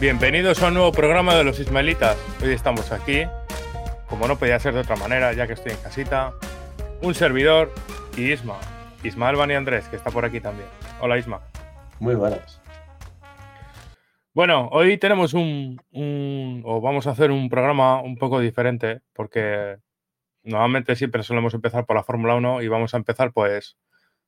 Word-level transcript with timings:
Bienvenidos 0.00 0.62
a 0.62 0.68
un 0.68 0.74
nuevo 0.74 0.92
programa 0.92 1.34
de 1.34 1.44
los 1.44 1.58
Ismaelitas. 1.58 2.16
Hoy 2.42 2.50
estamos 2.52 2.92
aquí, 2.92 3.22
como 4.08 4.26
no 4.28 4.38
podía 4.38 4.58
ser 4.58 4.74
de 4.74 4.80
otra 4.80 4.96
manera, 4.96 5.32
ya 5.32 5.46
que 5.46 5.54
estoy 5.54 5.72
en 5.72 5.78
casita, 5.78 6.32
un 7.02 7.14
servidor 7.14 7.72
y 8.16 8.32
Isma, 8.32 8.58
Ismael 9.02 9.36
Bani 9.36 9.54
Andrés, 9.54 9.88
que 9.88 9.96
está 9.96 10.10
por 10.10 10.24
aquí 10.24 10.40
también. 10.40 10.68
Hola 11.00 11.18
Isma. 11.18 11.40
Muy 12.00 12.14
buenas. 12.14 12.60
Bueno, 14.34 14.68
hoy 14.70 14.98
tenemos 14.98 15.34
un, 15.34 15.80
un- 15.90 16.62
o 16.64 16.80
vamos 16.80 17.06
a 17.06 17.10
hacer 17.10 17.30
un 17.30 17.48
programa 17.48 18.00
un 18.00 18.16
poco 18.16 18.38
diferente, 18.38 19.00
porque 19.12 19.78
normalmente 20.44 20.94
siempre 20.94 21.24
solemos 21.24 21.54
empezar 21.54 21.86
por 21.86 21.96
la 21.96 22.04
Fórmula 22.04 22.36
1 22.36 22.62
y 22.62 22.68
vamos 22.68 22.94
a 22.94 22.98
empezar 22.98 23.32
pues 23.32 23.76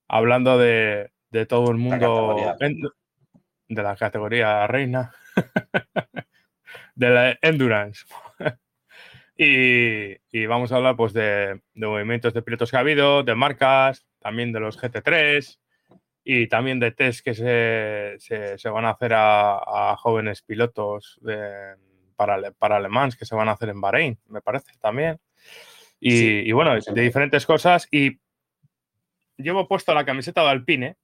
hablando 0.09 0.59
de, 0.59 1.13
de 1.31 1.47
todo 1.47 1.71
el 1.71 1.77
mundo 1.77 2.37
en- 2.59 2.81
de 3.69 3.83
la 3.85 3.95
categoría 3.95 4.67
reina, 4.67 5.13
de 6.95 7.09
la 7.11 7.39
endurance. 7.43 8.05
y, 9.37 10.17
y 10.33 10.47
vamos 10.47 10.73
a 10.73 10.77
hablar 10.77 10.97
pues 10.97 11.13
de, 11.13 11.61
de 11.75 11.87
movimientos 11.87 12.35
de 12.35 12.43
pilotos 12.43 12.71
que 12.71 12.77
ha 12.77 12.81
habido, 12.81 13.23
de 13.23 13.35
marcas, 13.35 14.07
también 14.19 14.53
de 14.53 14.61
los 14.61 14.79
GT3 14.81 15.59
y 16.25 16.47
también 16.49 16.79
de 16.81 16.93
test 16.93 17.25
que 17.25 17.35
se, 17.35 18.17
se- 18.19 18.59
se 18.59 18.69
van 18.69 18.85
a 18.85 18.91
hacer 18.91 19.15
a, 19.15 19.93
a 19.93 19.97
jóvenes 19.97 20.43
pilotos 20.43 21.19
de- 21.23 21.75
para, 22.17 22.51
para 22.53 22.79
Le 22.81 22.89
Mans 22.91 23.17
que 23.17 23.25
se 23.25 23.35
van 23.35 23.49
a 23.49 23.53
hacer 23.53 23.71
en 23.71 23.81
Bahrein, 23.81 24.19
me 24.29 24.43
parece 24.43 24.73
también. 24.79 25.19
Y, 25.99 26.11
Sí, 26.11 26.43
y 26.47 26.53
bueno, 26.53 26.75
de 26.79 27.01
diferentes 27.03 27.47
cosas. 27.47 27.89
Y 27.91 28.21
llevo 29.39 29.67
puesto 29.67 29.95
la 29.95 30.05
camiseta 30.05 30.43
de 30.43 30.49
Alpine 30.51 30.97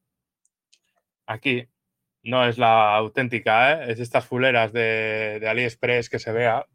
aquí. 1.26 1.66
No 2.26 2.44
es 2.44 2.58
la 2.58 2.96
auténtica, 2.96 3.84
¿eh? 3.84 3.92
es 3.92 4.00
estas 4.00 4.26
fuleras 4.26 4.72
de, 4.72 5.38
de 5.40 5.48
AliExpress 5.48 6.10
que 6.10 6.18
se 6.18 6.32
vea. 6.32 6.66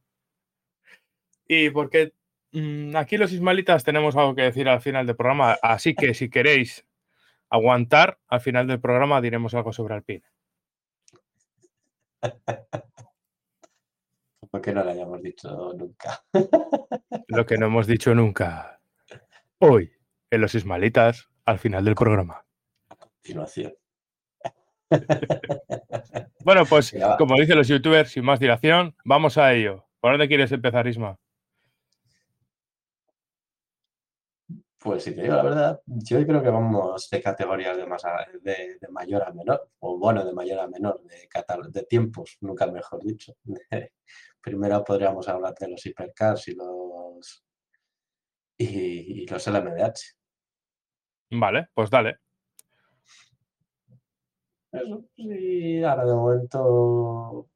Y 1.46 1.70
porque 1.72 2.14
mm, 2.54 2.96
aquí 2.96 3.18
los 3.18 3.34
ismaelitas 3.34 3.84
tenemos 3.84 4.16
algo 4.16 4.34
que 4.34 4.44
decir 4.44 4.70
al 4.70 4.80
final 4.80 5.06
del 5.06 5.18
programa, 5.18 5.58
así 5.62 5.94
que 5.94 6.14
si 6.14 6.30
queréis 6.30 6.88
aguantar, 7.50 8.18
al 8.30 8.40
final 8.40 8.66
del 8.66 8.80
programa 8.80 9.20
diremos 9.20 9.54
algo 9.54 9.74
sobre 9.74 9.96
Alpine. 9.96 10.24
Porque 14.52 14.74
no 14.74 14.86
lo 14.86 14.92
hayamos 14.92 15.22
dicho 15.22 15.74
nunca. 15.74 16.24
Lo 17.28 17.46
que 17.46 17.58
no 17.58 17.66
hemos 17.66 17.88
dicho 17.88 18.16
nunca. 18.16 18.82
Hoy, 19.60 19.92
en 20.30 20.42
los 20.42 20.56
ismaelitas, 20.56 21.30
al 21.46 21.60
final 21.60 21.84
del 21.86 21.96
programa. 21.96 22.46
Continuación. 22.98 23.74
Bueno, 26.44 26.66
pues 26.66 26.92
como 27.17 27.36
dicen 27.39 27.58
los 27.58 27.67
youtubers, 27.67 28.11
sin 28.11 28.25
más 28.25 28.39
dilación, 28.39 28.95
vamos 29.06 29.38
a 29.38 29.53
ello. 29.53 29.86
¿Por 30.00 30.11
dónde 30.11 30.28
quieres 30.28 30.52
empezar, 30.52 30.88
Isma? 30.88 31.17
Pues 34.80 35.03
si 35.03 35.13
te 35.16 35.22
digo 35.22 35.35
la 35.35 35.44
verdad, 35.44 35.81
yo 35.85 36.25
creo 36.25 36.41
que 36.41 36.50
vamos 36.50 37.07
de 37.12 37.22
categorías 37.22 37.78
de, 37.78 37.85
más 37.85 38.03
a- 38.03 38.25
de, 38.41 38.78
de 38.81 38.88
mayor 38.90 39.22
a 39.22 39.31
menor, 39.31 39.69
o 39.80 39.97
bueno, 40.00 40.25
de 40.25 40.34
mayor 40.34 40.59
a 40.59 40.68
menor, 40.68 41.01
de, 41.03 41.30
de 41.72 41.84
tiempos, 41.84 42.38
nunca 42.41 42.66
mejor 42.66 43.03
dicho. 43.03 43.34
Primero 44.41 44.84
podríamos 44.84 45.28
hablar 45.30 45.53
de 45.59 45.69
los 45.69 45.85
hipercars 45.85 46.47
y 46.47 46.56
los 46.56 47.44
y, 48.57 49.24
y 49.24 49.28
los 49.28 49.46
LMDH. 49.47 50.01
Vale, 51.31 51.68
pues 51.75 51.90
dale. 51.90 52.18
Eso, 54.72 55.06
sí, 55.16 55.84
ahora 55.84 56.06
de 56.06 56.14
momento, 56.14 57.50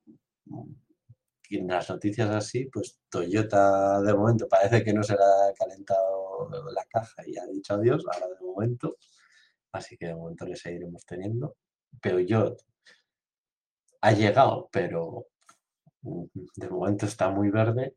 y 1.49 1.57
en 1.57 1.67
las 1.67 1.89
noticias 1.89 2.29
así, 2.29 2.65
pues 2.65 2.99
Toyota 3.09 4.01
de 4.01 4.13
momento 4.13 4.47
parece 4.49 4.83
que 4.83 4.93
no 4.93 5.03
se 5.03 5.13
le 5.13 5.23
ha 5.23 5.53
calentado 5.57 6.49
la 6.73 6.85
caja 6.85 7.23
y 7.25 7.37
ha 7.37 7.45
dicho 7.47 7.75
adiós, 7.75 8.03
ahora 8.11 8.27
de 8.27 8.45
momento, 8.45 8.97
así 9.71 9.97
que 9.97 10.07
de 10.07 10.15
momento 10.15 10.45
le 10.45 10.55
seguiremos 10.55 11.05
teniendo. 11.05 11.55
Peugeot 12.01 12.61
ha 14.01 14.11
llegado, 14.11 14.69
pero 14.71 15.27
mm, 16.01 16.25
de 16.55 16.69
momento 16.69 17.05
está 17.05 17.29
muy 17.29 17.49
verde. 17.51 17.95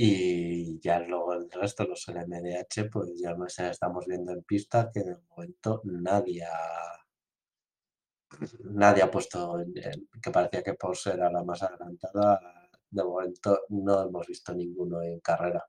Y 0.00 0.78
ya 0.80 1.00
luego 1.00 1.34
el 1.34 1.50
resto, 1.50 1.84
los 1.84 2.06
LMDH, 2.08 2.88
pues 2.90 3.10
ya 3.20 3.34
más 3.34 3.58
estamos 3.58 4.06
viendo 4.06 4.32
en 4.32 4.42
pista 4.44 4.90
que 4.92 5.00
de 5.02 5.16
momento 5.28 5.82
nadie 5.84 6.44
ha, 6.44 6.97
nadie 8.64 9.02
ha 9.02 9.10
puesto 9.10 9.60
en- 9.60 9.72
en- 9.76 10.08
que 10.22 10.30
parecía 10.30 10.62
que 10.62 10.74
Porsche 10.74 11.12
era 11.14 11.30
la 11.30 11.42
más 11.44 11.62
adelantada. 11.62 12.40
De 12.90 13.04
momento 13.04 13.60
no 13.70 14.02
hemos 14.02 14.26
visto 14.26 14.54
ninguno 14.54 15.02
en 15.02 15.20
carrera. 15.20 15.64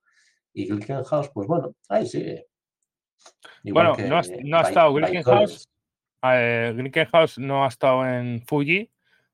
Y 0.54 0.68
Glickenhaus, 0.68 1.30
pues 1.30 1.48
bueno, 1.48 1.76
ahí 1.90 2.06
sigue. 2.06 2.48
Bueno, 3.64 3.96
no 3.98 4.18
ha- 4.18 4.22
no 4.44 4.58
ha 4.58 4.62
Bi- 4.62 4.68
estado. 4.68 4.94
Glickenhaus. 4.94 5.68
Eh, 6.24 6.74
Glickenhaus 6.76 7.38
no 7.40 7.64
ha 7.66 7.68
estado 7.68 8.06
en 8.08 8.42
Fuji 8.46 8.90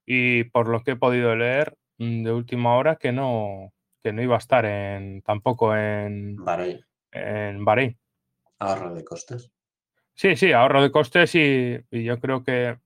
y 0.06 0.44
por 0.46 0.68
lo 0.68 0.84
que 0.84 0.92
he 0.92 0.96
podido 0.96 1.36
leer 1.36 1.76
mm, 1.98 2.24
de 2.24 2.32
última 2.32 2.76
hora 2.76 2.96
que 2.98 3.12
no, 3.12 3.74
que 4.04 4.12
no 4.14 4.22
iba 4.22 4.36
a 4.36 4.40
estar 4.40 4.66
en, 4.66 5.22
tampoco 5.22 5.76
en, 5.76 6.36
Bahrein, 6.36 6.80
en 7.12 7.64
Bahrein. 7.66 7.98
ahorro 8.60 8.94
de 8.94 9.04
costes. 9.04 9.52
Sí, 10.14 10.36
sí, 10.36 10.52
ahorro 10.52 10.82
de 10.84 10.92
costes 10.92 11.34
y, 11.36 11.80
y 11.92 12.04
yo 12.04 12.20
creo 12.20 12.44
que 12.44 12.78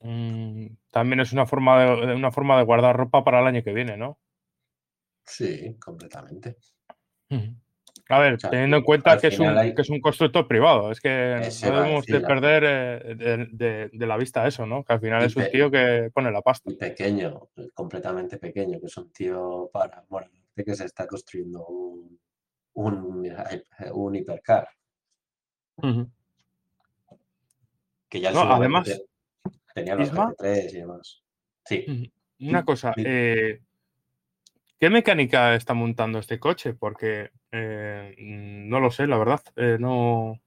mm, 0.00 0.66
también 0.90 1.20
es 1.20 1.32
una 1.32 1.46
forma 1.46 1.84
de, 1.84 2.14
una 2.14 2.30
forma 2.32 2.56
de 2.58 2.64
guardar 2.64 2.96
ropa 2.96 3.24
para 3.24 3.40
el 3.40 3.46
año 3.46 3.62
que 3.62 3.72
viene, 3.72 3.96
¿no? 3.96 4.18
Sí, 5.24 5.76
completamente. 5.78 6.56
A 8.10 8.18
ver, 8.20 8.40
sea, 8.40 8.48
teniendo 8.48 8.78
en 8.78 8.82
cuenta 8.84 9.18
que 9.18 9.26
es, 9.26 9.38
un, 9.38 9.48
hay- 9.48 9.74
que 9.74 9.82
es 9.82 9.90
un 9.90 10.00
constructor 10.00 10.48
privado, 10.48 10.90
es 10.90 10.98
que 11.00 11.36
Eso 11.40 11.66
no 11.70 11.76
debemos 11.76 12.06
de 12.06 12.20
perder 12.22 12.64
eh, 12.66 13.14
de, 13.14 13.46
de- 13.50 13.90
de 13.92 14.06
la 14.06 14.16
vista 14.16 14.46
eso, 14.46 14.64
¿no? 14.64 14.82
Que 14.82 14.94
al 14.94 15.00
final 15.00 15.22
Y 15.22 15.26
es 15.26 15.36
un 15.36 15.50
tío 15.50 15.70
que 15.70 16.10
pone 16.14 16.30
la 16.32 16.40
pasta. 16.40 16.70
Pequeño, 16.78 17.48
completamente 17.74 18.38
pequeño, 18.38 18.80
que 18.80 18.86
es 18.86 18.96
un 18.96 19.12
tío 19.12 19.68
para, 19.70 20.04
bueno, 20.08 20.30
que 20.56 20.74
se 20.74 20.86
está 20.86 21.06
construyendo 21.06 21.66
un, 21.66 22.18
un, 22.74 23.30
un 23.92 24.14
hipercar. 24.16 24.68
Ujú. 25.76 26.08
Que 28.08 28.20
ya 28.22 28.32
No, 28.32 28.40
además, 28.40 29.02
tenía 29.78 29.94
los 29.96 30.08
Isma- 30.10 30.34
GT3 30.36 30.72
y 30.74 30.76
demás. 30.78 31.22
Sí. 31.64 32.12
Una 32.40 32.64
cosa, 32.64 32.92
sí. 32.96 33.02
eh, 33.04 33.60
¿qué 34.78 34.90
mecánica 34.90 35.54
está 35.54 35.74
montando 35.74 36.18
este 36.18 36.38
coche? 36.38 36.74
Porque 36.74 37.30
eh, 37.52 38.14
mm, 38.18 38.68
no 38.68 38.80
lo 38.80 38.90
sé, 38.90 39.06
la 39.06 39.18
verdad. 39.18 39.40
Eh, 39.56 39.76
no, 39.80 40.40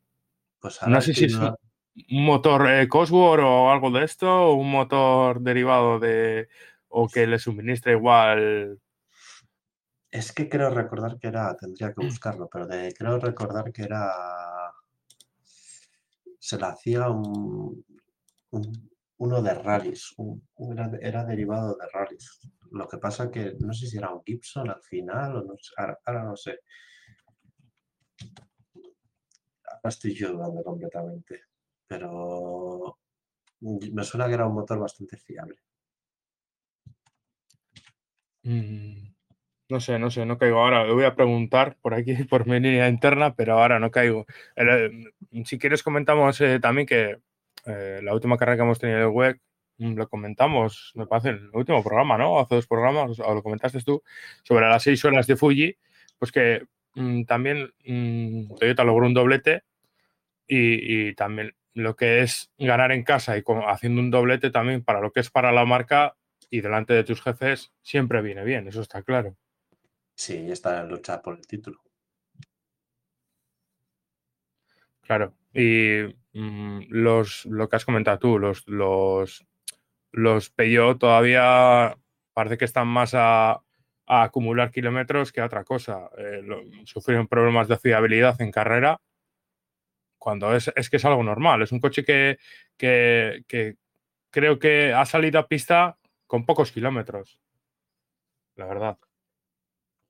pues 0.59 0.80
no 0.88 1.02
sé 1.02 1.14
si 1.14 1.25
es 1.25 1.36
un 1.36 2.24
motor 2.25 2.88
Cosworth 2.88 3.44
o 3.44 3.70
algo 3.72 3.91
de 3.91 4.06
esto, 4.06 4.52
o 4.52 4.53
un 4.53 4.72
motor 4.72 5.41
derivado 5.41 6.00
de. 6.00 6.47
o 6.88 7.08
que 7.08 7.28
le 7.28 7.40
suministra 7.40 7.91
igual. 7.91 8.79
Es 10.09 10.32
que 10.34 10.50
creo 10.50 10.70
recordar 10.70 11.17
que 11.20 11.28
era, 11.28 11.56
tendría 11.56 11.94
que 11.94 12.06
buscarlo, 12.06 12.50
pero 12.52 12.67
de- 12.67 12.94
creo 12.97 13.17
recordar 13.20 13.72
que 13.72 13.84
era. 13.84 14.11
Se 16.40 16.58
le 16.58 16.66
hacía 16.66 17.09
un, 17.09 17.85
un- 18.52 18.91
uno 19.22 19.40
de 19.40 19.53
rallies, 19.53 20.16
era, 21.00 21.23
derivado 21.23 21.78
de 21.78 21.88
rallies. 21.94 22.40
Lo 22.72 22.88
que 22.88 22.97
pasa 22.97 23.29
que 23.29 23.53
no 23.59 23.72
sé 23.72 23.85
si 23.85 23.97
era 23.97 24.12
un 24.12 24.23
Gibson 24.26 24.68
al 24.70 24.82
final 24.82 25.35
o 25.38 25.44
no 25.44 25.53
ahora, 25.78 26.00
ahora 26.06 26.23
no 26.23 26.35
sé. 26.35 26.58
Ahora 29.66 29.90
estoy 29.90 30.16
yo 30.16 30.32
dudando 30.34 30.64
completamente, 30.64 31.44
pero 31.88 32.97
me 33.59 34.03
suena 34.03 34.28
que 34.28 34.34
era 34.34 34.47
un 34.47 34.56
motor 34.56 34.79
bastante 34.79 35.18
fiable. 35.18 35.58
Mm, 38.44 39.14
No 39.70 39.79
sé, 39.79 40.00
no 40.00 40.12
sé, 40.12 40.26
no 40.26 40.38
caigo 40.38 40.59
ahora. 40.59 40.85
Le 40.85 40.94
voy 40.94 41.06
a 41.06 41.16
preguntar 41.16 41.78
por 41.82 41.94
aquí, 41.94 42.16
por 42.29 42.47
mi 42.47 42.59
línea 42.59 42.90
interna, 42.90 43.35
pero 43.35 43.53
ahora 43.59 43.79
no 43.79 43.91
caigo. 43.91 44.26
Eh, 44.56 44.91
si 45.46 45.59
quieres, 45.59 45.84
comentamos 45.84 46.41
eh, 46.41 46.59
también 46.59 46.88
que 46.88 47.20
eh, 47.66 48.00
la 48.03 48.14
última 48.14 48.38
carrera 48.38 48.58
que 48.58 48.64
hemos 48.64 48.80
tenido 48.80 49.00
en 49.00 49.03
el 49.06 49.09
web, 49.09 49.40
mm, 49.78 49.96
lo 49.96 50.08
comentamos, 50.09 50.92
me 50.96 51.08
parece, 51.08 51.30
en 51.30 51.36
el 51.36 51.50
último 51.53 51.84
programa, 51.84 52.18
¿no? 52.18 52.40
Hace 52.40 52.56
dos 52.56 52.68
programas, 52.68 53.20
o 53.20 53.34
lo 53.34 53.44
comentaste 53.44 53.82
tú, 53.82 54.03
sobre 54.44 54.68
las 54.68 54.84
seis 54.84 55.03
horas 55.06 55.28
de 55.28 55.36
Fuji, 55.36 55.78
pues 56.18 56.32
que 56.32 56.66
mm, 56.96 57.24
también 57.24 57.74
mm, 57.86 58.56
Toyota 58.59 58.84
logró 58.84 59.06
un 59.08 59.14
doblete 59.14 59.64
y, 60.48 61.14
también 61.16 61.56
lo 61.74 61.96
que 61.96 62.22
es 62.22 62.52
ganar 62.58 62.92
en 62.92 63.03
casa 63.03 63.38
y 63.38 63.44
haciendo 63.68 64.02
un 64.02 64.12
doblete 64.12 64.52
también 64.52 64.84
para 64.84 65.00
lo 65.00 65.12
que 65.12 65.22
es 65.22 65.30
para 65.30 65.54
la 65.54 65.64
marca 65.66 66.18
y 66.50 66.59
delante 66.59 66.94
de 66.94 67.06
tus 67.06 67.22
jefes 67.22 67.72
siempre 67.82 68.22
viene 68.22 68.44
bien, 68.44 68.68
eso 68.68 68.82
está 68.82 69.04
claro. 69.04 69.38
Sí, 70.16 70.52
está 70.52 70.82
en 70.82 70.90
lucha 70.90 71.22
por 71.22 71.38
el 71.38 71.47
título. 71.47 71.82
Claro. 75.02 75.34
Y 75.53 76.03
mm, 76.34 76.86
los, 76.90 77.46
lo 77.46 77.68
que 77.68 77.76
has 77.76 77.86
comentado 77.86 78.20
tú, 78.20 78.40
los, 78.40 78.68
los, 78.68 79.46
los 80.12 80.53
todavía 81.00 81.98
parece 82.34 82.58
que 82.58 82.66
están 82.66 82.88
más 82.88 83.14
a, 83.14 83.62
acumular 84.06 84.72
kilómetros 84.72 85.32
que 85.32 85.42
a 85.42 85.46
otra 85.46 85.64
cosa. 85.64 86.09
Eh, 86.18 86.42
sufrieron 86.86 87.28
problemas 87.28 87.68
de 87.68 87.78
fiabilidad 87.78 88.42
en 88.42 88.52
carrera 88.52 89.00
cuando 90.18 90.53
es, 90.56 90.70
que 90.90 90.98
es 90.98 91.06
algo 91.06 91.24
normal. 91.24 91.62
Es 91.62 91.72
un 91.72 91.80
coche 91.80 92.04
que, 92.04 92.38
que, 92.78 93.44
que, 93.47 93.78
creo 94.30 94.59
que 94.59 94.94
ha 94.94 95.06
salido 95.06 95.40
a 95.40 95.47
pista 95.47 95.97
con 96.28 96.46
pocos 96.46 96.72
kilómetros. 96.72 97.40
La 98.56 98.66
verdad. 98.66 98.97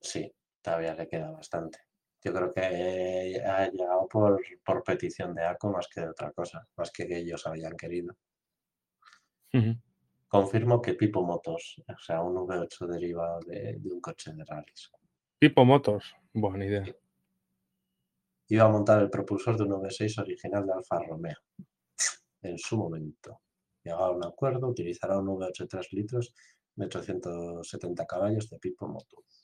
Sí, 0.01 0.33
todavía 0.61 0.95
le 0.95 1.07
queda 1.07 1.31
bastante. 1.31 1.79
Yo 2.23 2.33
creo 2.33 2.51
que 2.51 3.41
ha 3.45 3.67
llegado 3.69 4.07
por, 4.07 4.83
petición 4.83 5.33
de 5.33 5.43
ACO 5.43 5.71
más 5.71 5.87
que 5.87 6.01
de 6.01 6.09
otra 6.09 6.31
cosa, 6.31 6.67
más 6.77 6.91
que 6.91 7.07
que 7.07 7.17
ellos 7.17 7.45
habían 7.47 7.75
querido. 7.75 8.15
Confirmo 10.27 10.81
que 10.81 10.93
Pipo 10.93 11.23
Motos, 11.23 11.81
o 11.87 11.97
sea, 11.97 12.21
un 12.21 12.35
V8 12.35 12.87
derivado 12.87 13.39
de, 13.41 13.79
un 13.83 13.99
coche 13.99 14.31
de 14.33 14.45
rallies. 14.45 14.91
Pipo 15.39 15.65
Motos, 15.65 16.15
buena 16.31 16.65
idea. 16.65 16.85
Iba 18.47 18.65
a 18.65 18.69
montar 18.69 19.01
el 19.01 19.09
propulsor 19.09 19.57
de 19.57 19.63
un 19.63 19.71
V6 19.71 20.21
original 20.21 20.65
de 20.65 20.73
Alfa 20.73 20.99
Romeo 20.99 21.37
en 22.43 22.57
su 22.57 22.77
momento. 22.77 23.41
Llegaba 23.83 24.07
a 24.07 24.11
un 24.11 24.23
acuerdo, 24.23 24.67
utilizará 24.67 25.17
un 25.17 25.27
V8 25.27 25.67
3 25.67 25.93
litros 25.93 26.33
de 26.75 26.85
870 26.85 28.05
caballos 28.05 28.49
de 28.49 28.59
Pipo 28.59 28.87
Motos. 28.87 29.40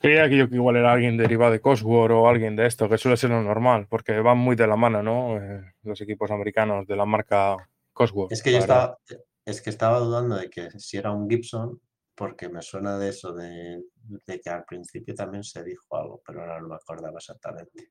Creía 0.00 0.28
que 0.28 0.36
yo 0.36 0.48
que 0.48 0.54
igual 0.54 0.76
era 0.76 0.92
alguien 0.92 1.16
derivado 1.16 1.52
de 1.52 1.60
Cosworth 1.60 2.12
o 2.12 2.28
alguien 2.28 2.54
de 2.54 2.66
esto, 2.66 2.88
que 2.88 2.98
suele 2.98 3.16
ser 3.16 3.30
lo 3.30 3.42
normal, 3.42 3.86
porque 3.88 4.20
van 4.20 4.38
muy 4.38 4.54
de 4.54 4.66
la 4.66 4.76
mano, 4.76 5.02
¿no? 5.02 5.36
Eh, 5.36 5.72
los 5.82 6.00
equipos 6.00 6.30
americanos 6.30 6.86
de 6.86 6.96
la 6.96 7.04
marca 7.04 7.56
Cosworth. 7.92 8.30
Es 8.30 8.42
que 8.42 8.52
yo 8.52 8.58
estaba, 8.58 8.96
es 9.44 9.60
que 9.60 9.70
estaba 9.70 9.98
dudando 9.98 10.36
de 10.36 10.48
que 10.50 10.70
si 10.78 10.98
era 10.98 11.10
un 11.10 11.28
Gibson, 11.28 11.80
porque 12.14 12.48
me 12.48 12.62
suena 12.62 12.96
de 12.98 13.08
eso, 13.08 13.32
de, 13.32 13.82
que 14.26 14.50
al 14.50 14.64
principio 14.64 15.14
también 15.14 15.42
se 15.42 15.64
dijo 15.64 15.96
algo, 15.96 16.22
pero 16.24 16.40
ahora 16.42 16.60
no 16.60 16.68
me 16.68 16.74
acordaba 16.76 17.18
exactamente. 17.18 17.90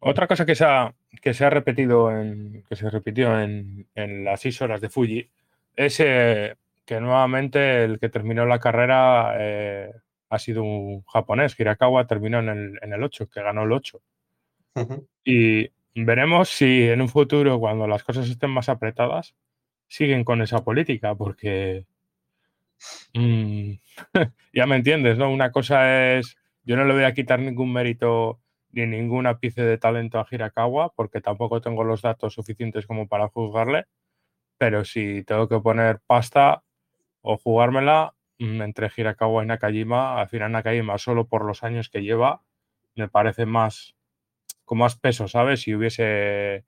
Otra 0.00 0.26
cosa 0.26 0.46
que 0.46 0.54
se 0.54 0.64
ha, 0.64 0.94
que 1.20 1.34
se 1.34 1.44
ha 1.44 1.50
repetido 1.50 2.10
en, 2.10 2.64
que 2.68 2.76
se 2.76 2.90
repitió 2.90 3.40
en, 3.40 3.88
en 3.94 4.24
las 4.24 4.40
seis 4.40 4.60
horas 4.62 4.80
de 4.80 4.88
Fuji 4.88 5.30
es 5.76 6.00
eh, 6.00 6.56
que 6.86 7.00
nuevamente 7.00 7.84
el 7.84 7.98
que 7.98 8.08
terminó 8.08 8.46
la 8.46 8.60
carrera 8.60 9.34
eh, 9.38 9.92
ha 10.30 10.38
sido 10.38 10.62
un 10.62 11.02
japonés. 11.02 11.58
Hirakawa 11.58 12.06
terminó 12.06 12.38
en 12.38 12.48
el, 12.48 12.78
en 12.80 12.92
el 12.92 13.02
8, 13.02 13.28
que 13.28 13.42
ganó 13.42 13.64
el 13.64 13.72
8. 13.72 14.00
Y 15.24 15.70
veremos 15.94 16.50
si 16.50 16.88
en 16.88 17.00
un 17.00 17.08
futuro, 17.08 17.58
cuando 17.58 17.86
las 17.86 18.04
cosas 18.04 18.28
estén 18.28 18.50
más 18.50 18.68
apretadas, 18.68 19.34
siguen 19.88 20.24
con 20.24 20.42
esa 20.42 20.62
política, 20.62 21.14
porque 21.14 21.86
mm, 23.14 23.72
ya 24.52 24.66
me 24.66 24.76
entiendes, 24.76 25.18
¿no? 25.18 25.30
Una 25.30 25.50
cosa 25.50 26.14
es, 26.14 26.36
yo 26.62 26.76
no 26.76 26.84
le 26.84 26.94
voy 26.94 27.04
a 27.04 27.14
quitar 27.14 27.40
ningún 27.40 27.72
mérito 27.72 28.40
ni 28.72 28.86
ningún 28.86 29.26
ápice 29.26 29.62
de 29.62 29.78
talento 29.78 30.20
a 30.20 30.26
Hirakawa, 30.30 30.92
porque 30.94 31.20
tampoco 31.20 31.60
tengo 31.60 31.82
los 31.82 32.02
datos 32.02 32.34
suficientes 32.34 32.86
como 32.86 33.08
para 33.08 33.28
juzgarle, 33.28 33.86
pero 34.58 34.84
si 34.84 35.24
tengo 35.24 35.48
que 35.48 35.60
poner 35.60 36.00
pasta, 36.06 36.62
o 37.26 37.36
jugármela 37.38 38.14
mm, 38.38 38.62
entre 38.62 38.90
Hirakawa 38.96 39.42
y 39.42 39.46
Nakajima. 39.46 40.20
Al 40.20 40.28
final 40.28 40.52
Nakajima 40.52 40.96
solo 40.98 41.26
por 41.26 41.44
los 41.44 41.64
años 41.64 41.88
que 41.90 42.02
lleva 42.02 42.42
me 42.94 43.08
parece 43.08 43.46
más 43.46 43.94
con 44.64 44.78
más 44.78 44.96
peso, 44.96 45.28
¿sabes? 45.28 45.62
Si 45.62 45.74
hubiese 45.74 46.64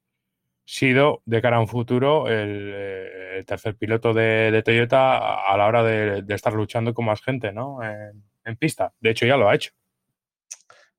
sido 0.65 1.23
de 1.25 1.41
cara 1.41 1.57
a 1.57 1.61
un 1.61 1.69
futuro 1.69 2.29
el, 2.29 2.73
eh, 2.75 3.45
tercer 3.47 3.77
piloto 3.77 4.13
de, 4.13 4.63
Toyota 4.65 5.51
a 5.51 5.57
la 5.57 5.67
hora 5.67 5.83
de, 5.83 6.25
estar 6.35 6.53
luchando 6.53 6.93
con 6.93 7.07
más 7.07 7.23
gente, 7.23 7.53
¿no? 7.53 7.83
En, 7.83 8.23
en, 8.45 8.57
pista. 8.57 8.93
De 9.01 9.11
hecho, 9.11 9.27
ya 9.27 9.37
lo 9.37 9.49
ha 9.49 9.55
hecho. 9.55 9.73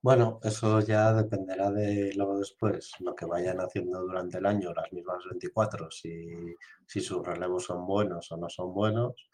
Bueno, 0.01 0.39
eso 0.43 0.79
ya 0.79 1.13
dependerá 1.13 1.71
de 1.71 2.13
luego 2.15 2.39
después, 2.39 2.93
lo 2.99 3.13
que 3.13 3.25
vayan 3.25 3.59
haciendo 3.59 3.99
durante 3.99 4.37
el 4.37 4.45
año, 4.45 4.73
las 4.73 4.91
mismas 4.93 5.23
24, 5.29 5.91
si, 5.91 6.55
si 6.85 7.01
sus 7.01 7.25
relevos 7.25 7.65
son 7.65 7.85
buenos 7.85 8.31
o 8.31 8.37
no 8.37 8.49
son 8.49 8.73
buenos 8.73 9.28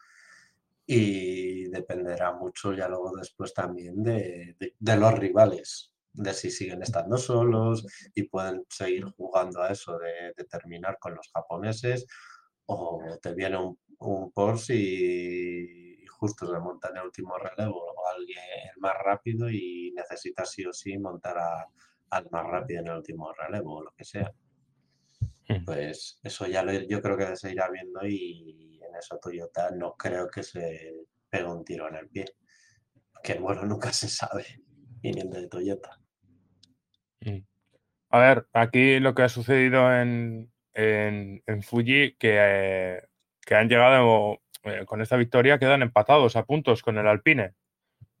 y 0.86 1.64
dependerá 1.68 2.32
mucho 2.32 2.72
ya 2.72 2.88
luego 2.88 3.12
después 3.16 3.52
también 3.52 4.02
de, 4.02 4.56
los 4.80 5.18
rivales, 5.18 5.92
de 6.12 6.32
si 6.32 6.50
siguen 6.50 6.82
estando 6.82 7.18
solos 7.18 7.84
y 8.14 8.24
pueden 8.24 8.64
seguir 8.68 9.04
jugando 9.16 9.62
a 9.62 9.70
eso 9.70 9.98
de, 9.98 10.32
terminar 10.44 10.98
con 11.00 11.14
los 11.14 11.28
japoneses 11.32 12.06
o 12.66 13.02
te 13.20 13.34
viene 13.34 13.58
un, 13.58 13.78
un 13.98 14.30
Porsche 14.32 14.74
y, 14.76 15.96
justo 16.18 16.46
se 16.46 16.58
monta 16.58 16.88
en 16.88 16.96
el 16.96 17.04
último 17.04 17.36
relevo 17.36 17.78
o 17.78 18.08
alguien 18.08 18.40
más 18.78 18.94
rápido 19.04 19.50
y 19.50 19.92
necesita 19.94 20.44
sí 20.44 20.64
o 20.64 20.72
sí 20.72 20.96
montar 20.98 21.36
al 22.10 22.30
más 22.30 22.46
rápido 22.46 22.80
en 22.80 22.86
el 22.88 22.96
último 22.96 23.32
relevo 23.32 23.76
o 23.76 23.84
lo 23.84 23.92
que 23.92 24.04
sea. 24.04 24.32
Pues 25.64 26.18
eso 26.24 26.46
ya 26.46 26.62
lo, 26.62 26.72
yo 26.72 27.00
creo 27.00 27.16
que 27.16 27.36
se 27.36 27.52
irá 27.52 27.70
viendo 27.70 28.00
y 28.04 28.75
eso 28.98 29.18
Toyota 29.18 29.70
no 29.70 29.94
creo 29.94 30.28
que 30.28 30.42
se 30.42 31.06
pegue 31.28 31.44
un 31.44 31.64
tiro 31.64 31.88
en 31.88 31.96
el 31.96 32.08
pie. 32.08 32.26
Que 33.22 33.34
bueno, 33.34 33.64
nunca 33.64 33.92
se 33.92 34.08
sabe 34.08 34.44
viniendo 35.00 35.38
de 35.38 35.48
Toyota. 35.48 35.98
Mm. 37.20 37.38
A 38.10 38.18
ver, 38.18 38.46
aquí 38.52 39.00
lo 39.00 39.14
que 39.14 39.22
ha 39.22 39.28
sucedido 39.28 39.92
en, 39.92 40.52
en, 40.74 41.62
Fuji, 41.62 42.16
que, 42.18 43.02
que, 43.44 43.54
han 43.54 43.68
llegado 43.68 44.40
eh, 44.62 44.84
con 44.86 45.02
esta 45.02 45.16
victoria, 45.16 45.58
quedan 45.58 45.82
empatados 45.82 46.36
a 46.36 46.44
puntos 46.44 46.82
con 46.82 46.98
el 46.98 47.06
Alpine, 47.06 47.54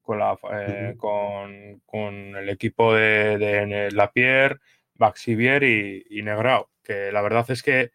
con, 0.02 0.18
la, 0.18 0.36
eh, 0.52 0.96
con, 0.98 2.36
el 2.36 2.48
equipo 2.48 2.94
de, 2.94 3.38
de 3.38 3.90
Lapierre, 3.92 4.58
Baxivier 4.94 5.62
y, 5.62 6.04
y 6.10 6.22
Negrao, 6.22 6.70
que 6.82 7.12
la 7.12 7.22
verdad 7.22 7.48
es 7.50 7.62
que 7.62 7.92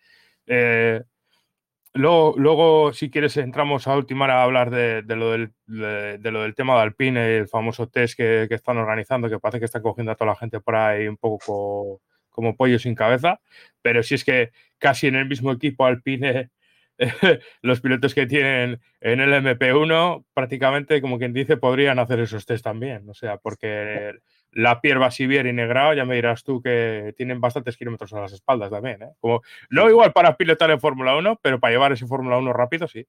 eh, 1.93 1.99
Luego, 1.99 2.93
si 2.93 3.09
quieres, 3.09 3.37
entramos 3.37 3.87
a 3.87 3.95
ultimar 3.95 4.31
a 4.31 4.43
hablar 4.43 4.69
de, 4.69 5.03
lo, 5.15 5.31
del, 5.31 5.51
de, 5.65 6.31
lo 6.31 6.43
del 6.43 6.55
tema 6.55 6.75
de 6.75 6.81
Alpine, 6.81 7.37
el 7.37 7.47
famoso 7.47 7.87
test 7.87 8.15
que, 8.15 8.47
están 8.49 8.77
organizando, 8.77 9.29
que 9.29 9.39
parece 9.39 9.59
que 9.59 9.65
está 9.65 9.81
cogiendo 9.81 10.11
a 10.11 10.15
toda 10.15 10.31
la 10.31 10.37
gente 10.37 10.59
por 10.59 10.75
ahí 10.75 11.07
un 11.07 11.17
poco 11.17 12.01
como, 12.29 12.55
pollo 12.55 12.79
sin 12.79 12.95
cabeza. 12.95 13.39
Pero 13.81 14.03
si 14.03 14.15
es 14.15 14.23
que 14.23 14.51
casi 14.77 15.07
en 15.07 15.15
el 15.15 15.27
mismo 15.27 15.51
equipo 15.51 15.85
Alpine, 15.85 16.49
los 17.61 17.81
pilotos 17.81 18.13
que 18.13 18.25
tienen 18.27 18.79
en 19.01 19.19
el 19.19 19.33
MP1, 19.33 20.25
prácticamente, 20.33 21.01
como 21.01 21.17
quien 21.17 21.33
dice, 21.33 21.57
podrían 21.57 21.99
hacer 21.99 22.19
esos 22.19 22.45
test 22.45 22.63
también. 22.63 23.09
O 23.09 23.13
sea, 23.13 23.37
porque 23.37 24.13
la 24.53 24.81
Pierre 24.81 24.99
Basivier 24.99 25.45
y 25.45 25.53
Negrao, 25.53 25.93
ya 25.93 26.05
me 26.05 26.15
dirás 26.15 26.43
tú 26.43 26.61
que 26.61 27.13
tienen 27.15 27.39
bastantes 27.39 27.77
kilómetros 27.77 28.13
a 28.13 28.21
las 28.21 28.33
espaldas 28.33 28.69
también. 28.69 29.01
¿eh? 29.03 29.11
Como, 29.19 29.41
no 29.69 29.89
igual 29.89 30.11
para 30.13 30.35
pilotar 30.35 30.71
en 30.71 30.79
Fórmula 30.79 31.15
1, 31.15 31.39
pero 31.41 31.59
para 31.59 31.71
llevar 31.71 31.91
ese 31.91 32.07
Fórmula 32.07 32.37
1 32.37 32.53
rápido, 32.53 32.87
sí. 32.87 33.07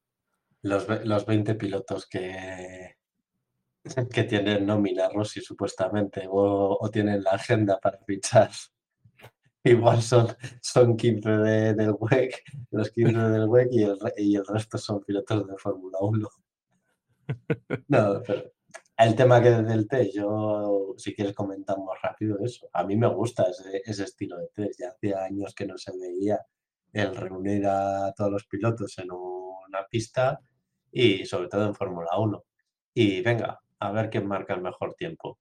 Los, 0.63 0.87
los 1.05 1.27
20 1.27 1.55
pilotos 1.57 2.07
que, 2.07 2.97
que 4.13 4.25
tienen 4.25 4.65
nómina 4.67 5.09
Rossi 5.09 5.41
supuestamente 5.41 6.27
o, 6.29 6.89
tienen 6.93 7.23
la 7.23 7.33
agenda 7.33 7.79
para 7.81 7.99
fichar. 7.99 8.51
Igual 9.65 10.03
son, 10.03 10.29
son 10.61 10.97
15 10.97 11.31
del 11.31 11.95
WEC, 11.99 12.43
los 12.71 12.91
15 12.91 13.19
del 13.31 13.49
WEC 13.49 13.69
y 13.73 13.83
el, 13.83 13.99
y 14.17 14.37
el 14.37 14.47
resto 14.47 14.79
son 14.79 15.03
pilotos 15.03 15.47
de 15.49 15.57
Fórmula 15.57 15.99
1. 16.01 16.29
No, 17.89 18.21
pero 18.27 18.53
el 19.05 19.15
tema 19.15 19.43
que 19.43 19.51
del 19.51 19.89
test, 19.89 20.15
yo 20.15 20.95
si 20.97 21.15
quieres 21.15 21.35
comentamos 21.35 21.97
rápido 22.03 22.39
eso. 22.45 22.69
A 22.73 22.85
mí 22.85 22.97
me 22.97 23.07
gusta 23.09 23.45
ese, 23.85 24.03
estilo 24.05 24.39
de 24.39 24.49
test. 24.49 24.81
Ya 24.81 24.89
hacía 24.89 25.25
años 25.25 25.55
que 25.55 25.67
no 25.67 25.79
se 25.79 25.93
veía 25.97 26.41
el 26.93 27.17
reunir 27.17 27.67
a 27.67 28.13
todos 28.17 28.31
los 28.31 28.47
pilotos 28.47 28.99
en 28.99 29.11
una 29.11 29.87
pista 29.91 30.41
y 30.91 31.25
sobre 31.25 31.49
todo 31.49 31.67
en 31.67 31.75
Fórmula 31.75 32.11
1. 32.19 32.45
Y 32.95 33.23
venga, 33.23 33.61
a 33.79 33.93
ver 33.93 34.11
quién 34.11 34.27
marca 34.27 34.55
el 34.55 34.61
mejor 34.63 34.95
tiempo. 34.95 35.39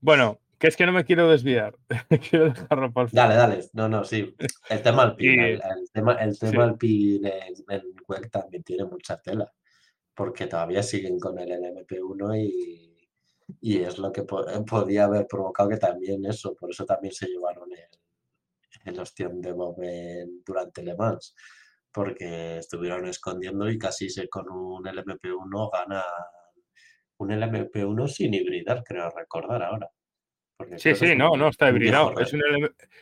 Bueno, 0.00 0.40
que 0.58 0.68
es 0.68 0.76
que 0.76 0.84
no 0.84 0.92
me 0.92 1.04
quiero 1.04 1.28
desviar. 1.28 1.76
quiero 2.30 2.50
dejarlo 2.50 2.92
por 2.92 3.10
Dale, 3.10 3.34
dale. 3.34 3.64
No, 3.72 3.88
no, 3.88 4.04
sí. 4.04 4.34
El 4.68 4.82
tema 4.82 5.02
Alpine, 5.02 5.32
Y- 5.50 5.52
el, 5.52 5.62
el 5.62 5.90
tema, 5.92 6.14
el 6.14 6.38
tema 6.38 6.76
sí. 6.80 7.20
En, 7.24 7.54
en 7.68 8.30
también 8.30 8.62
tiene 8.62 8.84
mucha 8.84 9.16
tela, 9.20 9.50
porque 10.14 10.46
todavía 10.46 10.82
siguen 10.82 11.18
con 11.18 11.38
el 11.38 11.50
LMP1 11.50 12.36
y, 12.38 13.08
y 13.60 13.78
es 13.82 13.98
lo 13.98 14.12
que 14.12 14.22
po- 14.24 14.44
podía 14.68 15.04
haber 15.04 15.26
provocado 15.26 15.68
que 15.70 15.76
también 15.78 16.24
eso, 16.26 16.54
por 16.54 16.70
eso 16.70 16.84
también 16.84 17.12
se 17.12 17.26
llevaron 17.28 17.70
el, 17.72 17.88
el 18.92 19.00
ostión 19.00 19.40
de 19.40 19.52
Bob 19.52 19.76
durante 20.44 20.82
Le 20.82 20.94
Mans, 20.96 21.34
porque 21.92 22.58
estuvieron 22.58 23.06
escondiendo 23.06 23.68
y 23.70 23.78
casi 23.78 24.08
se, 24.10 24.28
con 24.28 24.48
un 24.50 24.84
LMP1 24.84 25.70
gana 25.72 26.02
un 27.18 27.30
LMP1 27.30 28.08
sin 28.08 28.34
hibridar, 28.34 28.82
creo 28.84 29.10
recordar 29.10 29.62
ahora. 29.62 29.88
porque 30.56 30.78
Sí, 30.78 30.94
sí, 30.94 31.14
no, 31.14 31.36
no 31.36 31.48
está 31.48 31.68
hibridado. 31.70 32.18
Es, 32.18 32.32
un 32.32 32.40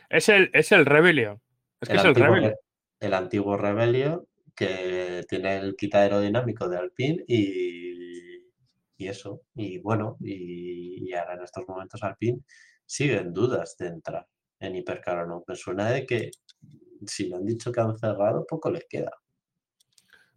es, 0.09 0.29
el, 0.29 0.49
es 0.53 0.71
el 0.71 0.85
Rebellion. 0.85 1.41
Es 1.79 1.89
que 1.89 1.95
es 1.95 2.05
el 2.05 2.13
Rebellion. 2.15 2.51
Re- 2.51 2.57
el 2.99 3.13
antiguo 3.15 3.57
Rebellion 3.57 4.27
que 4.61 5.25
tiene 5.27 5.57
el 5.57 5.75
kit 5.75 5.95
aerodinámico 5.95 6.69
de 6.69 6.77
Alpine 6.77 7.23
y, 7.27 8.43
y 8.95 9.07
eso. 9.07 9.41
Y 9.55 9.79
bueno, 9.79 10.17
y, 10.19 11.11
ahora 11.13 11.33
en 11.33 11.41
estos 11.41 11.67
momentos 11.67 12.03
Alpine 12.03 12.41
sigue 12.85 13.17
en 13.17 13.33
dudas 13.33 13.75
de 13.79 13.87
entrar 13.87 14.27
en 14.59 14.75
Hipercar 14.75 15.23
o 15.23 15.25
no. 15.25 15.43
Me 15.47 15.55
suena 15.55 15.89
de 15.89 16.05
que 16.05 16.29
si 17.07 17.27
le 17.27 17.37
han 17.37 17.45
dicho 17.45 17.71
que 17.71 17.81
han 17.81 17.97
cerrado, 17.97 18.45
poco 18.47 18.69
les 18.69 18.85
queda. 18.87 19.11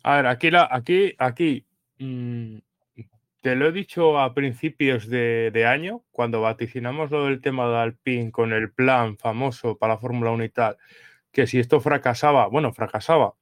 A 0.03 0.17
ver, 0.17 0.27
aquí, 0.27 0.51
la, 0.51 0.69
aquí, 0.71 1.15
aquí 1.19 1.67
mm, 1.99 2.57
te 3.43 3.57
lo 3.57 3.69
he 3.69 3.73
dicho 3.73 4.19
a 4.19 4.33
principios 4.33 5.07
de, 5.07 5.51
de 5.53 5.67
año, 5.67 6.03
cuando 6.13 6.41
vaticinamos 6.41 7.11
lo 7.11 7.27
del 7.27 7.43
tema 7.43 7.69
de 7.69 7.77
Alpine 7.77 8.33
con 8.33 8.55
el 8.55 8.73
plan 8.73 9.19
famoso 9.19 9.77
para 9.77 9.95
la 9.95 10.01
Fórmula 10.01 10.31
1 10.31 10.45
y 10.45 10.49
tal, 10.49 10.79
que 11.31 11.47
si 11.47 11.59
esto 11.59 11.79
fracasaba, 11.81 12.47
bueno, 12.47 12.73
fracasaba, 12.73 13.35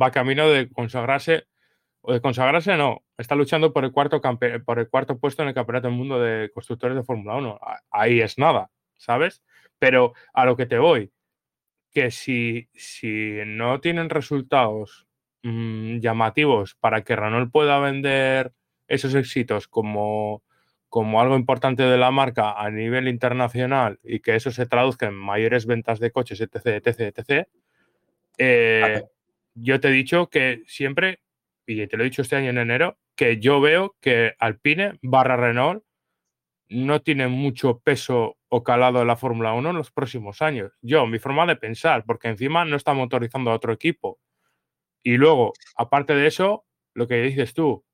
va 0.00 0.10
camino 0.10 0.48
de 0.48 0.68
consagrarse, 0.70 1.44
o 2.02 2.12
de 2.12 2.20
consagrarse 2.20 2.76
no, 2.76 3.02
está 3.18 3.34
luchando 3.34 3.72
por 3.72 3.84
el 3.84 3.92
cuarto, 3.92 4.20
campe- 4.20 4.62
por 4.64 4.78
el 4.78 4.88
cuarto 4.88 5.18
puesto 5.18 5.42
en 5.42 5.48
el 5.48 5.54
Campeonato 5.54 5.88
del 5.88 5.96
Mundo 5.96 6.20
de 6.20 6.50
Constructores 6.52 6.96
de 6.96 7.02
Fórmula 7.04 7.36
1. 7.36 7.58
A- 7.60 7.80
Ahí 7.90 8.20
es 8.20 8.38
nada, 8.38 8.70
¿sabes? 8.96 9.42
Pero 9.78 10.14
a 10.32 10.44
lo 10.44 10.56
que 10.56 10.66
te 10.66 10.78
voy, 10.78 11.10
que 11.92 12.10
si, 12.10 12.68
si 12.74 13.38
no 13.46 13.80
tienen 13.80 14.10
resultados 14.10 15.06
mm, 15.42 15.98
llamativos 15.98 16.74
para 16.76 17.02
que 17.02 17.16
Renault 17.16 17.50
pueda 17.50 17.78
vender 17.80 18.52
esos 18.88 19.14
éxitos 19.14 19.68
como, 19.68 20.42
como 20.88 21.20
algo 21.20 21.36
importante 21.36 21.82
de 21.82 21.96
la 21.98 22.10
marca 22.10 22.52
a 22.52 22.70
nivel 22.70 23.08
internacional 23.08 23.98
y 24.02 24.20
que 24.20 24.34
eso 24.36 24.50
se 24.50 24.66
traduzca 24.66 25.06
en 25.06 25.14
mayores 25.14 25.66
ventas 25.66 25.98
de 26.00 26.10
coches, 26.10 26.40
etc., 26.40 26.66
etc., 26.84 27.00
etc., 27.16 27.48
eh. 28.38 29.02
Yo 29.54 29.80
te 29.80 29.88
he 29.88 29.92
dicho 29.92 30.28
que 30.28 30.62
siempre, 30.66 31.20
y 31.66 31.86
te 31.86 31.96
lo 31.96 32.02
he 32.02 32.10
dicho 32.10 32.22
este 32.22 32.36
año 32.36 32.50
en 32.50 32.58
enero, 32.58 32.98
que 33.16 33.38
yo 33.38 33.60
veo 33.60 33.96
que 34.00 34.34
Alpine 34.38 34.98
barra 35.02 35.36
Renault 35.36 35.84
no 36.68 37.02
tiene 37.02 37.28
mucho 37.28 37.80
peso 37.80 38.38
o 38.48 38.62
calado 38.62 39.00
en 39.02 39.08
la 39.08 39.16
Fórmula 39.16 39.52
1 39.52 39.70
en 39.70 39.76
los 39.76 39.90
próximos 39.90 40.40
años. 40.40 40.72
Yo, 40.80 41.06
mi 41.06 41.18
forma 41.18 41.44
de 41.46 41.56
pensar, 41.56 42.04
porque 42.04 42.28
encima 42.28 42.64
no 42.64 42.76
está 42.76 42.94
motorizando 42.94 43.50
a 43.50 43.54
otro 43.54 43.72
equipo. 43.72 44.20
Y 45.02 45.16
luego, 45.16 45.52
aparte 45.76 46.14
de 46.14 46.26
eso, 46.26 46.64
lo 46.94 47.08
que 47.08 47.22
dices 47.22 47.54
tú, 47.54 47.84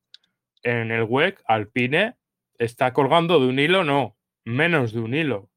en 0.62 0.90
el 0.90 1.04
WEC, 1.04 1.42
Alpine 1.46 2.16
está 2.58 2.92
colgando 2.92 3.40
de 3.40 3.46
un 3.46 3.58
hilo, 3.58 3.84
no, 3.84 4.16
menos 4.44 4.92
de 4.92 5.00
un 5.00 5.14
hilo. 5.14 5.50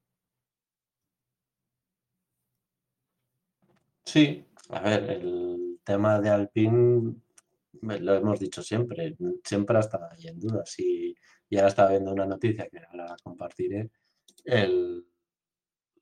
Sí, 4.05 4.45
a 4.69 4.79
ver, 4.79 5.03
el 5.09 5.58
tema 5.89 6.21
de 6.21 6.29
Alpine 6.29 7.15
lo 7.81 8.13
hemos 8.13 8.39
dicho 8.39 8.61
siempre, 8.61 9.17
siempre 9.43 9.77
ha 9.77 9.79
estado 9.79 10.07
ahí 10.11 10.27
en 10.27 10.39
dudas. 10.39 10.77
Y, 10.77 11.15
y 11.49 11.57
ahora 11.57 11.69
estaba 11.69 11.89
viendo 11.89 12.11
una 12.11 12.27
noticia 12.27 12.67
que 12.69 12.77
ahora 12.77 13.15
compartiré, 13.23 13.89
el, 14.45 15.03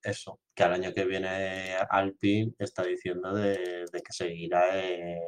eso, 0.04 0.42
que 0.54 0.64
al 0.64 0.74
año 0.74 0.94
que 0.94 1.06
viene 1.06 1.76
Alpine 1.90 2.54
está 2.60 2.84
diciendo 2.84 3.34
de, 3.34 3.86
de 3.92 4.02
que 4.02 4.12
seguirá 4.12 4.78
en, 4.78 5.20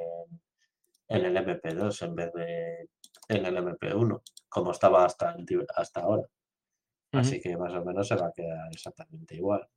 en 1.08 1.26
el 1.26 1.38
MP2 1.38 2.06
en 2.06 2.16
vez 2.16 2.34
de 2.34 2.90
en 3.30 3.46
el 3.46 3.56
MP1, 3.58 4.22
como 4.50 4.72
estaba 4.72 5.06
hasta, 5.06 5.36
el 5.38 5.68
hasta 5.76 6.02
ahora. 6.02 6.28
Así 7.14 7.40
que 7.40 7.56
más 7.56 7.74
o 7.74 7.86
menos 7.86 8.08
se 8.08 8.16
va 8.16 8.28
a 8.28 8.34
quedar 8.34 8.70
exactamente 8.72 9.36
igual. 9.36 9.68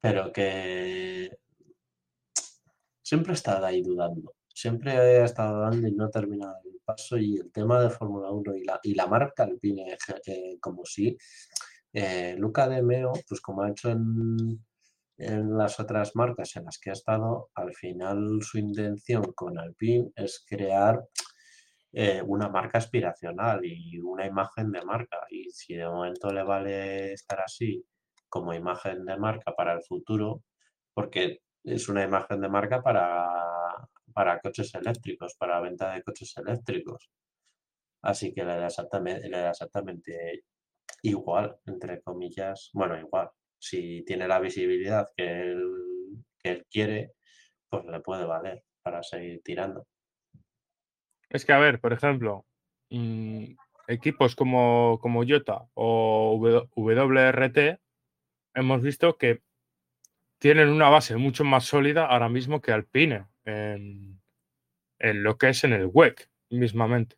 Pero 0.00 0.32
que 0.32 1.36
siempre 3.10 3.32
he 3.32 3.34
estado 3.34 3.66
ahí 3.66 3.82
dudando. 3.82 4.36
Siempre 4.54 4.92
he 4.92 5.24
estado 5.24 5.56
dudando 5.56 5.88
y 5.88 5.92
no 5.92 6.06
he 6.06 6.10
terminado 6.10 6.60
el 6.64 6.80
paso. 6.84 7.16
Y 7.18 7.38
el 7.38 7.50
tema 7.50 7.80
de 7.80 7.90
Fórmula 7.90 8.30
1 8.30 8.54
y 8.54 8.64
la, 8.64 8.78
y 8.84 8.94
la 8.94 9.08
marca 9.08 9.42
Alpine 9.42 9.96
eh, 10.26 10.58
como 10.60 10.84
sí. 10.84 11.18
Eh, 11.92 12.36
Luca 12.38 12.68
De 12.68 12.82
Meo, 12.82 13.12
pues 13.28 13.40
como 13.40 13.62
ha 13.62 13.70
hecho 13.70 13.90
en, 13.90 14.64
en 15.18 15.58
las 15.58 15.80
otras 15.80 16.14
marcas 16.14 16.54
en 16.54 16.66
las 16.66 16.78
que 16.78 16.90
ha 16.90 16.92
estado, 16.92 17.50
al 17.54 17.74
final 17.74 18.40
su 18.42 18.58
intención 18.58 19.24
con 19.34 19.58
Alpine 19.58 20.12
es 20.14 20.44
crear 20.46 21.04
eh, 21.92 22.22
una 22.24 22.48
marca 22.48 22.78
aspiracional 22.78 23.64
y 23.64 23.98
una 23.98 24.24
imagen 24.24 24.70
de 24.70 24.82
marca. 24.84 25.18
Y 25.30 25.50
si 25.50 25.74
de 25.74 25.88
momento 25.88 26.32
le 26.32 26.44
vale 26.44 27.12
estar 27.14 27.40
así 27.40 27.84
como 28.28 28.54
imagen 28.54 29.04
de 29.04 29.16
marca 29.16 29.52
para 29.56 29.72
el 29.72 29.82
futuro, 29.82 30.44
porque 30.94 31.40
es 31.64 31.88
una 31.88 32.04
imagen 32.04 32.40
de 32.40 32.48
marca 32.48 32.82
para, 32.82 33.26
para 34.12 34.40
coches 34.40 34.74
eléctricos, 34.74 35.34
para 35.36 35.60
venta 35.60 35.92
de 35.92 36.02
coches 36.02 36.34
eléctricos. 36.36 37.10
Así 38.02 38.32
que 38.32 38.44
le 38.44 38.56
da 38.56 38.66
exactamente, 38.66 39.28
le 39.28 39.38
da 39.38 39.50
exactamente 39.50 40.44
igual, 41.02 41.56
entre 41.66 42.00
comillas, 42.00 42.70
bueno, 42.72 42.98
igual. 42.98 43.30
Si 43.58 44.02
tiene 44.06 44.26
la 44.26 44.40
visibilidad 44.40 45.08
que 45.16 45.42
él, 45.42 46.24
que 46.38 46.50
él 46.50 46.66
quiere, 46.70 47.12
pues 47.68 47.84
le 47.84 48.00
puede 48.00 48.24
valer 48.24 48.64
para 48.82 49.02
seguir 49.02 49.42
tirando. 49.42 49.86
Es 51.28 51.44
que, 51.44 51.52
a 51.52 51.58
ver, 51.58 51.80
por 51.80 51.92
ejemplo, 51.92 52.46
mm, 52.88 53.52
equipos 53.88 54.34
como, 54.34 54.98
como 55.00 55.24
Jota 55.26 55.68
o 55.74 56.38
WRT, 56.74 57.78
hemos 58.54 58.82
visto 58.82 59.16
que 59.16 59.42
tienen 60.40 60.70
una 60.70 60.88
base 60.88 61.16
mucho 61.16 61.44
más 61.44 61.64
sólida 61.66 62.06
ahora 62.06 62.28
mismo 62.28 62.60
que 62.60 62.72
Alpine 62.72 63.26
en, 63.44 64.20
en 64.98 65.22
lo 65.22 65.36
que 65.36 65.50
es 65.50 65.62
en 65.64 65.74
el 65.74 65.90
WEC 65.92 66.28
mismamente. 66.48 67.16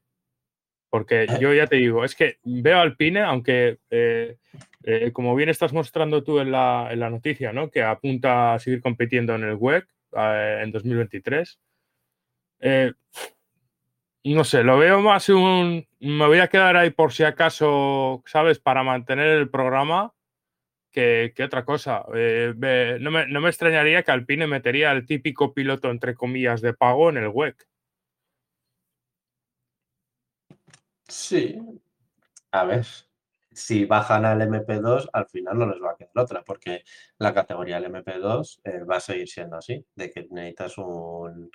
Porque 0.90 1.26
yo 1.40 1.54
ya 1.54 1.66
te 1.66 1.76
digo, 1.76 2.04
es 2.04 2.14
que 2.14 2.38
veo 2.44 2.80
Alpine, 2.80 3.20
aunque 3.20 3.78
eh, 3.90 4.36
eh, 4.82 5.12
como 5.12 5.34
bien 5.34 5.48
estás 5.48 5.72
mostrando 5.72 6.22
tú 6.22 6.40
en 6.40 6.50
la, 6.50 6.88
en 6.90 7.00
la 7.00 7.08
noticia, 7.08 7.52
¿no? 7.52 7.70
que 7.70 7.82
apunta 7.82 8.54
a 8.54 8.58
seguir 8.58 8.82
compitiendo 8.82 9.34
en 9.36 9.44
el 9.44 9.54
WEC 9.54 9.86
eh, 10.16 10.60
en 10.64 10.72
2023. 10.72 11.60
eh, 12.60 12.92
no 14.24 14.44
sé, 14.44 14.62
lo 14.64 14.78
veo 14.78 15.00
más 15.00 15.28
un. 15.28 15.86
Me 16.00 16.26
voy 16.26 16.40
a 16.40 16.48
quedar 16.48 16.76
ahí 16.76 16.90
por 16.90 17.12
si 17.12 17.24
acaso, 17.24 18.22
¿sabes? 18.26 18.58
Para 18.58 18.82
mantener 18.82 19.28
el 19.28 19.48
programa 19.48 20.12
que, 20.92 21.32
que 21.34 21.42
otra 21.42 21.64
cosa. 21.64 22.04
Eh, 22.14 22.54
no, 23.00 23.10
me, 23.10 23.26
no 23.26 23.40
me 23.40 23.48
extrañaría 23.48 24.02
que 24.02 24.12
Alpine 24.12 24.46
metería 24.46 24.92
el 24.92 25.06
típico 25.06 25.52
piloto, 25.54 25.90
entre 25.90 26.14
comillas, 26.14 26.60
de 26.60 26.74
pago 26.74 27.08
en 27.08 27.16
el 27.16 27.28
WEC. 27.28 27.66
Sí. 31.08 31.58
A 32.52 32.64
ver, 32.64 32.84
si 33.50 33.86
bajan 33.86 34.24
al 34.24 34.40
MP2, 34.42 35.08
al 35.12 35.26
final 35.26 35.58
no 35.58 35.66
les 35.66 35.82
va 35.82 35.92
a 35.92 35.96
quedar 35.96 36.12
otra, 36.14 36.42
porque 36.44 36.84
la 37.18 37.32
categoría 37.32 37.80
del 37.80 37.92
MP2 37.92 38.60
eh, 38.64 38.84
va 38.84 38.96
a 38.96 39.00
seguir 39.00 39.28
siendo 39.28 39.56
así, 39.56 39.84
de 39.94 40.10
que 40.10 40.26
necesitas 40.30 40.76
un, 40.78 41.50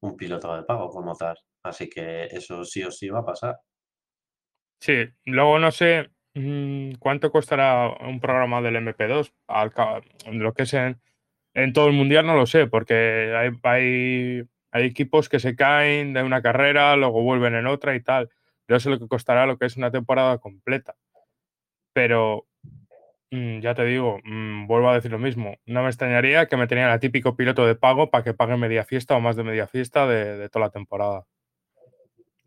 un 0.00 0.16
piloto 0.16 0.56
de 0.56 0.62
pago 0.62 0.88
como 0.90 1.16
tal. 1.16 1.36
Así 1.64 1.88
que 1.88 2.26
eso 2.26 2.64
sí 2.64 2.84
o 2.84 2.90
sí 2.90 3.08
va 3.08 3.20
a 3.20 3.24
pasar. 3.24 3.58
Sí, 4.80 5.04
luego 5.24 5.58
no 5.58 5.72
sé 5.72 6.08
cuánto 6.98 7.30
costará 7.30 7.88
un 8.00 8.20
programa 8.20 8.60
del 8.60 8.76
MP2. 8.76 9.32
Al 9.46 9.72
lo 10.32 10.54
que 10.54 10.62
es 10.64 10.74
en, 10.74 10.98
todo 11.72 11.88
el 11.88 11.92
mundial 11.94 12.26
no 12.26 12.36
lo 12.36 12.46
sé, 12.46 12.66
porque 12.66 13.34
hay, 13.62 14.44
equipos 14.72 15.28
que 15.28 15.40
se 15.40 15.56
caen 15.56 16.12
de 16.12 16.22
una 16.22 16.42
carrera, 16.42 16.96
luego 16.96 17.22
vuelven 17.22 17.54
en 17.54 17.66
otra 17.66 17.94
y 17.94 18.00
tal. 18.00 18.30
Yo 18.68 18.78
sé 18.80 18.90
lo 18.90 18.98
que 18.98 19.08
costará 19.08 19.46
lo 19.46 19.58
que 19.58 19.66
es 19.66 19.76
una 19.76 19.90
temporada 19.90 20.38
completa. 20.38 20.94
Pero 21.92 22.46
mm, 23.30 23.60
ya 23.60 23.74
te 23.74 23.84
digo, 23.84 24.18
mm, 24.24 24.66
vuelvo 24.66 24.90
a 24.90 24.94
decir 24.94 25.10
lo 25.10 25.18
mismo. 25.18 25.56
No 25.66 25.82
me 25.82 25.88
extrañaría 25.88 26.46
que 26.46 26.56
me 26.56 26.66
tenían 26.66 26.90
el 26.90 27.00
típico 27.00 27.36
piloto 27.36 27.66
de 27.66 27.74
pago 27.74 28.10
para 28.10 28.24
que 28.24 28.34
pague 28.34 28.56
media 28.56 28.84
fiesta 28.84 29.16
o 29.16 29.20
más 29.20 29.36
de 29.36 29.44
media 29.44 29.66
fiesta 29.66 30.06
de 30.06 30.48
toda 30.50 30.66
la 30.66 30.70
temporada. 30.70 31.26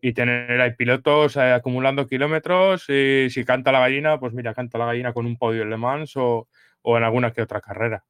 Y 0.01 0.13
tener 0.13 0.59
ahí 0.59 0.75
pilotos 0.75 1.37
eh, 1.37 1.53
acumulando 1.53 2.07
kilómetros 2.07 2.89
y 2.89 3.29
si 3.29 3.45
canta 3.45 3.71
la 3.71 3.79
gallina, 3.79 4.19
pues 4.19 4.33
mira, 4.33 4.53
canta 4.53 4.79
la 4.79 4.87
gallina 4.87 5.13
con 5.13 5.27
un 5.27 5.37
podio 5.37 5.61
en 5.61 5.69
Le 5.69 5.77
Mans 5.77 6.13
o, 6.15 6.47
en 6.83 7.03
alguna 7.03 7.31
que 7.31 7.43
otra 7.43 7.61
carrera. 7.61 8.03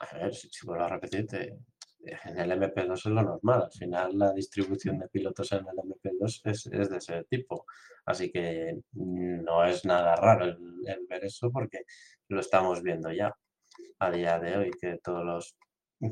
A 0.00 0.16
ver, 0.16 0.34
si, 0.34 0.48
vuelvo 0.66 0.84
a 0.84 0.88
repetirte, 0.88 1.56
en 2.00 2.38
el 2.38 2.50
MP2 2.50 2.94
es 2.94 3.06
lo 3.06 3.22
normal. 3.22 3.62
Al 3.62 3.72
final 3.72 4.18
la 4.18 4.32
distribución 4.32 4.98
de 4.98 5.08
pilotos 5.08 5.52
en 5.52 5.60
el 5.60 5.76
MP2 5.76 6.40
es, 6.44 6.64
de 6.64 6.96
ese 6.96 7.24
tipo. 7.24 7.66
Así 8.06 8.32
que 8.32 8.80
no 8.92 9.64
es 9.64 9.84
nada 9.84 10.16
raro 10.16 10.46
el, 10.46 10.58
ver 11.08 11.24
eso 11.24 11.52
porque 11.52 11.84
lo 12.28 12.40
estamos 12.40 12.82
viendo 12.82 13.12
ya 13.12 13.32
a 14.00 14.10
día 14.10 14.40
de 14.40 14.56
hoy, 14.56 14.70
que 14.80 14.98
todos 14.98 15.24
los 15.24 15.56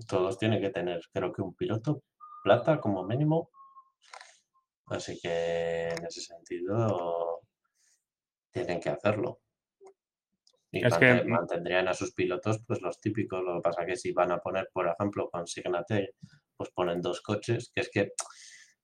todos 0.07 0.39
tienen 0.39 0.61
que 0.61 0.69
tener, 0.69 1.01
creo 1.13 1.33
que 1.33 1.41
un 1.41 1.55
piloto 1.55 2.03
plata 2.45 2.79
como 2.79 3.05
mínimo. 3.05 3.51
Así 4.91 5.19
que 5.21 5.89
en 5.89 6.07
ese 6.07 6.21
sentido 6.21 7.41
tienen 8.51 8.81
que 8.81 8.91
hacerlo. 8.91 9.41
Y 10.71 10.83
mantendrían 11.27 11.89
a 11.89 11.95
sus 11.95 12.13
pilotos, 12.13 12.63
pues 12.67 12.83
los 12.83 13.01
típicos. 13.01 13.43
Lo 13.43 13.57
que 13.57 13.63
pasa 13.63 13.87
que 13.87 13.97
si 13.97 14.13
van 14.13 14.33
a 14.33 14.39
poner, 14.39 14.69
por 14.73 14.87
ejemplo, 14.87 15.31
con 15.31 15.47
Signate, 15.47 16.15
pues 16.57 16.71
ponen 16.71 17.01
dos 17.01 17.23
coches, 17.23 17.71
que 17.75 17.81
es 17.81 17.91
que 17.91 18.13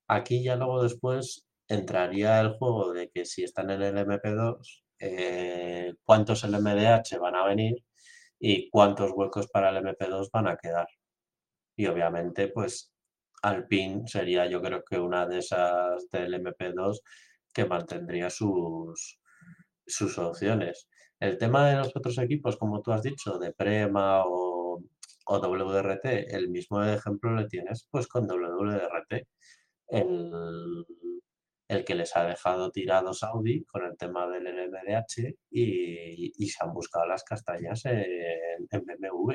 aquí 0.07 0.43
ya 0.43 0.55
luego 0.55 0.81
después 0.81 1.45
entraría 1.67 2.39
el 2.41 2.57
juego 2.57 2.91
de 2.93 3.09
que 3.09 3.25
si 3.25 3.43
están 3.43 3.69
en 3.69 3.81
el 3.83 3.97
MP2, 3.97 4.83
eh, 4.99 5.93
cuántos 6.03 6.43
LMDH 6.43 7.19
van 7.19 7.35
a 7.35 7.45
venir 7.45 7.83
y 8.39 8.69
cuántos 8.69 9.11
huecos 9.11 9.47
para 9.47 9.69
el 9.69 9.77
MP2 9.77 10.29
van 10.31 10.47
a 10.47 10.57
quedar. 10.57 10.87
Y 11.75 11.87
obviamente, 11.87 12.47
pues 12.47 12.94
Alpine 13.45 14.07
sería 14.07 14.47
yo 14.47 14.61
creo 14.61 14.83
que 14.83 14.99
una 14.99 15.25
de 15.27 15.39
esas 15.39 16.09
del 16.09 16.33
MP2 16.33 16.99
que 17.53 17.65
mantendría 17.65 18.29
sus, 18.29 19.19
sus 19.85 20.17
opciones. 20.17 20.87
El 21.19 21.37
tema 21.37 21.69
de 21.69 21.77
los 21.77 21.95
otros 21.95 22.17
equipos, 22.17 22.57
como 22.57 22.81
tú 22.81 22.91
has 22.91 23.03
dicho, 23.03 23.37
de 23.39 23.53
Prema 23.53 24.23
o, 24.25 24.81
o 25.27 25.39
WRT, 25.39 26.33
el 26.35 26.49
mismo 26.49 26.83
ejemplo 26.83 27.33
le 27.35 27.47
tienes 27.47 27.87
pues 27.91 28.07
con 28.07 28.27
WRT. 28.27 29.27
El, 29.87 30.31
el 31.67 31.85
que 31.85 31.95
les 31.95 32.15
ha 32.15 32.25
dejado 32.25 32.71
tirados 32.71 33.23
Audi 33.23 33.63
con 33.65 33.85
el 33.85 33.97
tema 33.97 34.27
del 34.27 34.43
NMDH 34.43 35.35
y, 35.51 36.33
y 36.43 36.47
se 36.49 36.63
han 36.63 36.73
buscado 36.73 37.05
las 37.07 37.23
castañas 37.23 37.85
en, 37.85 38.05
en, 38.71 38.85
BMW. 38.85 39.33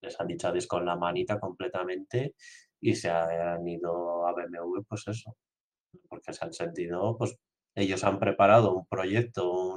Les 0.00 0.20
han 0.20 0.28
dicho 0.28 0.48
adiós 0.48 0.66
con 0.66 0.84
la 0.86 0.96
manita 0.96 1.38
completamente 1.38 2.34
y 2.80 2.94
se 2.94 3.10
han 3.10 3.66
ido 3.66 4.26
a 4.26 4.32
BMW, 4.32 4.82
pues 4.88 5.06
eso, 5.08 5.36
porque 6.08 6.32
se 6.32 6.44
han 6.44 6.52
sentido 6.52 7.16
pues 7.18 7.38
ellos 7.78 8.02
han 8.04 8.18
preparado 8.18 8.74
un 8.74 8.86
proyecto, 8.86 9.76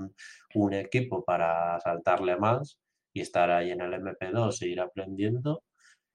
un, 0.56 0.74
equipo 0.74 1.24
para 1.24 1.80
saltarle 1.82 2.36
más 2.36 2.80
y 3.14 3.22
estar 3.22 3.52
ahí 3.52 3.72
en 3.72 3.82
el 3.82 3.94
MP2 3.94 4.62
e 4.62 4.68
ir 4.68 4.82
aprendiendo. 4.82 5.64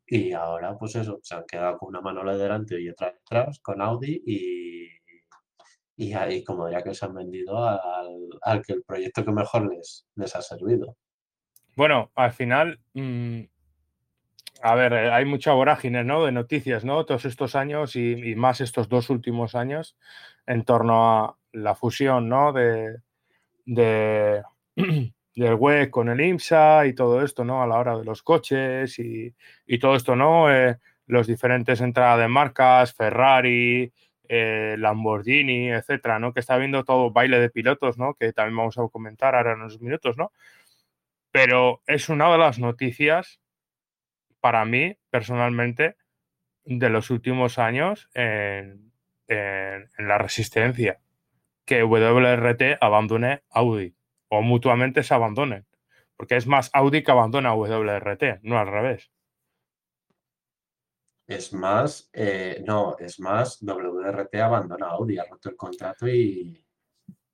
Y 0.07 0.33
ahora, 0.33 0.77
pues 0.79 0.97
eso, 0.97 1.21
se 1.23 1.35
han 1.37 1.45
quedado 1.47 1.79
con 1.79 1.91
una 1.91 2.01
mano 2.01 2.37
delante 2.37 2.81
y 2.81 2.89
otra 2.89 3.13
detrás 3.13 3.61
con 3.61 3.81
Audi 3.81 4.23
y, 4.27 4.89
y 5.97 6.13
ahí 6.15 6.43
como 6.43 6.67
diría 6.67 6.83
que 6.83 6.95
se 6.95 7.07
han 7.07 7.15
vendido 7.15 7.57
al, 7.65 8.63
que 8.67 8.73
el 8.73 8.83
proyecto 8.83 9.25
que 9.25 9.33
mejor 9.33 9.73
les, 9.73 10.07
les 10.17 10.35
ha 10.35 10.43
servido. 10.43 10.97
Bueno, 11.77 12.11
al 12.15 12.33
final, 12.33 12.81
mm, 12.95 13.43
a 14.63 14.75
ver, 14.75 14.93
eh, 14.93 15.11
hay 15.11 15.25
mucha 15.25 15.53
vorágine, 15.53 16.05
¿no? 16.05 16.25
De 16.25 16.33
noticias, 16.33 16.85
¿no? 16.85 17.05
Todos 17.05 17.25
estos 17.25 17.55
años 17.55 17.97
y, 17.97 18.35
más 18.37 18.61
estos 18.61 18.89
dos 18.89 19.11
últimos 19.11 19.55
años 19.55 19.97
en 20.47 20.65
torno 20.65 21.25
a 21.25 21.39
la 21.53 21.75
fusión, 21.75 22.29
¿no? 22.29 22.53
De, 22.53 22.99
de 23.65 24.43
del 25.37 25.55
web 25.55 25.91
con 25.91 26.09
el 26.09 26.21
IMSA 26.21 26.87
y 26.87 26.95
todo 26.95 27.23
esto, 27.23 27.45
¿no? 27.45 27.63
A 27.63 27.67
la 27.67 27.77
hora 27.79 27.99
de 27.99 28.05
los 28.05 28.23
coches 28.23 28.99
y, 28.99 29.35
todo 29.79 29.97
esto, 29.97 30.17
¿no? 30.17 30.53
Eh, 30.53 30.79
los 31.07 31.27
diferentes 31.27 31.81
entradas 31.81 32.19
de 32.21 32.29
marcas, 32.29 32.95
Ferrari, 32.95 33.93
eh, 34.29 34.77
Lamborghini, 34.79 35.71
etcétera, 35.71 36.19
¿no? 36.19 36.33
Que 36.33 36.41
está 36.41 36.57
viendo 36.57 36.85
todo 36.85 37.11
baile 37.11 37.39
de 37.39 37.51
pilotos, 37.51 37.99
¿no? 37.99 38.15
Que 38.15 38.33
también 38.33 38.57
vamos 38.57 38.79
a 38.79 38.89
comentar 38.89 39.35
ahora 39.35 39.53
en 39.53 39.61
unos 39.61 39.81
minutos, 39.81 40.17
¿no? 40.17 40.33
Pero 41.31 41.83
es 41.87 42.09
una 42.09 42.33
de 42.33 42.39
las 42.39 42.59
noticias 42.59 43.41
para 44.47 44.65
mí, 44.65 44.97
personalmente, 45.11 45.97
de 46.65 46.89
los 46.89 47.11
últimos 47.11 47.59
años 47.59 48.09
en, 48.15 48.93
la 49.27 50.19
resistencia. 50.19 51.01
Que 51.65 51.83
WRT 51.83 52.79
abandone 52.81 53.43
Audi 53.51 53.97
o 54.29 54.43
mutuamente 54.43 55.03
se 55.03 55.15
abandonen. 55.15 55.67
Porque 56.17 56.37
es 56.37 56.47
más 56.47 56.71
Audi 56.73 57.03
que 57.03 57.11
abandona 57.11 57.57
WRT, 57.57 58.39
no 58.43 58.57
al 58.57 58.69
revés. 58.69 59.11
Es 61.27 61.53
más, 61.53 62.09
eh, 62.13 62.63
no, 62.65 62.97
es 63.01 63.19
más, 63.19 63.61
WRT 63.61 64.37
abandona 64.37 64.91
Audi, 64.91 65.19
ha 65.19 65.25
roto 65.25 65.49
el 65.49 65.57
contrato 65.57 66.07
y 66.07 66.65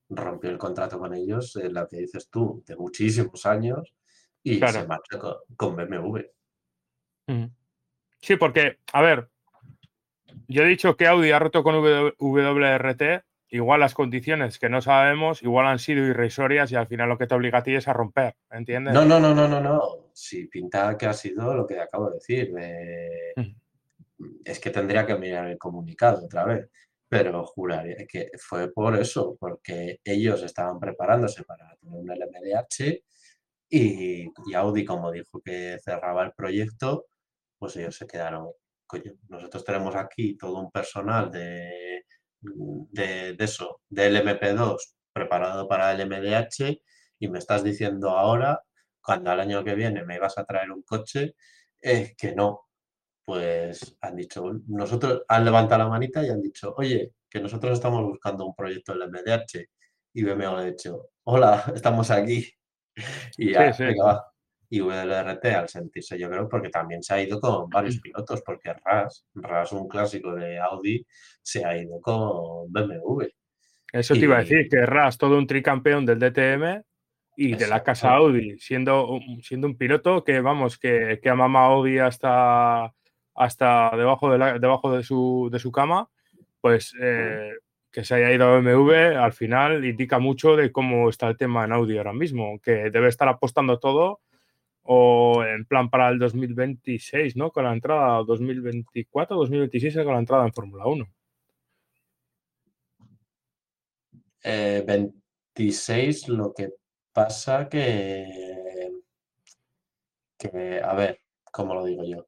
rompió 0.09 0.48
el 0.48 0.57
contrato 0.57 0.98
con 0.98 1.12
ellos, 1.12 1.57
en 1.57 1.75
lo 1.75 1.87
que 1.87 1.98
dices 1.98 2.31
tú, 2.31 2.64
de 2.66 2.75
muchísimos 2.75 3.44
años, 3.44 3.94
y 4.42 4.59
se 4.61 4.87
marcha 4.87 5.20
con 5.59 5.77
BMW. 5.77 6.20
Sí, 8.20 8.37
porque, 8.37 8.78
a 8.92 9.02
ver, 9.02 9.28
yo 10.48 10.62
he 10.62 10.66
dicho 10.66 10.96
que 10.96 11.06
Audi 11.06 11.30
ha 11.30 11.38
roto 11.38 11.62
con 11.62 11.74
WRT, 11.76 13.24
igual 13.48 13.80
las 13.80 13.94
condiciones 13.94 14.58
que 14.58 14.68
no 14.68 14.80
sabemos, 14.80 15.42
igual 15.42 15.66
han 15.66 15.78
sido 15.78 16.06
irrisorias 16.06 16.70
y 16.72 16.76
al 16.76 16.87
final 16.87 17.08
lo 17.08 17.18
que 17.18 17.26
te 17.26 17.35
obliga 17.35 17.58
a 17.58 17.62
ti 17.62 17.74
es 17.74 17.88
a 17.88 17.92
romper, 17.92 18.37
¿entiendes? 18.50 18.94
No, 18.94 19.04
no, 19.04 19.20
no, 19.20 19.35
no, 19.35 19.48
no, 19.48 19.61
no. 19.61 19.80
Si 20.14 20.46
pinta 20.46 20.96
que 20.96 21.06
ha 21.06 21.12
sido 21.12 21.54
lo 21.54 21.66
que 21.66 21.80
acabo 21.80 22.08
de 22.11 22.14
decir. 22.14 22.52
Es 24.44 24.61
que 24.61 24.70
tendría 24.70 25.04
que 25.04 25.16
mirar 25.16 25.48
el 25.48 25.58
comunicado 25.58 26.26
otra 26.26 26.44
vez, 26.44 26.70
pero 27.08 27.44
juraría 27.44 28.06
que 28.06 28.30
fue 28.38 28.72
por 28.72 28.96
eso, 28.96 29.37
porque 29.38 29.98
ellos 30.04 30.42
estaban 30.42 30.78
preparándose 30.78 31.42
para 31.42 31.74
tener 31.76 31.98
un 31.98 32.08
LMDH 32.08 33.02
y 33.68 34.54
Audi, 34.54 34.85
como 34.85 35.11
dijo 35.11 35.40
que 35.40 35.78
cerraba 35.82 36.24
el 36.24 36.32
proyecto, 36.32 37.06
pues 37.62 37.77
ellos 37.77 37.94
se 37.96 38.09
quedaron, 38.09 38.51
coño, 38.88 39.12
nosotros 39.29 39.64
tenemos 39.64 39.94
aquí 39.94 40.37
todo 40.37 40.59
un 40.59 40.72
personal 40.72 41.31
de, 41.31 42.03
de, 42.40 43.37
eso, 43.38 43.83
del 43.88 44.16
MP2 44.16 44.79
preparado 45.12 45.68
para 45.68 45.92
el 45.92 46.05
MDH 46.09 46.83
y 47.20 47.29
me 47.29 47.38
estás 47.38 47.62
diciendo 47.62 48.11
ahora, 48.11 48.61
cuando 49.01 49.31
al 49.31 49.38
año 49.38 49.62
que 49.62 49.77
viene 49.77 50.05
me 50.05 50.16
ibas 50.16 50.37
a 50.38 50.44
traer 50.44 50.72
un 50.72 50.83
coche, 50.83 51.37
es 51.81 52.16
que 52.16 52.35
no. 52.35 52.62
Pues 53.25 53.96
han 54.01 54.16
dicho, 54.16 54.42
nosotros 54.66 55.22
han 55.29 55.44
levantado 55.44 55.85
la 55.85 55.88
manita 55.88 56.27
y 56.27 56.31
han 56.31 56.42
dicho, 56.42 56.75
oye, 56.77 57.12
que 57.31 57.38
nosotros 57.38 57.75
estamos 57.75 58.03
buscando 58.03 58.44
un 58.44 58.57
proyecto 58.57 58.92
del 58.92 59.09
MDH. 59.09 59.68
Y 60.14 60.25
BMW 60.25 60.46
ha 60.46 60.64
dicho, 60.64 61.11
hola, 61.22 61.62
estamos 61.77 62.11
aquí. 62.11 62.44
Y 63.38 63.53
ya, 63.53 63.72
venga, 63.79 64.05
va 64.05 64.32
y 64.72 64.80
VLRT 64.80 65.44
al 65.54 65.68
sentirse, 65.68 66.18
yo 66.18 66.30
creo, 66.30 66.48
porque 66.48 66.70
también 66.70 67.02
se 67.02 67.12
ha 67.12 67.22
ido 67.22 67.38
con 67.38 67.68
varios 67.68 68.00
pilotos, 68.00 68.40
porque 68.40 68.72
RAS, 68.72 69.26
RAS, 69.35 69.70
un 69.72 69.87
clásico 69.87 70.35
de 70.35 70.58
Audi, 70.58 71.06
se 71.42 71.62
ha 71.62 71.76
ido 71.76 72.00
con 72.00 72.72
BMW. 72.72 73.24
Eso 73.92 74.14
te 74.14 74.20
iba 74.20 74.37
a 74.37 74.40
decir, 74.40 74.70
que 74.70 74.87
RAS, 74.87 75.18
todo 75.18 75.37
un 75.37 75.46
tricampeón 75.46 76.06
del 76.06 76.18
DTM 76.18 76.82
y 77.37 77.54
de 77.54 77.68
la 77.68 77.82
casa 77.82 78.14
Audi, 78.14 78.58
siendo, 78.61 79.20
siendo 79.42 79.66
un 79.66 79.76
piloto 79.76 80.24
que, 80.24 80.40
vamos, 80.40 80.78
que, 80.78 81.20
que 81.22 81.28
ama 81.28 81.66
Audi 81.66 81.98
hasta, 81.98 82.94
hasta 83.35 83.90
debajo, 83.94 84.32
de, 84.32 84.38
la, 84.38 84.58
debajo 84.58 84.96
de, 84.96 85.02
su, 85.02 85.50
de 85.52 85.58
su 85.58 85.70
cama, 85.70 86.08
pues 86.62 86.94
eh, 86.98 87.50
que 87.90 88.04
se 88.04 88.14
haya 88.14 88.32
ido 88.32 88.46
a 88.46 88.58
BMW, 88.58 89.18
al 89.18 89.35
final 89.35 89.85
indica 89.85 90.18
mucho 90.18 90.56
de 90.56 90.72
cómo 90.72 91.11
está 91.11 91.28
el 91.28 91.37
tema 91.37 91.66
en 91.66 91.72
Audi 91.72 91.98
ahora 91.98 92.14
mismo, 92.14 92.58
que 92.62 92.88
debe 92.88 93.08
estar 93.08 93.28
apostando 93.28 93.78
todo 93.78 94.21
o 94.85 95.45
en 95.45 95.64
plan 95.66 95.90
para 95.90 96.09
el 96.09 96.18
2026, 96.18 97.37
¿no? 97.37 97.51
Con 97.51 97.64
la 97.64 97.73
entrada 97.73 98.23
2024, 98.25 99.37
2026 99.37 99.95
con 99.97 100.14
la 100.14 100.18
entrada 100.18 100.45
en 100.47 100.53
Fórmula 100.53 100.87
1. 100.87 101.07
26 104.45 106.29
eh, 106.29 106.33
lo 106.33 106.53
que 106.53 106.71
pasa 107.12 107.68
que, 107.68 108.90
que, 110.37 110.81
a 110.83 110.95
ver, 110.95 111.21
¿cómo 111.53 111.75
lo 111.75 111.85
digo 111.85 112.05
yo? 112.05 112.27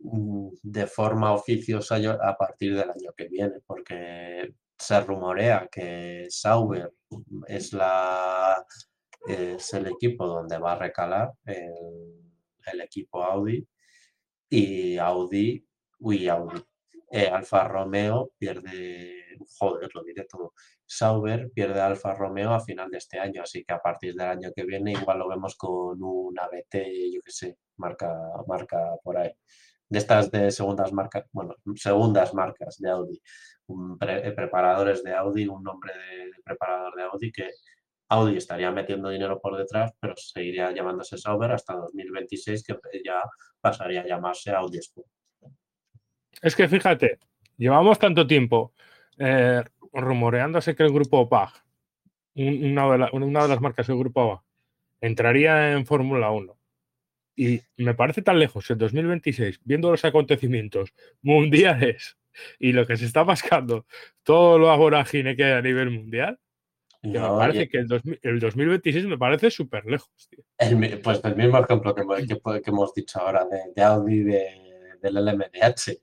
Mm, 0.00 0.48
de 0.62 0.86
forma 0.86 1.32
oficiosa 1.32 1.96
a 1.96 2.36
partir 2.36 2.74
del 2.76 2.90
año 2.90 3.12
que 3.16 3.28
viene, 3.28 3.60
porque 3.66 4.54
se 4.78 5.00
rumorea 5.00 5.68
que 5.70 6.26
Sauber 6.30 6.92
es 7.46 7.72
la 7.72 8.64
es 9.28 9.74
el 9.74 9.86
equipo 9.86 10.26
donde 10.26 10.58
va 10.58 10.72
a 10.72 10.78
recalar 10.78 11.32
el, 11.44 12.80
equipo 12.80 13.22
Audi 13.22 13.66
y 14.48 14.98
Audi, 14.98 15.66
uy 16.00 16.28
Audi, 16.28 16.60
eh, 17.10 17.28
Alfa 17.28 17.66
Romeo 17.66 18.32
pierde, 18.38 19.36
joder, 19.58 19.90
lo 19.94 20.02
diré 20.02 20.24
todo, 20.24 20.52
Sauber 20.84 21.50
pierde 21.52 21.80
Alfa 21.80 22.14
Romeo 22.14 22.52
a 22.52 22.60
final 22.60 22.90
de 22.90 22.98
este 22.98 23.18
año, 23.18 23.42
así 23.42 23.64
que 23.64 23.74
a 23.74 23.80
partir 23.80 24.14
del 24.14 24.28
año 24.28 24.52
que 24.54 24.64
viene 24.64 24.92
igual 24.92 25.18
lo 25.18 25.28
vemos 25.28 25.56
con 25.56 26.02
un 26.02 26.38
ABT, 26.38 26.74
yo 27.12 27.20
qué 27.22 27.30
sé, 27.30 27.58
marca, 27.76 28.14
marca 28.46 28.96
por 29.02 29.18
ahí. 29.18 29.30
De 29.88 29.98
estas 29.98 30.30
de 30.30 30.50
segundas 30.50 30.92
marcas, 30.92 31.24
bueno, 31.32 31.54
segundas 31.76 32.34
marcas 32.34 32.78
de 32.78 32.90
Audi, 32.90 33.22
eh, 34.00 34.32
preparadores 34.32 35.02
de 35.02 35.14
Audi, 35.14 35.46
un 35.46 35.62
nombre 35.62 35.92
de, 35.92 36.30
preparador 36.42 36.94
de 36.94 37.02
Audi 37.04 37.32
que 37.32 37.50
Audi 38.10 38.36
estaría 38.36 38.70
metiendo 38.70 39.10
dinero 39.10 39.40
por 39.40 39.56
detrás, 39.56 39.92
pero 40.00 40.14
seguiría 40.16 40.72
llamándose 40.72 41.18
Sauber 41.18 41.52
hasta 41.52 41.74
2026, 41.74 42.64
que 42.64 42.74
ya 43.04 43.22
pasaría 43.60 44.00
a 44.00 44.06
llamarse 44.06 44.50
Audi 44.50 44.78
Sport. 44.78 45.08
Es 46.40 46.56
que 46.56 46.68
fíjate, 46.68 47.18
llevamos 47.56 47.98
tanto 47.98 48.26
tiempo 48.26 48.72
eh, 49.18 49.62
rumoreándose 49.92 50.74
que 50.74 50.84
el 50.84 50.92
grupo 50.92 51.28
PAG, 51.28 51.52
una 52.34 52.90
de, 52.92 52.98
las 53.48 53.60
marcas 53.60 53.86
del 53.86 53.98
grupo 53.98 54.36
PAG, 54.36 54.44
entraría 55.00 55.72
en 55.72 55.84
Fórmula 55.84 56.30
1. 56.30 56.56
Y 57.36 57.60
me 57.76 57.94
parece 57.94 58.22
tan 58.22 58.38
lejos 58.38 58.68
el 58.70 58.78
2026, 58.78 59.60
viendo 59.64 59.90
los 59.90 60.04
acontecimientos 60.04 60.92
mundiales 61.22 62.16
y 62.58 62.72
lo 62.72 62.86
que 62.86 62.96
se 62.96 63.04
está 63.04 63.24
pasando, 63.24 63.86
todo 64.22 64.58
lo 64.58 64.76
vorágine 64.76 65.36
que 65.36 65.44
hay 65.44 65.52
a 65.52 65.62
nivel 65.62 65.90
mundial, 65.90 66.38
que 67.02 67.08
me 67.08 67.18
parece 67.18 67.68
que 67.68 67.78
el, 67.78 68.40
2026 68.40 69.06
me 69.06 69.18
parece 69.18 69.50
súper 69.50 69.84
lejos. 69.86 70.28
pues 71.02 71.20
el 71.24 71.36
mismo 71.36 71.58
ejemplo 71.58 71.94
que, 71.94 72.02
que, 72.62 72.70
hemos 72.70 72.94
dicho 72.94 73.20
ahora 73.20 73.46
de, 73.74 73.82
Audi 73.82 74.24
del 74.24 75.14
LMDH. 75.14 76.00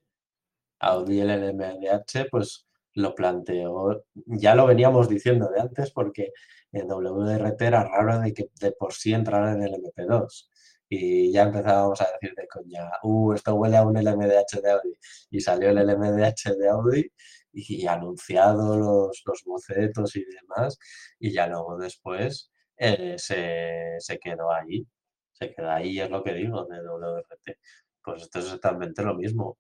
Audi 0.80 1.20
el 1.22 1.30
LMDH, 1.30 2.30
pues 2.30 2.68
lo 2.94 3.14
planteó, 3.14 4.06
ya 4.26 4.56
lo 4.56 4.66
veníamos 4.66 5.10
diciendo 5.10 5.50
de 5.54 5.62
antes 5.62 5.92
porque 5.92 6.32
el 6.72 6.86
WRT 6.86 7.62
era 7.62 7.84
raro 7.84 8.20
de 8.20 8.34
que 8.34 8.50
de 8.60 8.72
por 8.72 8.94
sí 8.94 9.14
entrara 9.14 9.54
en 9.54 9.64
el 9.64 9.74
MP2 9.74 10.50
y 10.88 11.32
ya 11.32 11.44
empezábamos 11.44 12.00
a 12.02 12.08
decir 12.14 12.36
de 12.36 12.48
coña, 12.48 12.90
uh, 13.04 13.34
esto 13.34 13.56
huele 13.56 13.78
a 13.78 13.84
un 13.84 13.96
LMDH 13.96 14.62
de 14.62 14.72
Audi 14.72 14.94
y 15.32 15.42
salió 15.42 15.70
el 15.70 15.78
LMDH 15.78 16.56
de 16.58 16.70
Audi 16.70 17.12
y 17.56 17.88
anunciado 17.88 18.78
los, 18.78 19.24
los 19.26 19.44
bocetos 19.46 20.16
y 20.16 20.26
demás 20.26 20.78
y 21.20 21.32
ya 21.32 21.48
luego 21.48 21.78
después 21.78 22.52
eh, 22.78 23.16
se, 23.18 23.96
se, 24.00 24.20
quedó 24.20 24.52
ahí, 24.52 24.86
se 25.32 25.54
quedó 25.54 25.72
ahí, 25.72 26.00
es 26.00 26.10
lo 26.10 26.24
que 26.24 26.34
digo 26.34 26.66
de 26.66 26.82
WRT. 26.82 27.58
Pues 28.04 28.24
esto 28.24 28.40
es 28.40 28.46
exactamente 28.46 29.04
lo 29.04 29.16
mismo 29.16 29.58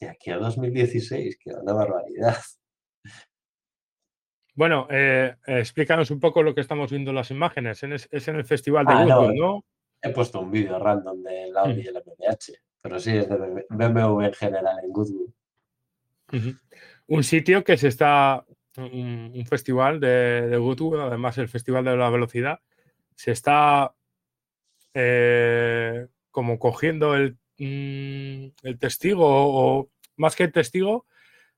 de 0.00 0.08
aquí 0.08 0.30
a 0.30 0.38
2016, 0.38 1.38
que 1.38 1.50
una 1.50 1.72
barbaridad. 1.72 2.36
Bueno, 4.54 4.88
eh, 4.90 5.36
explícanos 5.46 6.10
un 6.10 6.18
poco 6.18 6.42
lo 6.42 6.52
que 6.52 6.60
estamos 6.60 6.90
viendo 6.90 7.10
en 7.10 7.16
las 7.16 7.30
imágenes. 7.30 7.80
Es 8.10 8.28
en 8.28 8.36
el 8.36 8.44
Festival 8.44 8.86
de 8.86 8.92
ah, 8.92 9.32
no, 9.32 9.64
He 10.02 10.10
puesto 10.10 10.40
un 10.40 10.50
vídeo 10.50 10.78
random 10.78 11.22
del 11.22 11.56
Audi 11.56 11.82
y 11.82 11.86
el 11.86 11.94
MBH, 11.94 12.54
pero 12.80 12.98
sí 12.98 13.16
es 13.16 13.28
de 13.28 13.66
BMW 13.68 14.20
en 14.22 14.32
general 14.32 14.78
en 14.82 14.92
Goodwood. 14.92 15.30
Un 17.08 17.24
sitio 17.24 17.64
que 17.64 17.76
se 17.76 17.88
está, 17.88 18.44
un, 18.76 19.44
festival 19.48 20.00
de, 20.00 20.48
de, 20.48 20.56
Goodwood, 20.56 21.00
además 21.00 21.36
el 21.38 21.48
Festival 21.48 21.84
de 21.84 21.96
la 21.96 22.10
Velocidad, 22.10 22.60
se 23.14 23.32
está 23.32 23.92
eh, 24.94 26.06
como 26.30 26.58
cogiendo 26.58 27.16
el 27.16 27.36
Mm, 27.58 28.50
el 28.62 28.78
testigo, 28.78 29.24
o 29.26 29.90
más 30.16 30.36
que 30.36 30.44
el 30.44 30.52
testigo, 30.52 31.06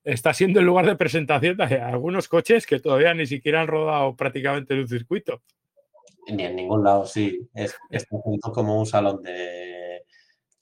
está 0.03 0.33
siendo 0.33 0.61
el 0.61 0.67
lugar 0.67 0.87
de 0.87 0.97
presentación 0.97 1.59
de 1.59 1.79
algunos 1.79 2.27
coches 2.27 2.67
que 2.67 2.81
todavía 2.81 3.13
ni 3.13 3.27
siquiera 3.27 3.61
han 3.61 3.69
rodado 3.69 4.17
prácticamente 4.17 4.73
en 4.73 4.81
un 4.81 4.89
circuito. 4.89 5.43
Ni 6.29 6.45
en 6.45 6.57
ningún 6.57 6.83
lado, 6.83 7.05
sí. 7.05 7.39
Es, 7.55 7.77
como 8.41 8.79
un 8.79 8.87
salón 8.87 9.23
de, 9.23 10.05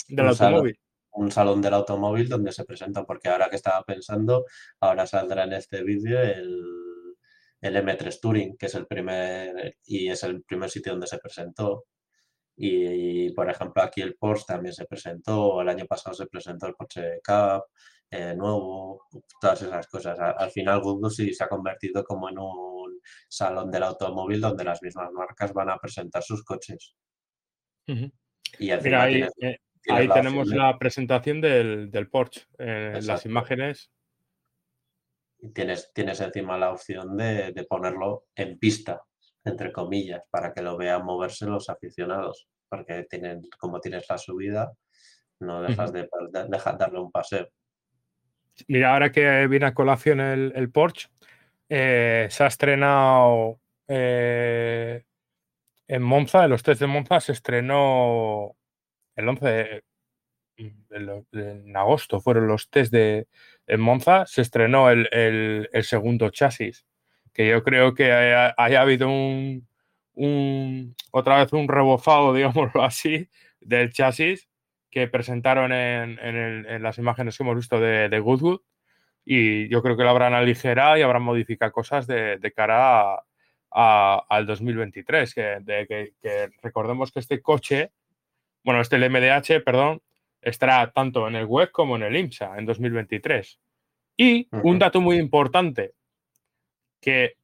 del 0.08 0.28
automóvil. 0.28 0.78
Un 1.18 1.30
salón 1.32 1.60
del 1.60 1.74
automóvil 1.74 2.28
donde 2.28 2.52
se 2.52 2.64
presenta, 2.64 3.04
porque 3.04 3.28
ahora 3.28 3.48
que 3.50 3.56
estaba 3.56 3.82
pensando, 3.84 4.44
ahora 4.80 5.06
saldrá 5.06 5.44
en 5.44 5.54
este 5.54 5.82
vídeo 5.82 6.20
el, 6.20 6.64
el 7.60 7.76
M3 7.76 8.20
Touring, 8.20 8.56
que 8.56 8.66
es 8.66 8.74
el 8.74 8.86
primer 8.86 9.76
y 9.84 10.08
es 10.08 10.22
el 10.22 10.42
primer 10.44 10.70
sitio 10.70 10.92
donde 10.92 11.06
se 11.06 11.18
presentó. 11.18 11.84
Y, 12.56 13.32
por 13.34 13.48
ejemplo, 13.48 13.82
aquí 13.82 14.00
el 14.00 14.16
Porsche 14.16 14.46
también 14.48 14.74
se 14.74 14.84
presentó, 14.84 15.60
el 15.60 15.68
año 15.68 15.86
pasado 15.86 16.14
se 16.14 16.26
presentó 16.26 16.66
el 16.66 16.74
Porsche 16.74 17.20
Cup 17.24 17.64
eh, 18.10 18.34
nuevo, 18.34 19.06
todas 19.40 19.62
esas 19.62 19.86
cosas. 19.86 20.18
Al, 20.18 20.50
final, 20.50 20.80
Google 20.80 21.10
sí 21.10 21.32
se 21.34 21.44
ha 21.44 21.48
convertido 21.48 22.02
como 22.04 22.28
en 22.28 22.38
un 22.38 23.00
salón 23.28 23.70
del 23.70 23.84
automóvil 23.84 24.40
donde 24.40 24.64
las 24.64 24.82
mismas 24.82 25.10
marcas 25.12 25.52
van 25.52 25.70
a 25.70 25.78
presentar 25.78 26.22
sus 26.22 26.42
coches. 26.44 26.96
Y 27.86 28.72
Mira, 28.82 29.02
ahí, 29.02 29.24
eh, 29.40 29.58
ahí 29.88 30.08
tenemos 30.08 30.48
la 30.48 30.78
presentación 30.78 31.40
del, 31.40 31.90
del 31.90 32.08
Porsche, 32.08 32.42
eh, 32.58 33.00
las 33.02 33.26
imágenes. 33.26 33.90
tienes, 35.54 35.90
tienes 35.94 36.20
encima 36.20 36.58
la 36.58 36.72
opción 36.72 37.16
de, 37.16 37.52
de 37.52 37.64
ponerlo 37.64 38.26
en 38.34 38.58
pista, 38.58 39.02
entre 39.44 39.72
comillas, 39.72 40.22
para 40.30 40.52
que 40.52 40.62
lo 40.62 40.76
vean 40.76 41.04
moverse 41.04 41.46
los 41.46 41.68
aficionados, 41.68 42.48
porque 42.68 43.06
tienen, 43.08 43.42
como 43.58 43.80
tienes 43.80 44.04
la 44.08 44.18
subida, 44.18 44.72
no 45.40 45.62
dejas 45.62 45.92
de, 45.92 46.08
darle 46.78 47.00
un 47.00 47.10
paseo. 47.10 47.48
Mira, 48.66 48.92
ahora 48.92 49.12
que 49.12 49.46
viene 49.46 49.66
a 49.66 49.74
colación 49.74 50.20
el, 50.20 50.70
Porsche, 50.70 51.08
eh, 51.68 52.26
se 52.30 52.44
ha 52.44 52.48
estrenado 52.48 53.60
eh, 53.86 55.04
en 55.86 56.02
Monza, 56.02 56.44
en 56.44 56.50
los 56.50 56.62
test 56.62 56.80
de 56.80 56.86
Monza 56.86 57.20
se 57.20 57.32
estrenó 57.32 58.56
el 59.18 59.28
11 59.28 59.46
de, 59.46 61.24
en 61.32 61.76
agosto, 61.76 62.20
fueron 62.20 62.48
los 62.48 62.70
test 62.70 62.92
de 62.92 63.28
en 63.66 63.80
Monza, 63.80 64.26
se 64.26 64.42
estrenó 64.42 64.90
el 64.90 65.68
segundo 65.82 66.30
chasis 66.30 66.86
que 67.38 67.48
yo 67.48 67.62
creo 67.62 67.94
que 67.94 68.12
haya, 68.12 68.80
habido 68.80 69.08
un, 69.08 69.64
otra 71.12 71.38
vez 71.38 71.52
un 71.52 71.68
rebozado, 71.68 72.34
digámoslo 72.34 72.82
así, 72.82 73.28
del 73.60 73.92
chasis 73.92 74.48
que 74.90 75.06
presentaron 75.06 75.70
en, 75.72 76.82
las 76.82 76.98
imágenes 76.98 77.36
que 77.36 77.44
hemos 77.44 77.54
visto 77.54 77.78
de, 77.78 78.18
Goodwood 78.18 78.62
y 79.24 79.68
yo 79.68 79.82
creo 79.82 79.96
que 79.96 80.02
lo 80.02 80.10
habrán 80.10 80.34
aligerado 80.34 80.96
y 80.96 81.02
habrán 81.02 81.22
modificado 81.22 81.70
cosas 81.70 82.08
de, 82.08 82.52
cara 82.56 83.22
al 83.70 84.46
2023, 84.46 85.32
que, 85.32 86.12
que, 86.20 86.50
recordemos 86.60 87.12
que 87.12 87.20
este 87.20 87.40
coche, 87.40 87.92
bueno, 88.68 88.82
este 88.82 88.96
el 88.96 89.10
MDH, 89.10 89.64
perdón, 89.64 90.02
estará 90.42 90.90
tanto 90.90 91.26
en 91.26 91.36
el 91.36 91.46
web 91.46 91.70
como 91.70 91.96
en 91.96 92.02
el 92.02 92.14
IMSA 92.14 92.58
en 92.58 92.66
2023. 92.66 93.58
Y 94.14 94.46
un 94.50 94.78
dato 94.78 95.00
muy 95.00 95.16
importante, 95.16 95.94
que 97.00 97.36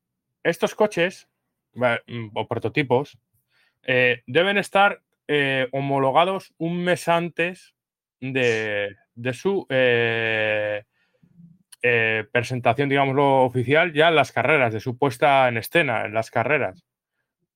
estos 0.42 0.74
coches 0.74 1.26
mm, 1.72 2.28
o 2.34 2.46
prototipos 2.46 3.16
eh, 3.84 4.22
deben 4.26 4.58
estar 4.58 5.00
eh, 5.26 5.66
homologados 5.72 6.52
un 6.58 6.84
mes 6.84 7.08
antes 7.08 7.74
de, 8.20 8.94
su 9.32 9.66
eh, 9.70 10.84
presentación, 12.32 12.90
digámoslo, 12.90 13.44
oficial, 13.44 13.94
ya 13.94 14.08
en 14.08 14.16
las 14.16 14.30
carreras, 14.30 14.74
de 14.74 14.80
su 14.80 14.98
puesta 14.98 15.48
en 15.48 15.56
escena 15.56 16.04
en 16.04 16.12
las 16.12 16.30
carreras. 16.30 16.84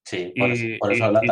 Sí, 0.09 0.33
y, 0.35 0.79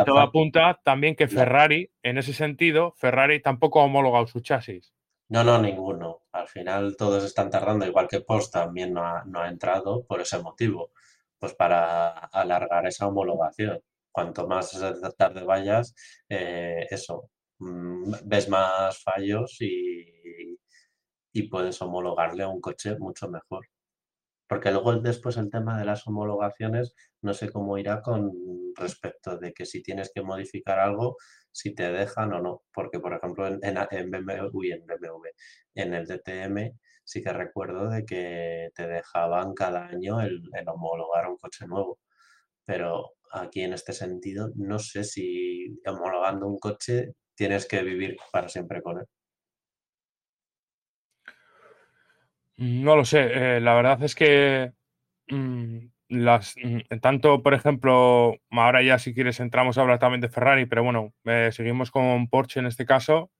todo 0.05 0.19
apunta 0.19 0.79
también 0.83 1.15
que 1.15 1.27
Ferrari, 1.27 1.91
en 2.03 2.19
ese 2.19 2.31
sentido, 2.31 2.93
Ferrari 2.95 3.41
tampoco 3.41 3.81
ha 3.81 3.85
homologado 3.85 4.27
su 4.27 4.39
chasis. 4.39 4.93
No, 5.29 5.43
no, 5.43 5.59
ninguno. 5.59 6.21
Al 6.31 6.47
final 6.47 6.95
todos 6.95 7.23
están 7.23 7.49
tardando, 7.49 7.87
igual 7.87 8.07
que 8.07 8.21
Post 8.21 8.53
también 8.53 8.93
no 8.93 9.01
ha, 9.03 9.49
entrado 9.49 10.05
por 10.05 10.21
ese 10.21 10.37
motivo, 10.43 10.91
pues 11.39 11.55
para 11.55 12.09
alargar 12.09 12.85
esa 12.85 13.07
homologación. 13.07 13.81
Cuanto 14.11 14.47
más 14.47 14.79
tarde 15.17 15.43
vayas, 15.43 15.95
eh, 16.29 16.85
eso, 16.91 17.31
mm, 17.57 18.13
ves 18.25 18.47
más 18.47 19.01
fallos 19.01 19.59
y, 19.59 20.55
y 21.33 21.43
puedes 21.49 21.81
homologarle 21.81 22.43
a 22.43 22.47
un 22.47 22.61
coche 22.61 22.95
mucho 22.99 23.27
mejor. 23.27 23.67
Porque 24.47 24.71
luego 24.71 24.95
después 24.95 25.37
el 25.37 25.49
tema 25.49 25.77
de 25.77 25.85
las 25.85 26.07
homologaciones, 26.07 26.95
no 27.21 27.33
sé 27.33 27.51
cómo 27.51 27.77
irá 27.77 28.01
con 28.01 28.31
respecto 28.75 29.37
de 29.37 29.53
que 29.53 29.65
si 29.65 29.83
tienes 29.83 30.11
que 30.13 30.21
modificar 30.21 30.79
algo, 30.79 31.17
si 31.51 31.73
te 31.75 31.91
dejan 31.91 32.33
o 32.33 32.41
no. 32.41 32.63
Porque, 32.73 32.99
por 32.99 33.13
ejemplo, 33.13 33.47
en, 33.47 33.59
en, 33.61 34.11
BMW, 34.11 34.73
en 34.73 34.85
BMW, 34.85 35.27
en 35.75 35.93
el 35.93 36.05
DTM, 36.07 36.77
sí 37.03 37.23
que 37.23 37.33
recuerdo 37.33 37.89
de 37.89 38.05
que 38.05 38.69
te 38.75 38.87
dejaban 38.87 39.53
cada 39.53 39.87
año 39.87 40.21
el, 40.21 40.41
homologar 40.67 41.27
un 41.27 41.37
coche 41.37 41.65
nuevo. 41.67 41.99
Pero 42.65 43.13
aquí 43.31 43.61
en 43.61 43.73
este 43.73 43.93
sentido, 43.93 44.51
no 44.55 44.79
sé 44.79 45.03
si 45.03 45.79
homologando 45.85 46.47
un 46.47 46.59
coche 46.59 47.13
tienes 47.35 47.67
que 47.67 47.83
vivir 47.83 48.17
para 48.31 48.49
siempre 48.49 48.81
con 48.81 48.99
él. 48.99 49.05
No 52.57 52.95
lo 52.95 53.05
sé, 53.05 53.57
eh, 53.57 53.59
la 53.61 53.75
verdad 53.75 54.01
es 54.03 54.15
que 54.15 54.73
mm, 55.29 55.77
las, 56.09 56.55
mm, 56.63 56.99
tanto, 57.01 57.43
por 57.43 57.53
ejemplo, 57.53 58.35
ahora 58.51 58.83
ya 58.83 58.99
si 58.99 59.13
quieres 59.13 59.39
entramos 59.39 59.77
a 59.77 59.81
hablar 59.81 59.99
también 59.99 60.21
de 60.21 60.29
Ferrari, 60.29 60.65
pero 60.65 60.83
bueno, 60.83 61.13
eh, 61.25 61.49
seguimos 61.53 61.91
con 61.91 62.29
Porsche 62.29 62.59
en 62.61 62.67
este 62.67 62.85
caso. 62.85 63.31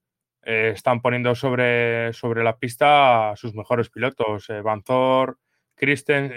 Eh, 0.44 0.72
están 0.74 1.02
poniendo 1.02 1.34
sobre, 1.34 2.12
sobre 2.14 2.44
la 2.44 2.58
pista 2.58 3.30
a 3.32 3.36
sus 3.36 3.54
mejores 3.54 3.90
pilotos, 3.90 4.48
Van 4.64 4.82
Thor, 4.82 5.38
Christen, 5.76 6.32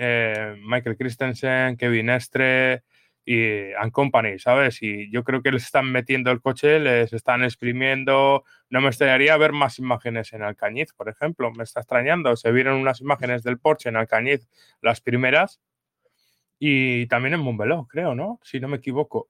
Michael 0.67 0.97
Christensen, 0.97 1.77
Kevin 1.77 2.09
Estre, 2.09 2.83
y 3.25 3.73
and 3.73 3.91
company, 3.91 4.39
¿sabes? 4.39 4.81
Y 4.81 5.11
yo 5.11 5.23
creo 5.23 5.41
que 5.41 5.51
les 5.51 5.63
están 5.63 5.91
metiendo 5.91 6.31
el 6.31 6.41
coche, 6.41 6.79
les 6.79 7.13
están 7.13 7.43
exprimiendo. 7.43 8.43
No 8.69 8.81
me 8.81 8.87
extrañaría 8.87 9.37
ver 9.37 9.51
más 9.51 9.79
imágenes 9.79 10.33
en 10.33 10.41
Alcañiz, 10.41 10.93
por 10.93 11.09
ejemplo. 11.09 11.51
Me 11.51 11.63
está 11.63 11.81
extrañando. 11.81 12.35
Se 12.35 12.51
vieron 12.51 12.75
unas 12.77 13.01
imágenes 13.01 13.43
del 13.43 13.59
Porsche 13.59 13.89
en 13.89 13.97
Alcañiz, 13.97 14.47
las 14.81 15.01
primeras, 15.01 15.61
y 16.57 17.07
también 17.07 17.35
en 17.35 17.41
Montbeló, 17.41 17.87
creo, 17.87 18.15
¿no? 18.15 18.39
Si 18.43 18.59
no 18.59 18.67
me 18.67 18.77
equivoco. 18.77 19.29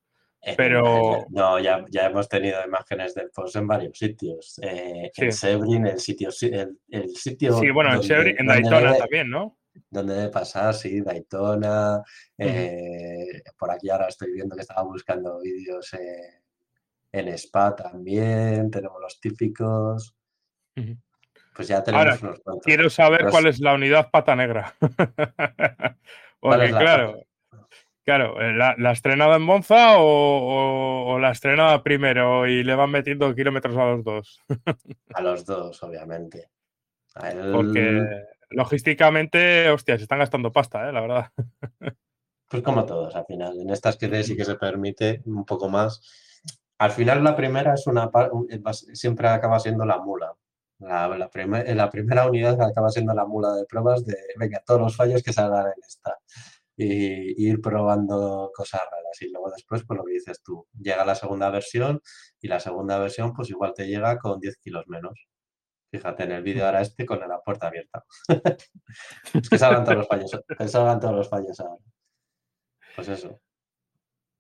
Pero. 0.58 1.28
No, 1.30 1.60
ya, 1.60 1.86
ya 1.90 2.08
hemos 2.08 2.28
tenido 2.28 2.66
imágenes 2.66 3.14
del 3.14 3.30
Porsche 3.30 3.60
en 3.60 3.68
varios 3.68 3.98
sitios. 3.98 4.60
Eh, 4.64 5.12
En 5.16 5.32
Sebring, 5.32 5.86
el 5.86 6.00
sitio. 6.00 6.30
El, 6.90 7.10
sitio 7.10 7.60
sí, 7.60 7.70
bueno, 7.70 7.94
en 7.94 8.04
Sebring, 8.04 8.36
en 8.40 8.48
Daytona 8.48 8.98
también, 8.98 9.30
¿no? 9.30 9.58
Donde 9.90 10.16
debe 10.16 10.30
pasar, 10.30 10.74
sí, 10.74 11.02
Daytona. 11.02 12.04
Eh, 12.38 13.42
por 13.58 13.72
aquí 13.72 13.90
ahora 13.90 14.08
estoy 14.08 14.32
viendo 14.34 14.56
que 14.56 14.62
estaba 14.62 14.84
buscando 14.84 15.40
vídeos 15.40 15.92
en 17.12 17.28
Spa 17.30 17.76
también. 17.76 18.70
Tenemos 18.72 19.00
los 19.02 19.20
típicos. 19.20 20.16
Pues 21.56 21.68
ya 21.68 21.84
tenemos 21.84 22.22
unos 22.22 22.40
cuantos. 22.40 22.66
Quiero 22.66 22.90
saber 22.90 23.28
cuál 23.30 23.48
es 23.48 23.60
la 23.60 23.74
unidad 23.74 24.10
pata 24.12 24.36
negra. 24.36 24.76
Porque, 26.40 26.70
claro. 26.70 27.26
Claro, 28.04 28.42
eh, 28.42 28.54
¿la, 28.54 28.76
¿la 28.80 28.92
estrenado 28.92 29.36
en 29.36 29.44
Monza 29.44 29.98
o, 30.00 31.20
la 31.20 31.32
estrenada 31.32 31.84
primero 31.84 32.48
y 32.48 32.64
le 32.64 32.74
van 32.74 32.90
metiendo 32.90 33.34
kilómetros 33.36 33.78
a 33.78 33.86
los 33.86 34.04
dos? 34.04 34.42
a 35.14 35.22
los 35.22 35.46
dos, 35.46 35.84
obviamente. 35.84 36.50
Porque 37.54 38.02
logísticamente, 38.52 39.70
hostia, 39.70 39.98
se 39.98 40.04
están 40.04 40.20
gastando 40.20 40.52
pasta, 40.52 40.90
¿eh? 40.90 40.94
la 40.94 41.02
verdad. 41.02 41.32
Pues 42.52 42.64
como 42.64 42.86
todos, 42.86 43.16
al 43.16 43.26
final. 43.26 43.58
En 43.62 43.70
estas 43.70 43.96
que 43.96 44.24
sí 44.26 44.36
que 44.36 44.44
se 44.44 44.56
permite 44.56 45.22
un 45.26 45.46
poco 45.46 45.70
más. 45.70 46.02
Al 46.80 46.92
final 46.92 47.24
la 47.24 47.34
primera 47.34 47.76
es 47.76 47.88
una 47.88 48.12
siempre 48.74 49.30
acaba 49.30 49.58
siendo 49.60 49.86
la 49.86 50.00
mula. 50.00 50.36
La, 50.80 51.08
la, 51.08 51.30
primera 51.30 52.28
unidad 52.28 52.62
acaba 52.62 52.90
siendo 52.90 53.14
la 53.14 53.26
mula 53.26 53.54
de 53.54 53.66
pruebas 53.66 54.04
de, 54.04 54.18
venga, 54.38 54.62
todos 54.66 54.82
los 54.82 54.98
fallos 54.98 55.24
que 55.24 55.32
salgan 55.32 55.68
en 55.68 55.84
esta. 55.88 56.18
Y, 56.76 57.48
ir 57.48 57.62
probando 57.62 58.52
cosas 58.54 58.82
raras. 58.82 59.22
Y 59.22 59.32
luego 59.32 59.50
después, 59.52 59.84
pues 59.88 59.98
lo 59.98 60.04
que 60.04 60.14
dices 60.14 60.42
tú, 60.44 60.68
llega 60.78 61.06
la 61.06 61.16
segunda 61.16 61.50
versión 61.52 62.02
y 62.42 62.50
la 62.50 62.60
segunda 62.60 63.00
versión 63.00 63.32
pues 63.32 63.50
igual 63.50 63.74
te 63.74 63.88
llega 63.88 64.18
con 64.18 64.42
10 64.42 64.58
kilos 64.58 64.88
menos. 64.88 65.28
Fíjate, 65.92 66.24
en 66.24 66.32
el 66.32 66.44
vídeo 66.44 66.66
ahora 66.66 66.82
este 66.82 67.06
con 67.06 67.20
la 67.20 67.42
puerta 67.42 67.68
abierta. 67.68 68.06
es 69.34 69.50
que 69.50 69.58
salgan 69.58 69.84
todos 69.84 69.98
los 69.98 70.08
fallos, 70.08 70.32
salgan 70.68 71.00
todos 71.02 71.16
los 71.16 71.30
fallos 71.30 71.60
ahora. 71.60 71.84
Pues 72.96 73.10
eso. 73.10 73.42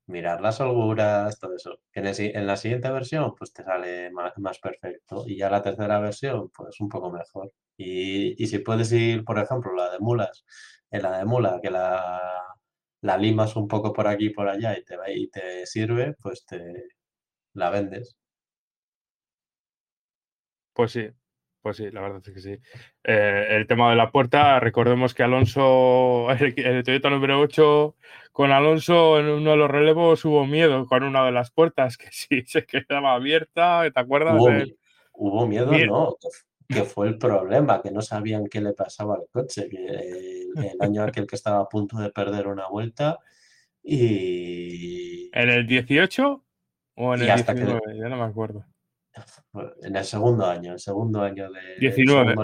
Mirar 0.08 0.42
las 0.42 0.60
holguras, 0.62 1.40
todo 1.40 1.56
eso. 1.56 1.80
En, 1.94 2.06
la 2.48 2.58
siguiente 2.58 2.90
versión, 2.90 3.36
pues 3.36 3.52
te 3.54 3.64
sale 3.64 4.12
más, 4.12 4.60
perfecto. 4.60 5.24
Y 5.28 5.38
ya 5.38 5.50
la 5.50 5.62
tercera 5.62 6.00
versión, 6.00 6.50
pues 6.52 6.80
un 6.80 6.90
poco 6.90 7.12
mejor. 7.12 7.52
Y, 7.78 8.46
si 8.48 8.60
puedes 8.60 8.92
ir, 8.94 9.24
por 9.26 9.40
ejemplo, 9.40 9.74
la 9.76 9.92
de 9.92 10.00
mulas, 10.00 10.46
en 10.90 11.04
la 11.04 11.18
de 11.18 11.26
mula, 11.26 11.60
que 11.62 11.70
la, 11.72 12.44
la 13.02 13.18
limas 13.18 13.56
un 13.56 13.68
poco 13.68 13.94
por 13.94 14.08
aquí 14.08 14.28
y 14.28 14.30
por 14.32 14.48
allá 14.50 14.78
y 14.78 14.84
te, 14.84 14.98
y 15.16 15.30
te 15.30 15.66
sirve, 15.66 16.16
pues 16.22 16.46
te 16.46 16.60
la 17.54 17.70
vendes. 17.70 18.18
Pues 20.74 20.92
sí, 20.92 21.10
pues 21.62 21.78
sí, 21.78 21.92
la 21.92 22.02
verdad 22.02 22.22
es 22.26 22.34
que 22.34 22.42
sí. 22.42 22.58
Eh, 23.04 23.48
el 23.50 23.68
tema 23.68 23.90
de 23.90 23.96
la 23.96 24.12
puerta, 24.12 24.60
recordemos 24.60 25.14
que 25.14 25.24
Alonso, 25.24 26.28
el, 26.40 26.84
Toyota 26.84 27.10
número 27.10 27.40
8, 27.40 27.96
con 28.32 28.52
Alonso 28.52 29.20
en 29.20 29.28
uno 29.28 29.52
de 29.52 29.58
los 29.58 29.70
relevos 29.70 30.26
hubo 30.26 30.46
miedo 30.46 30.86
con 30.88 31.04
una 31.04 31.26
de 31.26 31.32
las 31.32 31.52
puertas 31.52 31.98
que 31.98 32.08
sí 32.12 32.44
se 32.46 32.66
quedaba 32.66 33.14
abierta, 33.14 33.84
¿te 33.94 34.00
acuerdas? 34.00 34.36
Hubo, 35.14 35.46
miedo, 35.46 35.72
no, 35.72 36.16
que 36.68 36.84
fue 36.84 37.08
el 37.08 37.18
problema, 37.18 37.82
que 37.82 37.92
no 37.92 38.02
sabían 38.02 38.48
qué 38.48 38.62
le 38.62 38.74
pasaba 38.74 39.16
al 39.16 39.28
coche, 39.32 39.70
que 39.70 40.48
el, 40.56 40.78
año 40.80 41.04
aquel 41.04 41.28
que 41.28 41.36
estaba 41.36 41.60
a 41.60 41.70
punto 41.70 41.98
de 41.98 42.10
perder 42.10 42.48
una 42.48 42.68
vuelta 42.68 43.20
y... 43.84 45.30
¿En 45.34 45.50
el 45.50 45.68
18 45.68 46.44
o 46.96 47.14
en 47.14 47.22
el 47.22 47.28
19? 47.28 47.82
Ya 47.98 48.10
no 48.10 48.18
me 48.18 48.24
acuerdo 48.24 48.66
en 49.84 49.96
el 49.96 50.06
segundo 50.06 50.46
año, 50.46 50.74
el 50.74 50.80
segundo 50.80 51.22
año 51.22 51.50
de 51.52 51.78
19. 51.80 52.36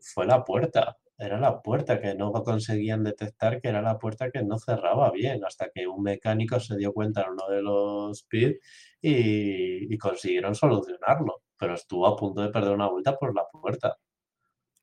fue 0.00 0.26
la 0.26 0.44
puerta, 0.44 0.96
era 1.18 1.38
la 1.38 1.60
puerta 1.60 2.00
que 2.00 2.14
no 2.14 2.32
conseguían 2.32 3.02
detectar 3.02 3.60
que 3.60 3.68
era 3.68 3.82
la 3.82 3.98
puerta 3.98 4.30
que 4.30 4.42
no 4.42 4.56
cerraba 4.56 5.10
bien, 5.10 5.44
hasta 5.44 5.68
que 5.74 5.86
un 5.86 6.02
mecánico 6.02 6.60
se 6.60 6.76
dio 6.76 6.92
cuenta 6.92 7.22
en 7.22 7.32
uno 7.32 7.48
de 7.48 7.60
los 7.60 8.22
pits 8.22 8.60
y, 9.02 9.98
consiguieron 9.98 10.54
solucionarlo, 10.54 11.42
pero 11.56 11.74
estuvo 11.74 12.06
a 12.06 12.16
punto 12.16 12.40
de 12.40 12.50
perder 12.50 12.72
una 12.72 12.88
vuelta 12.88 13.16
por 13.16 13.34
la 13.34 13.44
puerta. 13.50 13.96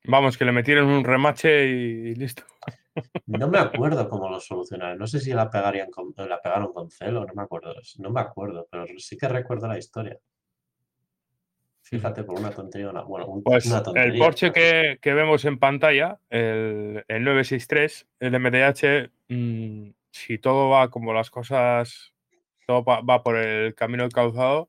Vamos, 0.04 0.36
que 0.36 0.44
le 0.44 0.52
metieron 0.52 0.88
un 0.88 1.04
remache 1.04 1.66
y 1.66 2.14
listo. 2.14 2.44
No 3.26 3.48
me 3.48 3.58
acuerdo 3.58 4.08
cómo 4.08 4.28
lo 4.28 4.38
solucionaron. 4.38 4.98
No 4.98 5.06
sé 5.06 5.18
si 5.18 5.32
la, 5.32 5.50
pegarían 5.50 5.88
la 6.16 6.40
pegaron 6.40 6.72
con 6.72 6.90
celo, 6.90 7.24
no 7.24 7.34
me 7.34 7.42
acuerdo. 7.42 7.74
No 7.98 8.10
me 8.10 8.20
acuerdo, 8.20 8.68
pero 8.70 8.86
sí 8.98 9.16
que 9.16 9.28
recuerdo 9.28 9.66
la 9.66 9.78
historia. 9.78 10.16
Fíjate, 11.82 12.24
por 12.24 12.38
una 12.38 12.50
tontería. 12.50 12.90
bueno, 12.90 13.40
pues 13.44 13.72
el 13.94 14.18
Porsche 14.18 14.52
que, 14.52 15.14
vemos 15.14 15.44
en 15.44 15.58
pantalla, 15.58 16.18
el, 16.30 17.04
963, 17.08 18.08
el 18.18 18.40
MDH, 18.40 19.10
mm, 19.28 19.90
si 20.10 20.38
todo 20.38 20.68
va 20.68 20.90
como 20.90 21.12
las 21.12 21.30
cosas, 21.30 22.12
todo 22.66 22.82
va, 22.84 23.22
por 23.22 23.36
el 23.36 23.76
camino 23.76 24.08
calzado, 24.08 24.68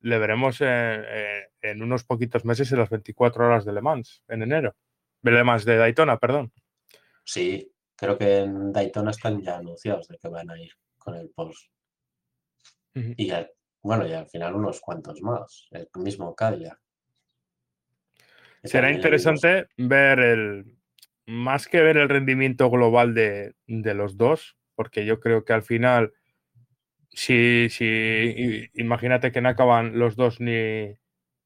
le 0.00 0.18
veremos 0.18 0.60
en, 0.60 1.82
unos 1.82 2.04
poquitos 2.04 2.44
meses 2.44 2.70
en 2.72 2.80
las 2.80 2.90
24 2.90 3.46
horas 3.46 3.64
de 3.64 3.72
Le 3.72 3.80
Mans, 3.80 4.22
en 4.28 4.42
enero. 4.42 4.76
De 5.22 5.30
Le 5.30 5.44
Mans 5.44 5.64
de 5.64 5.76
Daytona, 5.78 6.18
perdón. 6.18 6.52
Sí, 7.24 7.72
creo 7.98 8.16
que 8.16 8.38
en 8.38 8.72
Daytona 8.72 9.10
están 9.10 9.42
ya 9.42 9.56
anunciados 9.58 10.06
de 10.08 10.16
que 10.18 10.28
van 10.28 10.48
a 10.50 10.58
ir 10.58 10.70
con 10.96 11.16
el 11.16 11.28
Porsche. 11.30 11.68
Y 12.94 13.30
bueno, 13.82 14.06
y 14.06 14.12
al 14.12 14.26
final 14.26 14.54
unos 14.56 14.80
cuantos 14.80 15.20
más, 15.22 15.68
el 15.70 15.88
mismo 15.96 16.34
Cadillac. 16.34 16.80
Será 18.64 18.90
interesante 18.90 19.68
ver 19.76 20.18
el, 20.18 20.76
más 21.26 21.68
que 21.68 21.80
ver 21.80 21.96
el 21.96 22.08
rendimiento 22.08 22.70
global 22.70 23.14
de, 23.14 23.54
los 23.66 24.16
dos, 24.16 24.56
porque 24.74 25.04
yo 25.04 25.20
creo 25.20 25.44
que 25.44 25.52
al 25.52 25.62
final, 25.62 26.12
si, 27.10 27.68
si 27.70 28.68
imagínate 28.74 29.30
que 29.30 29.40
no 29.40 29.50
acaban 29.50 29.98
los 29.98 30.16
dos 30.16 30.40
ni, 30.40 30.96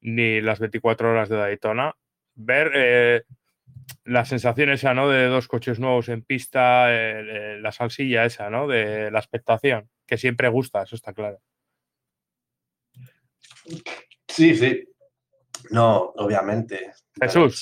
ni 0.01 0.41
las 0.41 0.59
24 0.59 1.11
horas 1.11 1.29
de 1.29 1.37
Daytona, 1.37 1.95
ver 2.35 2.71
eh, 2.75 3.23
la 4.05 4.25
sensación 4.25 4.71
esa, 4.71 4.95
¿no? 4.95 5.09
De 5.09 5.27
dos 5.27 5.49
coches 5.49 5.79
nuevos 5.79 6.09
en 6.09 6.23
pista, 6.23 6.89
la 6.91 7.73
salsilla 7.73 8.25
esa, 8.25 8.51
¿no? 8.51 8.67
De 8.67 9.11
la 9.11 9.19
expectación, 9.19 9.89
que 10.07 10.19
siempre 10.19 10.49
gusta, 10.49 10.83
eso 10.83 10.97
está 10.97 11.13
claro. 11.13 11.41
Sí, 14.29 14.55
sí. 14.55 14.85
No, 15.71 16.13
obviamente. 16.17 16.93
Jesús. 17.21 17.61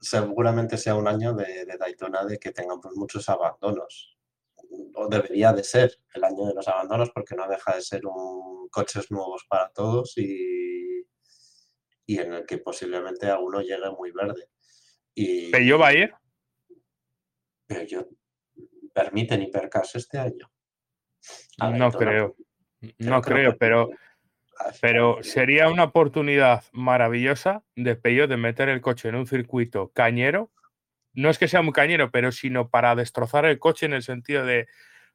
seguramente 0.00 0.76
sea 0.76 0.94
un 0.94 1.08
año 1.08 1.34
de, 1.34 1.66
Daytona 1.78 2.24
de 2.24 2.38
que 2.38 2.52
tengamos 2.52 2.94
muchos 2.94 3.28
abandonos. 3.28 4.16
O 4.94 5.08
debería 5.08 5.52
de 5.52 5.62
ser 5.62 5.92
el 6.14 6.24
año 6.24 6.46
de 6.46 6.54
los 6.54 6.66
abandonos 6.68 7.10
porque 7.10 7.34
no 7.36 7.48
deja 7.48 7.74
de 7.74 7.82
ser 7.82 8.06
un 8.06 8.68
coches 8.68 9.10
nuevos 9.10 9.46
para 9.48 9.70
todos 9.70 10.18
y, 10.18 11.06
y 12.04 12.18
en 12.18 12.32
el 12.34 12.46
que 12.46 12.58
posiblemente 12.58 13.26
alguno 13.26 13.60
llegue 13.60 13.90
muy 13.96 14.10
verde. 14.10 14.48
Y, 15.16 15.50
¿Pero 15.50 15.78
va 15.78 15.88
a 15.88 15.94
ir? 15.94 16.14
Pero 17.66 17.82
yo 17.84 18.06
permiten 18.92 19.42
hipercars 19.42 19.96
este 19.96 20.18
año. 20.18 20.50
no 21.58 21.90
creo. 21.90 22.36
No 22.98 23.22
creo, 23.22 23.56
pero, 23.56 23.90
pero 24.82 25.22
sería 25.22 25.70
una 25.70 25.84
oportunidad 25.84 26.64
maravillosa 26.72 27.64
de 27.74 27.96
Peyo 27.96 28.28
de 28.28 28.36
meter 28.36 28.68
el 28.68 28.82
coche 28.82 29.08
en 29.08 29.16
un 29.16 29.26
circuito 29.26 29.90
cañero. 29.92 30.52
No 31.14 31.30
es 31.30 31.38
que 31.38 31.48
sea 31.48 31.62
muy 31.62 31.72
cañero, 31.72 32.10
pero 32.10 32.30
sino 32.30 32.68
para 32.68 32.94
destrozar 32.94 33.46
el 33.46 33.58
coche 33.58 33.86
en 33.86 33.94
el 33.94 34.02
sentido 34.02 34.44
de 34.44 34.68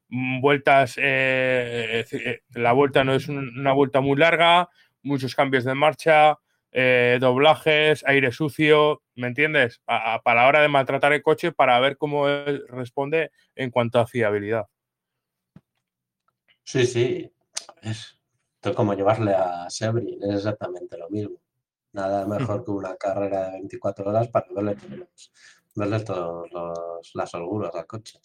mm, 0.10 0.42
vueltas. 0.42 0.98
Eh, 0.98 2.06
eh, 2.12 2.42
la 2.56 2.74
vuelta 2.74 3.04
no 3.04 3.14
es 3.14 3.30
una 3.30 3.72
vuelta 3.72 4.02
muy 4.02 4.18
larga, 4.18 4.70
muchos 5.04 5.36
cambios 5.36 5.64
de 5.64 5.76
marcha, 5.76 6.40
eh, 6.71 7.17
doblajes, 7.19 8.03
aire 8.05 8.31
sucio, 8.31 9.01
¿me 9.15 9.27
entiendes? 9.27 9.81
para 9.86 10.41
la 10.41 10.47
hora 10.47 10.62
de 10.62 10.67
maltratar 10.67 11.13
el 11.13 11.21
coche 11.21 11.51
para 11.51 11.79
ver 11.79 11.97
cómo 11.97 12.27
responde 12.67 13.31
en 13.55 13.71
cuanto 13.71 13.99
a 13.99 14.07
fiabilidad. 14.07 14.67
Sí, 16.63 16.86
sí. 16.86 17.31
Es 17.81 18.17
como 18.75 18.93
llevarle 18.93 19.34
a 19.34 19.69
Sebring, 19.69 20.23
es 20.23 20.36
exactamente 20.36 20.97
lo 20.97 21.10
mismo. 21.10 21.41
Nada 21.93 22.25
mejor 22.25 22.63
que 22.63 22.71
una 22.71 22.95
carrera 22.95 23.45
de 23.45 23.51
24 23.53 24.10
horas 24.10 24.29
para 24.29 24.47
verle, 24.55 24.77
todas 26.05 27.12
las 27.13 27.34
holguras 27.34 27.75
al 27.75 27.86
coche. 27.88 28.19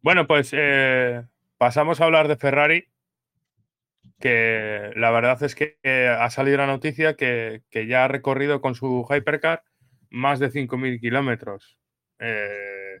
Bueno, 0.00 0.26
pues 0.26 0.50
eh, 0.52 1.26
pasamos 1.58 2.00
a 2.00 2.04
hablar 2.04 2.28
de 2.28 2.36
Ferrari, 2.36 2.88
que 4.18 4.92
la 4.96 5.10
verdad 5.10 5.42
es 5.42 5.54
que 5.54 5.78
ha 5.84 6.30
salido 6.30 6.58
la 6.58 6.66
noticia 6.66 7.14
que, 7.14 7.62
ya 7.72 8.04
ha 8.04 8.08
recorrido 8.08 8.60
con 8.60 8.74
su 8.74 9.06
Hypercar 9.08 9.62
más 10.10 10.38
de 10.38 10.50
5.000 10.50 11.00
kilómetros. 11.00 11.78
Eh, 12.18 13.00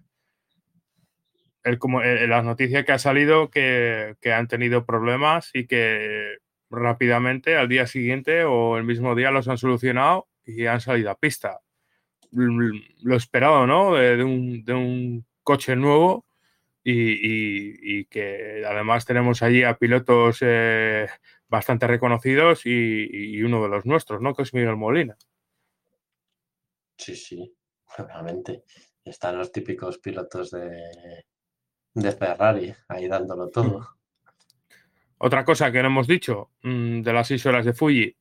como, 1.78 2.02
eh, 2.02 2.26
la 2.26 2.42
noticia 2.42 2.84
que 2.84 2.92
ha 2.92 2.98
salido 2.98 3.50
que, 3.50 4.14
que, 4.20 4.32
han 4.32 4.46
tenido 4.46 4.84
problemas 4.86 5.50
y 5.54 5.66
que 5.66 6.36
rápidamente 6.70 7.56
al 7.56 7.68
día 7.68 7.86
siguiente 7.86 8.44
o 8.44 8.76
el 8.76 8.84
mismo 8.84 9.14
día 9.14 9.30
los 9.30 9.48
han 9.48 9.58
solucionado 9.58 10.28
y 10.44 10.66
han 10.66 10.80
salido 10.80 11.10
a 11.10 11.18
pista. 11.18 11.60
Lo 12.32 13.16
esperado, 13.16 13.66
¿no? 13.66 13.94
De, 13.94 14.22
un, 14.22 14.64
de 14.64 14.74
un, 14.74 15.26
coche 15.42 15.76
nuevo 15.76 16.25
y, 16.88 18.04
que 18.06 18.64
además 18.64 19.04
tenemos 19.04 19.42
allí 19.42 19.64
a 19.64 19.76
pilotos 19.76 20.38
eh, 20.40 21.08
bastante 21.48 21.86
reconocidos 21.86 22.62
y, 22.64 23.42
uno 23.42 23.62
de 23.62 23.68
los 23.68 23.86
nuestros, 23.86 24.20
¿no? 24.20 24.34
Que 24.34 24.42
es 24.42 24.54
Miguel 24.54 24.76
Molina. 24.76 25.16
Sí, 26.96 27.16
sí, 27.16 27.54
obviamente. 27.98 28.62
Están 29.04 29.38
los 29.38 29.52
típicos 29.52 29.98
pilotos 29.98 30.50
de, 30.50 31.24
de 31.94 32.12
Ferrari 32.12 32.74
ahí 32.88 33.08
dándolo 33.08 33.48
todo. 33.50 33.88
Otra 35.18 35.44
cosa 35.44 35.72
que 35.72 35.80
no 35.80 35.88
hemos 35.88 36.06
dicho 36.06 36.50
mm, 36.62 37.02
de 37.02 37.12
las 37.12 37.28
seis 37.28 37.44
horas 37.46 37.64
de 37.64 37.72
Fuji, 37.72 38.16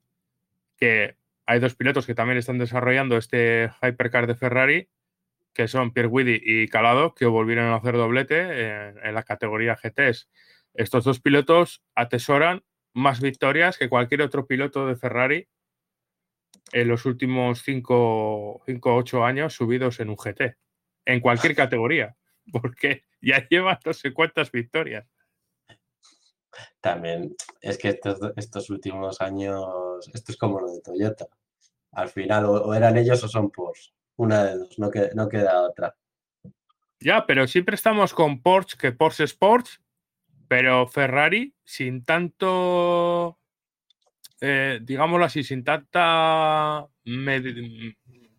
que 0.78 1.18
hay 1.46 1.60
dos 1.60 1.76
pilotos 1.76 2.06
que 2.06 2.16
también 2.16 2.38
están 2.38 2.58
desarrollando 2.58 3.18
este 3.18 3.72
Hypercar 3.82 4.28
de 4.28 4.36
Ferrari, 4.36 4.90
que 5.56 5.70
son 5.70 5.94
Pierre 5.94 6.10
Guidi 6.10 6.40
y 6.44 6.68
Calado, 6.68 7.16
que 7.16 7.26
volvieron 7.26 7.68
a 7.68 7.78
hacer 7.78 7.96
doblete 7.96 8.90
en, 8.90 9.14
la 9.16 9.24
categoría 9.24 9.78
GTs. 9.82 10.30
Estos 10.74 11.06
dos 11.06 11.22
pilotos 11.22 11.82
atesoran 11.96 12.64
más 12.94 13.22
victorias 13.22 13.78
que 13.78 13.88
cualquier 13.88 14.22
otro 14.22 14.46
piloto 14.46 14.86
de 14.86 14.98
Ferrari 14.98 15.48
en 16.74 16.90
los 16.90 17.06
últimos 17.06 17.64
5 17.64 17.96
o 17.96 18.64
8 18.84 19.24
años 19.24 19.54
subidos 19.54 20.02
en 20.02 20.10
un 20.10 20.18
GT, 20.18 20.58
en 21.06 21.22
cualquier 21.22 21.56
categoría, 21.56 22.18
porque 22.52 23.06
ya 23.22 23.48
llevan 23.48 23.80
no 23.86 23.94
sé 23.94 24.14
cuántas 24.14 24.52
victorias. 24.52 25.08
También 26.82 27.34
es 27.62 27.78
que 27.78 27.98
estos, 28.36 28.70
últimos 28.70 29.22
años, 29.22 30.10
esto 30.14 30.34
es 30.34 30.38
como 30.38 30.60
lo 30.60 30.72
de 30.72 30.82
Toyota. 30.82 31.28
Al 31.94 32.10
final, 32.10 32.46
o, 32.46 32.74
eran 32.74 32.98
ellos 32.98 33.24
o 33.24 33.30
son 33.30 33.50
Porsche. 33.52 33.95
Una 34.18 34.46
de 34.46 34.58
dos, 34.58 34.80
no, 34.80 34.90
no 35.14 35.30
queda 35.30 35.62
otra. 35.62 35.96
Ya, 37.00 37.26
pero 37.26 37.48
siempre 37.48 37.76
estamos 37.76 38.14
con 38.14 38.42
Porsche, 38.42 38.78
que 38.78 38.92
Porsche 38.92 39.26
es 39.26 39.34
Porsche, 39.34 39.80
pero 40.48 40.88
Ferrari, 40.88 41.54
sin 41.64 42.04
tanto, 42.04 43.40
eh, 44.42 44.80
digámoslo 44.82 45.26
así, 45.26 45.44
sin 45.44 45.64
tanta, 45.64 46.88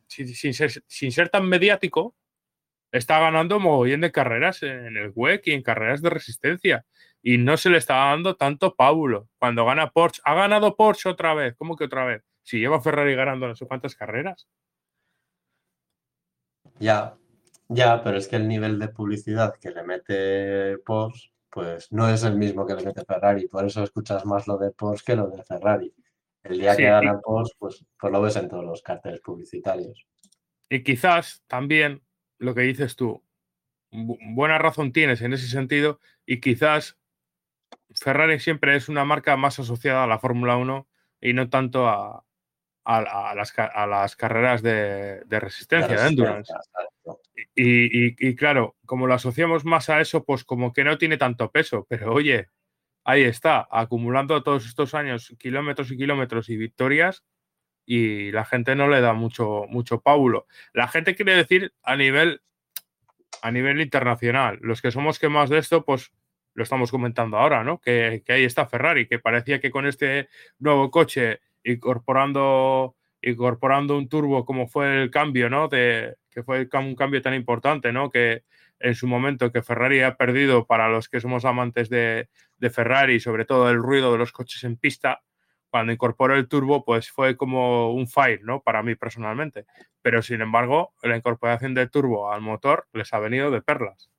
sin, 0.08 0.54
ser, 0.54 1.28
tan 1.28 1.48
mediático, 1.48 2.16
está 2.90 3.18
ganando 3.20 3.60
mogollón 3.60 4.00
de 4.00 4.12
carreras 4.12 4.62
en 4.62 4.96
el 4.96 5.12
WEC 5.14 5.48
y 5.48 5.52
en 5.52 5.62
carreras 5.62 6.02
de 6.02 6.10
resistencia 6.10 6.86
y 7.22 7.38
no 7.38 7.56
se 7.56 7.70
le 7.70 7.78
está 7.78 7.96
dando 7.96 8.36
tanto 8.36 8.74
Paulo. 8.76 9.28
Cuando 9.38 9.64
gana 9.64 9.90
Porsche, 9.90 10.22
ha 10.24 10.34
ganado 10.34 10.76
Porsche 10.76 11.08
otra 11.08 11.34
vez. 11.34 11.56
¿Cómo 11.56 11.76
que 11.76 11.84
otra 11.84 12.04
vez? 12.04 12.22
Si 12.42 12.58
lleva 12.58 12.80
Ferrari 12.80 13.14
ganando 13.16 13.48
no 13.48 13.56
sé 13.56 13.66
cuántas 13.66 13.96
carreras. 13.96 14.46
Ya, 16.78 17.16
ya, 17.68 18.02
pero 18.02 18.18
es 18.18 18.28
que 18.28 18.36
el 18.36 18.48
nivel 18.48 18.78
de 18.78 18.88
publicidad 18.88 19.54
que 19.60 19.70
le 19.70 19.82
mete 19.82 20.78
Porsche, 20.78 21.32
pues 21.50 21.90
no 21.92 22.08
es 22.08 22.22
el 22.22 22.36
mismo 22.36 22.66
que 22.66 22.74
le 22.74 22.84
mete 22.84 23.04
Ferrari. 23.04 23.48
Por 23.48 23.64
eso 23.64 23.82
escuchas 23.82 24.24
más 24.24 24.46
lo 24.46 24.58
de 24.58 24.70
Porsche 24.70 25.04
que 25.04 25.16
lo 25.16 25.28
de 25.28 25.42
Ferrari. 25.42 25.92
El 26.42 26.58
día 26.58 26.76
que 26.76 26.84
gana 26.84 27.20
Porsche, 27.20 27.54
pues, 27.58 27.84
pues 27.98 28.12
lo 28.12 28.20
ves 28.20 28.36
en 28.36 28.48
todos 28.48 28.64
los 28.64 28.82
carteles 28.82 29.20
publicitarios. 29.20 30.06
Y 30.68 30.82
quizás 30.82 31.42
también 31.46 32.02
lo 32.38 32.54
que 32.54 32.62
dices 32.62 32.96
tú, 32.96 33.22
buena 33.90 34.58
razón 34.58 34.92
tienes 34.92 35.22
en 35.22 35.32
ese 35.32 35.48
sentido, 35.48 36.00
y 36.26 36.40
quizás 36.40 36.98
Ferrari 37.94 38.38
siempre 38.40 38.76
es 38.76 38.88
una 38.88 39.04
marca 39.04 39.36
más 39.36 39.58
asociada 39.58 40.04
a 40.04 40.06
la 40.06 40.18
Fórmula 40.18 40.56
1 40.56 40.86
y 41.20 41.32
no 41.32 41.48
tanto 41.48 41.88
a, 41.88 42.24
las, 42.86 44.16
carreras 44.16 44.62
de, 44.62 45.22
resistencia, 45.28 45.96
de 46.00 46.08
endurance. 46.08 46.52
Y, 47.54 48.36
claro, 48.36 48.76
como 48.86 49.06
lo 49.06 49.14
asociamos 49.14 49.64
más 49.64 49.90
a 49.90 50.00
eso, 50.00 50.24
pues 50.24 50.44
como 50.44 50.72
que 50.72 50.84
no 50.84 50.98
tiene 50.98 51.16
tanto 51.16 51.50
peso, 51.50 51.86
pero 51.88 52.12
oye, 52.12 52.48
ahí 53.04 53.22
está, 53.24 53.66
acumulando 53.70 54.42
todos 54.42 54.66
estos 54.66 54.94
años 54.94 55.34
kilómetros 55.38 55.90
y 55.90 55.96
kilómetros 55.96 56.48
y 56.48 56.56
victorias 56.56 57.24
y 57.86 58.32
la 58.32 58.44
gente 58.44 58.74
no 58.74 58.88
le 58.88 59.00
da 59.00 59.12
mucho, 59.12 59.64
mucho 59.68 60.00
pábulo. 60.00 60.46
La 60.72 60.88
gente 60.88 61.14
quiere 61.14 61.36
decir 61.36 61.72
a 61.82 61.96
nivel, 61.96 62.42
a 63.42 63.50
nivel 63.52 63.80
internacional. 63.80 64.58
Los 64.60 64.82
que 64.82 64.90
somos 64.90 65.20
quemados 65.20 65.50
de 65.50 65.58
esto, 65.58 65.84
pues 65.84 66.12
lo 66.54 66.64
estamos 66.64 66.90
comentando 66.90 67.38
ahora, 67.38 67.62
¿no? 67.62 67.80
Que, 67.80 68.24
ahí 68.28 68.44
está 68.44 68.66
Ferrari, 68.66 69.06
que 69.06 69.18
parecía 69.18 69.60
que 69.60 69.70
con 69.70 69.86
este 69.86 70.28
nuevo 70.58 70.90
coche 70.90 71.40
incorporando, 71.66 72.96
incorporando 73.22 73.96
un 73.98 74.08
turbo 74.08 74.44
como 74.44 74.68
fue 74.68 75.02
el 75.02 75.10
cambio, 75.10 75.50
¿no? 75.50 75.68
De, 75.68 76.16
que 76.30 76.42
fue 76.42 76.68
un 76.72 76.94
cambio 76.94 77.22
tan 77.22 77.34
importante, 77.34 77.92
¿no? 77.92 78.10
Que 78.10 78.44
en 78.78 78.94
su 78.94 79.06
momento 79.06 79.52
que 79.52 79.62
Ferrari 79.62 80.02
ha 80.02 80.16
perdido 80.16 80.66
para 80.66 80.88
los 80.88 81.08
que 81.08 81.20
somos 81.20 81.44
amantes 81.44 81.88
de, 81.88 82.28
de 82.58 82.70
Ferrari, 82.70 83.20
sobre 83.20 83.44
todo 83.44 83.70
el 83.70 83.78
ruido 83.78 84.12
de 84.12 84.18
los 84.18 84.32
coches 84.32 84.64
en 84.64 84.76
pista, 84.76 85.22
cuando 85.70 85.92
incorporó 85.92 86.36
el 86.36 86.48
turbo, 86.48 86.84
pues 86.84 87.10
fue 87.10 87.36
como 87.36 87.92
un 87.92 88.06
fire, 88.06 88.42
¿no? 88.44 88.62
Para 88.62 88.82
mí 88.82 88.94
personalmente. 88.94 89.66
Pero 90.02 90.22
sin 90.22 90.40
embargo, 90.40 90.94
la 91.02 91.16
incorporación 91.16 91.74
del 91.74 91.90
turbo 91.90 92.30
al 92.30 92.40
motor 92.40 92.86
les 92.92 93.12
ha 93.12 93.18
venido 93.18 93.50
de 93.50 93.62
perlas. 93.62 94.10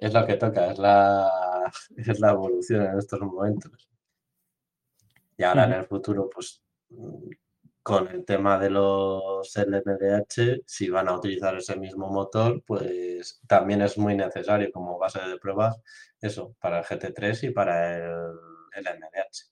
Es 0.00 0.14
lo 0.14 0.26
que 0.26 0.34
toca, 0.36 0.72
es 0.72 0.78
la, 0.78 1.30
es 1.96 2.20
la 2.20 2.30
evolución 2.30 2.86
en 2.86 2.98
estos 2.98 3.20
momentos. 3.20 3.88
Y 5.36 5.42
ahora 5.42 5.64
en 5.64 5.72
el 5.72 5.84
futuro, 5.84 6.30
pues 6.32 6.62
con 7.82 8.08
el 8.08 8.24
tema 8.24 8.58
de 8.58 8.70
los 8.70 9.54
LMDH, 9.56 10.62
si 10.66 10.88
van 10.88 11.08
a 11.08 11.14
utilizar 11.14 11.56
ese 11.56 11.76
mismo 11.76 12.08
motor, 12.08 12.62
pues 12.66 13.40
también 13.46 13.80
es 13.82 13.96
muy 13.96 14.16
necesario 14.16 14.72
como 14.72 14.98
base 14.98 15.20
de 15.20 15.38
pruebas 15.38 15.80
eso, 16.20 16.56
para 16.60 16.80
el 16.80 16.84
GT3 16.84 17.48
y 17.48 17.50
para 17.50 17.96
el 17.96 18.34
LMDH. 18.74 19.50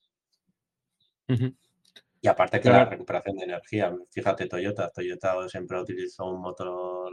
Y 2.21 2.27
aparte 2.27 2.61
que 2.61 2.71
la 2.71 2.87
recuperación 2.87 3.37
de 3.37 3.45
energía, 3.45 3.95
fíjate 4.11 4.47
Toyota, 4.49 4.91
Toyota 4.91 5.49
siempre 5.49 5.81
utilizó 5.81 6.25
un 6.25 6.41
motor 6.41 7.13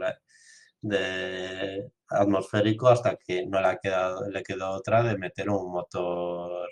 de 0.80 1.88
atmosférico 2.08 2.88
hasta 2.88 3.16
que 3.16 3.46
no 3.46 3.60
le, 3.60 3.68
ha 3.68 3.76
quedado, 3.76 4.28
le 4.28 4.42
quedó 4.42 4.70
otra 4.70 5.02
de 5.02 5.16
meter 5.16 5.50
un 5.50 5.70
motor 5.70 6.68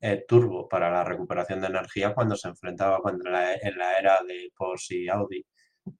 eh, 0.00 0.24
turbo 0.26 0.68
para 0.68 0.90
la 0.90 1.04
recuperación 1.04 1.60
de 1.60 1.68
energía 1.68 2.14
cuando 2.14 2.36
se 2.36 2.48
enfrentaba 2.48 3.00
cuando 3.00 3.24
en 3.28 3.78
la 3.78 3.98
era 3.98 4.20
de 4.26 4.50
Porsche 4.56 4.96
y 4.96 5.08
Audi 5.08 5.44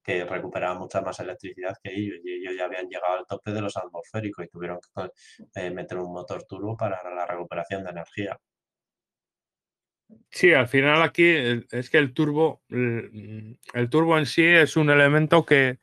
que 0.03 0.25
recuperaba 0.25 0.77
mucha 0.77 1.01
más 1.01 1.19
electricidad 1.19 1.75
que 1.83 1.91
ellos 1.93 2.19
y 2.23 2.31
ellos 2.33 2.53
ya 2.57 2.65
habían 2.65 2.87
llegado 2.87 3.19
al 3.19 3.25
tope 3.25 3.51
de 3.51 3.61
los 3.61 3.75
atmosféricos 3.77 4.45
y 4.45 4.49
tuvieron 4.49 4.79
que 4.79 5.09
eh, 5.55 5.71
meter 5.71 5.97
un 5.97 6.13
motor 6.13 6.43
turbo 6.43 6.77
para 6.77 7.01
la 7.13 7.25
recuperación 7.25 7.83
de 7.83 7.89
energía. 7.89 8.39
Sí, 10.29 10.53
al 10.53 10.67
final 10.67 11.01
aquí 11.01 11.25
es 11.25 11.89
que 11.89 11.97
el 11.97 12.13
turbo, 12.13 12.61
el 12.69 13.89
turbo 13.89 14.17
en 14.17 14.25
sí 14.25 14.43
es 14.43 14.75
un 14.75 14.89
elemento 14.89 15.45
que, 15.45 15.79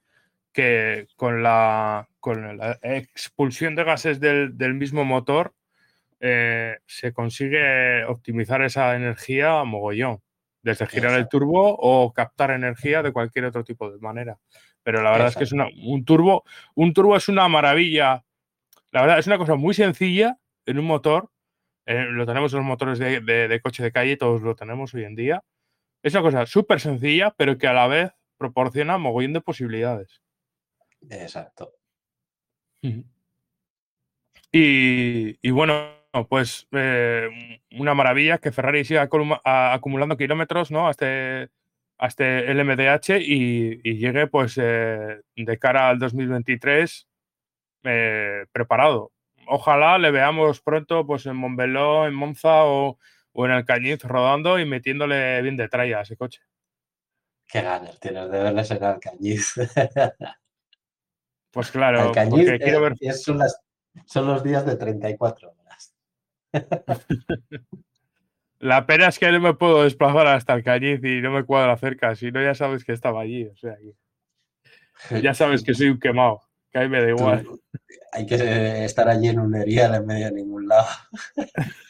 que 0.52 1.06
con 1.16 1.42
la, 1.42 2.08
con 2.20 2.58
la 2.58 2.78
expulsión 2.82 3.74
de 3.74 3.84
gases 3.84 4.20
del, 4.20 4.74
mismo 4.74 5.04
motor 5.04 5.54
eh, 6.20 6.78
se 6.86 7.12
consigue 7.12 8.04
optimizar 8.04 8.62
esa 8.62 8.94
energía 8.96 9.60
a 9.60 9.64
mogollón, 9.64 10.20
desde 10.62 10.86
girar 10.86 11.18
el 11.18 11.28
turbo 11.28 11.76
o 11.78 12.12
captar 12.12 12.50
energía 12.50 13.02
de 13.02 13.12
cualquier 13.12 13.46
otro 13.46 13.64
tipo 13.64 13.90
de 13.90 13.98
manera. 13.98 14.38
Pero 14.82 15.02
la 15.02 15.10
verdad 15.10 15.28
es 15.28 15.36
que 15.36 15.44
es 15.44 15.52
un 15.52 16.04
turbo, 16.04 16.44
un 16.74 16.92
turbo 16.92 17.16
es 17.16 17.28
una 17.28 17.48
maravilla. 17.48 18.24
La 18.90 19.02
verdad 19.02 19.18
es 19.18 19.26
una 19.26 19.38
cosa 19.38 19.54
muy 19.54 19.74
sencilla 19.74 20.38
en 20.66 20.78
un 20.78 20.86
motor 20.86 21.30
eh, 21.90 22.04
lo 22.04 22.26
tenemos 22.26 22.52
en 22.52 22.58
los 22.58 22.66
motores 22.66 22.98
de, 22.98 23.22
de, 23.22 23.60
coche 23.62 23.82
de 23.82 23.90
calle, 23.90 24.18
todos 24.18 24.42
lo 24.42 24.54
tenemos 24.54 24.92
hoy 24.92 25.04
en 25.04 25.14
día. 25.14 25.42
Es 26.02 26.12
una 26.12 26.22
cosa 26.22 26.44
súper 26.44 26.80
sencilla, 26.80 27.34
pero 27.34 27.56
que 27.56 27.66
a 27.66 27.72
la 27.72 27.86
vez 27.86 28.12
proporciona 28.36 28.98
mogollón 28.98 29.32
de 29.32 29.40
posibilidades. 29.40 30.20
Exacto. 31.08 31.72
Y, 34.52 35.50
bueno, 35.50 35.94
pues 36.26 36.66
eh, 36.72 37.60
una 37.72 37.94
maravilla 37.94 38.38
que 38.38 38.52
Ferrari 38.52 38.84
siga 38.84 39.08
acumulando 39.44 40.16
kilómetros 40.16 40.70
¿no? 40.70 40.88
a, 40.88 40.90
este, 40.90 41.50
a 41.98 42.06
este 42.06 42.52
LMDH 42.54 43.20
y, 43.20 43.98
llegue 43.98 44.26
pues 44.26 44.58
eh, 44.60 45.20
de 45.36 45.58
cara 45.58 45.90
al 45.90 45.98
2023 45.98 47.06
preparado 48.52 49.12
ojalá 49.48 49.98
le 49.98 50.10
veamos 50.10 50.60
pronto 50.60 51.06
pues 51.06 51.26
en 51.26 51.36
Montbeló, 51.36 52.06
en 52.06 52.14
Monza 52.14 52.64
o, 52.64 52.98
en 53.34 53.50
el 53.50 53.64
Cañiz 53.64 54.02
rodando 54.02 54.58
y 54.58 54.64
metiéndole 54.64 55.40
bien 55.42 55.56
de 55.56 55.68
tralla 55.68 55.98
a 55.98 56.02
ese 56.02 56.16
coche. 56.16 56.40
Qué 57.46 57.62
ganas 57.62 57.98
tienes 57.98 58.30
de 58.30 58.42
verle 58.42 58.62
en 58.68 58.84
el 58.84 58.98
Cañiz. 59.00 59.54
pues 61.50 61.70
claro, 61.70 62.12
porque 62.12 62.58
quiero 62.58 62.80
ver... 62.80 62.96
son, 63.14 63.40
son 64.06 64.26
los 64.26 64.42
días 64.42 64.66
de 64.66 64.76
34 64.76 65.50
horas. 65.50 65.57
La 68.58 68.86
pena 68.86 69.08
es 69.08 69.18
que 69.18 69.30
no 69.30 69.40
me 69.40 69.54
puedo 69.54 69.84
desplazar 69.84 70.26
hasta 70.26 70.54
el 70.54 70.64
Cañiz 70.64 71.02
y 71.04 71.20
no 71.20 71.30
me 71.30 71.44
cuadra 71.44 71.76
cerca, 71.76 72.16
si 72.16 72.32
no 72.32 72.42
ya 72.42 72.54
sabes 72.54 72.84
que 72.84 72.92
estaba 72.92 73.20
allí, 73.20 73.46
o 73.46 73.56
sea, 73.56 73.76
ya 75.22 75.34
sabes 75.34 75.62
que 75.62 75.74
soy 75.74 75.88
un 75.88 76.00
quemado, 76.00 76.40
que 76.72 76.78
ahí 76.78 76.88
me 76.88 77.00
da 77.00 77.08
igual 77.08 77.46
hay 78.12 78.26
que 78.26 78.84
estar 78.84 79.08
allí 79.08 79.28
en 79.28 79.38
un 79.38 79.54
erial 79.54 79.94
en 79.94 80.06
medio 80.06 80.26
de 80.26 80.32
ningún 80.32 80.68
lado. 80.68 80.88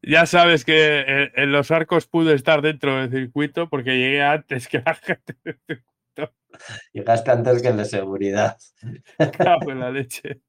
Ya 0.00 0.26
sabes 0.26 0.64
que 0.64 1.28
en, 1.34 1.52
los 1.52 1.70
arcos 1.72 2.06
pude 2.06 2.32
estar 2.32 2.62
dentro 2.62 2.96
del 2.96 3.10
circuito 3.10 3.68
porque 3.68 3.98
llegué 3.98 4.22
antes 4.22 4.68
que 4.68 4.80
la 4.80 4.94
gente 4.94 5.36
del 5.44 5.58
circuito. 5.66 6.34
Llegaste 6.92 7.30
antes 7.32 7.60
que 7.60 7.68
el 7.68 7.76
de 7.76 7.84
seguridad. 7.84 8.56
Cago 9.36 9.72
en 9.72 9.80
la 9.80 9.90
leche. 9.90 10.40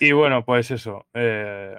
Y 0.00 0.12
bueno, 0.12 0.44
pues 0.44 0.70
eso. 0.70 1.06
Eh, 1.14 1.78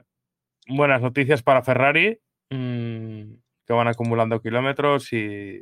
buenas 0.67 1.01
noticias 1.01 1.43
para 1.43 1.63
Ferrari, 1.63 2.19
mm, 2.49 3.33
que 3.65 3.73
van 3.73 3.87
acumulando 3.87 4.41
kilómetros 4.41 5.11
y 5.13 5.61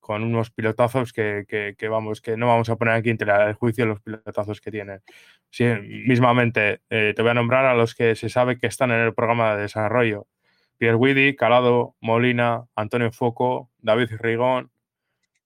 con 0.00 0.22
unos 0.22 0.50
pilotazos 0.50 1.14
que, 1.14 1.76
vamos, 1.88 2.20
que 2.20 2.36
no 2.36 2.48
vamos 2.48 2.68
a 2.68 2.76
poner 2.76 2.94
aquí 2.94 3.08
entre 3.08 3.32
el 3.32 3.54
juicio 3.54 3.86
los 3.86 4.02
pilotazos 4.02 4.60
que 4.60 4.70
tienen. 4.70 5.00
Sí, 5.48 5.64
mismamente, 5.64 6.82
eh, 6.90 7.14
te 7.16 7.22
voy 7.22 7.30
a 7.30 7.34
nombrar 7.34 7.64
a 7.64 7.74
los 7.74 7.94
que 7.94 8.14
se 8.14 8.28
sabe 8.28 8.58
que 8.58 8.66
están 8.66 8.90
en 8.90 9.00
el 9.00 9.14
programa 9.14 9.56
de 9.56 9.62
desarrollo. 9.62 10.26
Pierre 10.76 10.96
Widdy, 10.96 11.36
Calado, 11.36 11.96
Molina, 12.00 12.64
Antonio 12.74 13.12
Foco, 13.12 13.70
David 13.78 14.10
Rigón, 14.18 14.70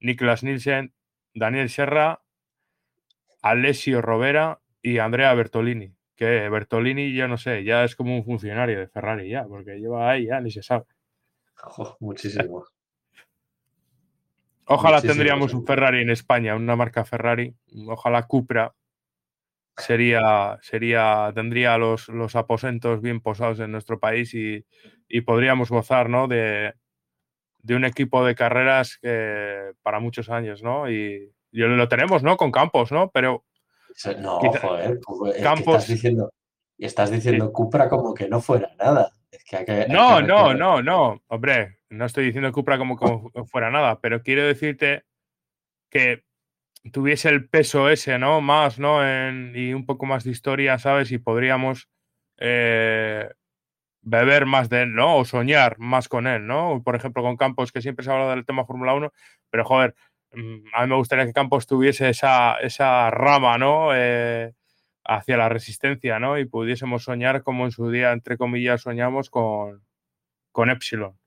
Niklas 0.01 0.43
Nielsen, 0.43 0.93
Daniel 1.35 1.71
Serra, 1.71 2.23
Alessio 3.43 4.03
Rovera 4.03 4.61
y 4.83 4.99
Andrea 4.99 5.33
Bertolini. 5.35 5.98
Que 6.19 6.49
Bertolini, 6.49 7.15
yo 7.15 7.29
no 7.29 7.39
sé, 7.39 7.63
ya 7.63 7.85
es 7.85 7.95
como 7.95 8.17
un 8.17 8.25
funcionario 8.25 8.81
de 8.81 8.89
Ferrari 8.89 9.31
ya, 9.31 9.45
porque 9.45 9.79
lleva 9.79 10.11
ahí 10.11 10.27
ya 10.27 10.41
ni 10.41 10.51
se 10.51 10.65
sabe. 10.65 10.85
muchísimo. 12.01 12.65
Ojalá 14.67 15.01
tendríamos 15.01 15.55
un 15.55 15.65
Ferrari 15.65 16.03
en 16.03 16.11
España, 16.11 16.57
una 16.57 16.75
marca 16.75 17.05
Ferrari. 17.05 17.55
Ojalá 17.87 18.25
Cupra 18.27 18.75
sería, 19.77 20.59
sería, 20.61 21.31
tendría 21.35 21.79
los, 21.79 22.09
los 22.09 22.35
aposentos 22.35 23.01
bien 23.01 23.21
posados 23.21 23.61
en 23.61 23.71
nuestro 23.71 24.01
país 24.01 24.35
y, 24.35 24.65
podríamos 25.23 25.71
gozar 25.71 26.11
¿no? 26.11 26.27
de, 26.27 26.75
un 27.71 27.85
equipo 27.85 28.25
de 28.25 28.35
carreras 28.35 28.99
que, 29.01 29.73
para 29.83 30.01
muchos 30.01 30.31
años, 30.31 30.63
¿no? 30.63 30.91
Y, 30.91 31.33
lo 31.53 31.89
tenemos, 31.89 32.23
¿no? 32.23 32.37
Con 32.37 32.51
Campos, 32.51 32.93
¿no? 32.93 33.11
Pero. 33.11 33.45
No, 34.19 34.39
joder, 34.41 35.01
Campos. 35.43 35.75
Estás 35.77 35.89
diciendo, 35.89 36.33
estás 36.79 37.11
diciendo 37.11 37.53
Cupra 37.53 37.89
como 37.89 38.15
que 38.15 38.29
no 38.29 38.41
fuera 38.41 38.71
nada. 38.79 39.13
no, 39.89 40.21
no, 40.23 40.55
no, 40.55 40.83
no, 40.83 41.23
hombre, 41.29 41.79
no 41.91 42.05
estoy 42.05 42.27
diciendo 42.27 42.53
Cupra 42.53 42.79
como, 42.79 42.97
como 42.97 43.31
fuera 43.47 43.71
nada, 43.71 44.01
pero 44.01 44.23
quiero 44.23 44.45
decirte 44.45 45.05
que 45.91 46.25
tuviese 46.93 47.29
el 47.29 47.49
peso 47.49 47.91
ese, 47.91 48.19
¿no? 48.19 48.41
Más, 48.41 48.79
¿no? 48.79 49.01
y 49.55 49.75
un 49.75 49.85
poco 49.85 50.07
más 50.07 50.25
de 50.25 50.31
historia, 50.31 50.79
¿sabes? 50.79 51.11
Y 51.13 51.19
podríamos 51.19 51.89
eh, 52.39 53.29
beber 54.03 54.47
más 54.47 54.69
de 54.69 54.83
él, 54.83 54.95
¿no? 54.95 55.17
O 55.17 55.25
soñar 55.25 55.79
más 55.79 56.09
con 56.09 56.27
él, 56.27 56.47
¿no? 56.47 56.83
Por 56.85 56.97
ejemplo, 56.97 57.23
con 57.23 57.37
Campos, 57.37 57.73
que 57.73 57.83
siempre 57.83 58.05
se 58.05 58.11
habla 58.11 58.31
del 58.31 58.47
tema 58.47 58.65
Fórmula 58.65 58.95
1, 58.95 59.13
pero 59.51 59.65
joder, 59.65 59.95
a 60.33 60.37
mí 60.83 60.89
me 60.89 60.97
gustaría 60.97 61.27
que 61.27 61.33
Campos 61.33 61.67
tuviese 61.67 62.09
esa, 62.11 62.57
esa 62.61 63.11
rama, 63.11 63.59
¿no? 63.59 63.91
Eh, 63.95 64.53
hacia 65.05 65.37
la 65.37 65.49
resistencia, 65.49 66.19
¿no? 66.19 66.39
Y 66.39 66.45
pudiésemos 66.45 67.05
soñar 67.05 67.43
como 67.43 67.65
en 67.65 67.71
su 67.71 67.91
día, 67.91 68.13
entre 68.13 68.37
comillas, 68.37 68.83
soñamos 68.83 69.31
con, 69.31 69.83
con 70.53 70.71
Epsilon. 70.71 71.19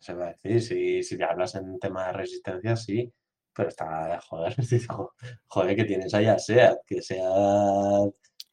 Se 0.00 0.14
va 0.14 0.28
a 0.28 0.32
decir, 0.32 0.62
si, 0.62 1.02
si 1.02 1.22
hablas 1.22 1.54
en 1.54 1.78
tema 1.78 2.06
de 2.06 2.12
resistencia, 2.14 2.76
sí, 2.76 3.12
pero 3.54 3.68
está, 3.68 4.18
joder, 4.20 4.54
joder, 5.46 5.76
que 5.76 5.84
tienes 5.84 6.14
ahí 6.14 6.26
a 6.26 6.38
SEAT, 6.38 6.78
que 6.86 7.02
sea... 7.02 7.28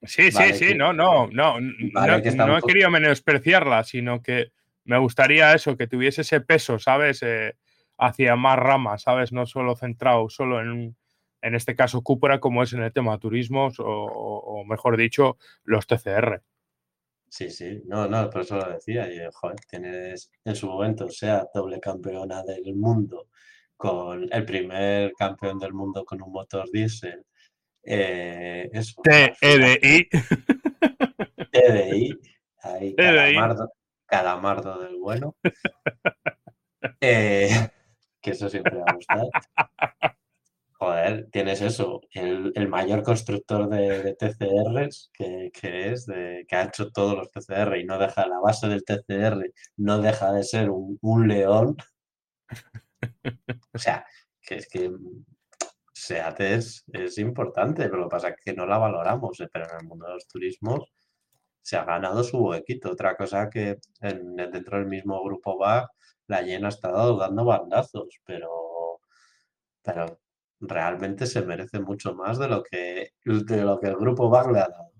Sí, 0.03 0.31
sí, 0.31 0.53
sí, 0.53 0.75
no, 0.75 0.93
no, 0.93 1.27
no, 1.27 1.59
no, 1.61 2.17
he 2.17 2.61
querido 2.63 2.89
menospreciarla, 2.89 3.83
sino 3.83 4.21
que 4.21 4.51
me 4.83 4.97
gustaría 4.97 5.53
eso, 5.53 5.77
que 5.77 5.87
tuviese 5.87 6.21
ese 6.21 6.41
peso, 6.41 6.79
¿sabes? 6.79 7.21
Eh, 7.21 7.55
hacia 8.01 8.35
más 8.35 8.57
ramas, 8.57 9.03
¿sabes? 9.03 9.31
No 9.31 9.45
solo 9.45 9.75
centrado, 9.75 10.27
solo 10.27 10.59
en, 10.59 10.97
en 11.41 11.55
este 11.55 11.75
caso 11.75 12.01
Cupra, 12.01 12.39
como 12.39 12.63
es 12.63 12.73
en 12.73 12.81
el 12.81 12.91
tema 12.91 13.19
turismos, 13.19 13.79
o, 13.79 13.85
o 13.85 14.65
mejor 14.65 14.97
dicho, 14.97 15.37
los 15.63 15.85
TCR. 15.85 16.41
Sí, 17.29 17.49
sí, 17.49 17.81
no, 17.85 18.07
no, 18.07 18.29
por 18.29 18.41
eso 18.41 18.57
lo 18.57 18.69
decía. 18.69 19.07
Y, 19.13 19.19
joder, 19.31 19.55
tienes 19.69 20.31
en 20.43 20.55
su 20.55 20.67
momento, 20.67 21.07
sea 21.09 21.47
doble 21.53 21.79
campeona 21.79 22.43
del 22.43 22.75
mundo, 22.75 23.27
con 23.77 24.27
el 24.33 24.45
primer 24.45 25.13
campeón 25.13 25.59
del 25.59 25.73
mundo 25.73 26.03
con 26.03 26.21
un 26.21 26.31
motor 26.31 26.69
diésel. 26.71 27.23
Eh, 27.83 28.67
eso, 28.73 28.99
TEDI. 29.03 30.09
TEDI. 31.51 32.19
Ahí, 32.63 32.95
calamardo, 32.95 33.71
calamardo 34.05 34.81
del 34.81 34.97
bueno. 34.97 35.35
Eh, 36.99 37.49
que 38.21 38.31
eso 38.31 38.49
siempre 38.49 38.77
va 38.77 38.85
a 38.87 38.93
gustar 38.95 39.27
joder, 40.81 41.29
tienes 41.31 41.61
eso, 41.61 42.01
el, 42.11 42.67
mayor 42.67 43.03
constructor 43.03 43.69
de, 43.69 44.15
TCRs 44.15 45.11
que, 45.13 45.51
es, 45.61 46.07
de, 46.07 46.43
que 46.47 46.55
ha 46.55 46.63
hecho 46.63 46.91
todos 46.91 47.15
los 47.15 47.29
TCR 47.29 47.77
y 47.77 47.85
no 47.85 47.99
deja 47.99 48.25
la 48.27 48.39
base 48.39 48.67
del 48.67 48.83
TCR, 48.83 49.45
no 49.77 49.99
deja 49.99 50.31
de 50.33 50.43
ser 50.43 50.71
un, 50.71 51.27
león. 51.27 51.77
O 53.73 53.77
sea, 53.77 54.05
que 54.41 54.55
es 54.55 54.67
que 54.67 54.91
SEAT 55.93 56.39
es, 56.41 56.83
importante, 57.19 57.83
pero 57.83 57.97
lo 57.97 58.03
que 58.05 58.15
pasa 58.15 58.29
es 58.29 58.35
que 58.43 58.53
no 58.53 58.65
la 58.65 58.79
valoramos, 58.79 59.39
eh, 59.39 59.49
pero 59.53 59.65
en 59.69 59.81
el 59.81 59.87
mundo 59.87 60.07
de 60.07 60.13
los 60.13 60.27
turismos 60.27 60.91
se 61.61 61.77
ha 61.77 61.85
ganado 61.85 62.23
su 62.23 62.37
huequito. 62.39 62.91
Otra 62.91 63.15
cosa 63.15 63.49
que 63.49 63.77
dentro 63.99 64.77
del 64.77 64.87
mismo 64.87 65.23
grupo 65.23 65.57
va, 65.57 65.89
la 66.27 66.41
llena 66.41 66.67
ha 66.67 66.69
estado 66.69 67.17
dando 67.17 67.45
bandazos, 67.45 68.19
pero, 68.25 69.01
pero 69.81 70.21
realmente 70.59 71.25
se 71.25 71.41
merece 71.41 71.79
mucho 71.79 72.13
más 72.15 72.37
de 72.39 72.47
lo 72.47 72.63
que, 72.63 73.13
de 73.25 73.63
lo 73.63 73.79
que 73.79 73.87
el 73.87 73.95
grupo 73.97 74.29
BAG 74.29 74.51
le 74.51 74.59
ha 74.59 74.67
dado. 74.69 74.91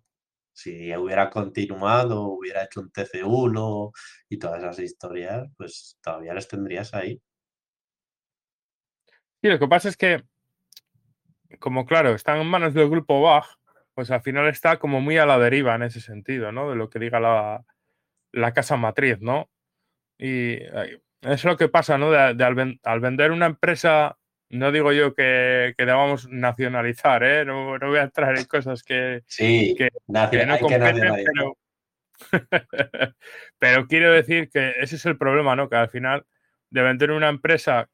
Si 0.54 0.96
hubiera 0.96 1.30
continuado, 1.30 2.24
hubiera 2.24 2.64
hecho 2.64 2.82
un 2.82 2.92
TC1 2.92 3.92
y 4.30 4.38
todas 4.38 4.60
esas 4.60 4.80
historias, 4.80 5.48
pues 5.58 5.98
todavía 6.02 6.34
les 6.34 6.48
tendrías 6.48 6.94
ahí. 6.94 7.22
Sí, 9.42 9.48
lo 9.48 9.58
que 9.58 9.68
pasa 9.68 9.90
es 9.90 9.98
que, 9.98 10.24
como 11.60 11.86
claro, 11.86 12.14
están 12.14 12.40
en 12.42 12.48
manos 12.48 12.74
del 12.74 12.90
grupo 12.90 13.22
BAG, 13.22 13.46
pues 13.94 14.12
al 14.12 14.22
final 14.22 14.48
está 14.48 14.78
como 14.78 15.02
muy 15.02 15.18
a 15.18 15.26
la 15.26 15.40
deriva 15.40 15.76
en 15.76 15.84
ese 15.84 16.02
sentido, 16.02 16.52
¿no? 16.52 16.70
De 16.70 16.76
lo 16.76 16.90
que 16.90 17.00
diga 17.00 17.20
la, 17.20 17.66
la 18.32 18.54
casa 18.54 18.78
matriz, 18.78 19.20
¿no? 19.20 19.50
Y 20.18 20.58
es 21.22 21.44
lo 21.44 21.58
que 21.58 21.70
pasa, 21.70 21.98
¿no? 21.98 22.12
De, 22.12 22.78
al, 22.84 23.00
vender 23.00 23.32
una 23.32 23.48
empresa 23.48 24.18
no 24.50 24.72
digo 24.72 24.92
yo 24.92 25.16
que, 25.16 25.74
que 25.78 25.86
debamos 25.86 26.28
nacionalizar, 26.30 27.24
¿eh? 27.24 27.46
no, 27.46 27.80
voy 27.80 27.98
a 28.00 28.04
entrar 28.04 28.38
en 28.38 28.44
cosas 28.44 28.84
que, 28.84 29.22
sí, 29.26 29.78
no 30.10 30.60
competen, 30.60 31.26
pero, 31.26 31.58
pero 33.60 33.88
quiero 33.88 34.12
decir 34.12 34.50
que 34.50 34.74
ese 34.78 34.98
es 34.98 35.06
el 35.06 35.18
problema, 35.18 35.56
¿no? 35.56 35.70
Que 35.70 35.78
al 35.78 35.90
final 35.90 36.26
de 36.70 36.82
vender 36.82 37.12
una 37.12 37.30
empresa 37.30 37.90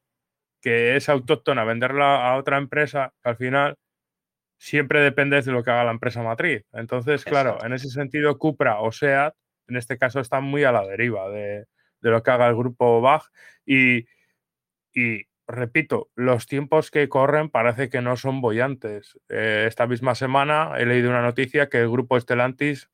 que 0.60 0.96
es 0.96 1.08
autóctona, 1.08 1.62
venderla 1.62 2.28
a 2.28 2.36
otra 2.36 2.58
empresa, 2.58 3.14
al 3.22 3.36
final 3.36 3.76
siempre 4.58 5.00
depende 5.00 5.40
de 5.40 5.52
lo 5.52 5.62
que 5.62 5.70
haga 5.70 5.84
la 5.84 5.92
empresa 5.92 6.22
matriz. 6.22 6.64
Entonces, 6.72 7.24
claro, 7.24 7.58
en 7.64 7.72
ese 7.72 7.88
sentido, 7.88 8.36
Cupra 8.38 8.80
o 8.80 8.92
SEAT, 8.92 9.34
en 9.68 9.76
este 9.76 9.96
caso 9.96 10.20
están 10.20 10.44
muy 10.44 10.64
a 10.64 10.72
la 10.72 10.84
deriva 10.86 11.28
de, 11.28 11.66
lo 12.00 12.22
que 12.22 12.30
haga 12.30 12.48
el 12.48 12.56
grupo 12.56 13.00
Bach 13.00 13.24
y, 13.64 14.06
y 14.92 15.26
repito, 15.46 16.10
los 16.14 16.46
tiempos 16.46 16.90
que 16.90 17.08
corren 17.08 17.48
parece 17.48 17.88
que 17.88 18.02
no 18.02 18.16
son 18.16 18.40
bollantes. 18.40 19.18
Eh, 19.28 19.64
esta 19.66 19.86
misma 19.86 20.14
semana 20.14 20.72
he 20.78 20.86
leído 20.86 21.10
una 21.10 21.22
noticia 21.22 21.68
que 21.68 21.78
el 21.78 21.90
grupo 21.90 22.20
Stellantis 22.20 22.90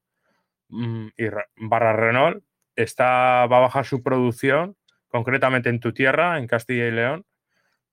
mm, 0.68 1.08
y 1.16 1.24
barra 1.56 1.94
Renault 1.94 2.44
está, 2.76 3.46
va 3.46 3.58
a 3.58 3.60
bajar 3.60 3.84
su 3.84 4.02
producción, 4.02 4.76
concretamente 5.08 5.68
en 5.68 5.80
tu 5.80 5.92
tierra, 5.92 6.38
en 6.38 6.46
Castilla 6.46 6.86
y 6.86 6.90
León, 6.90 7.24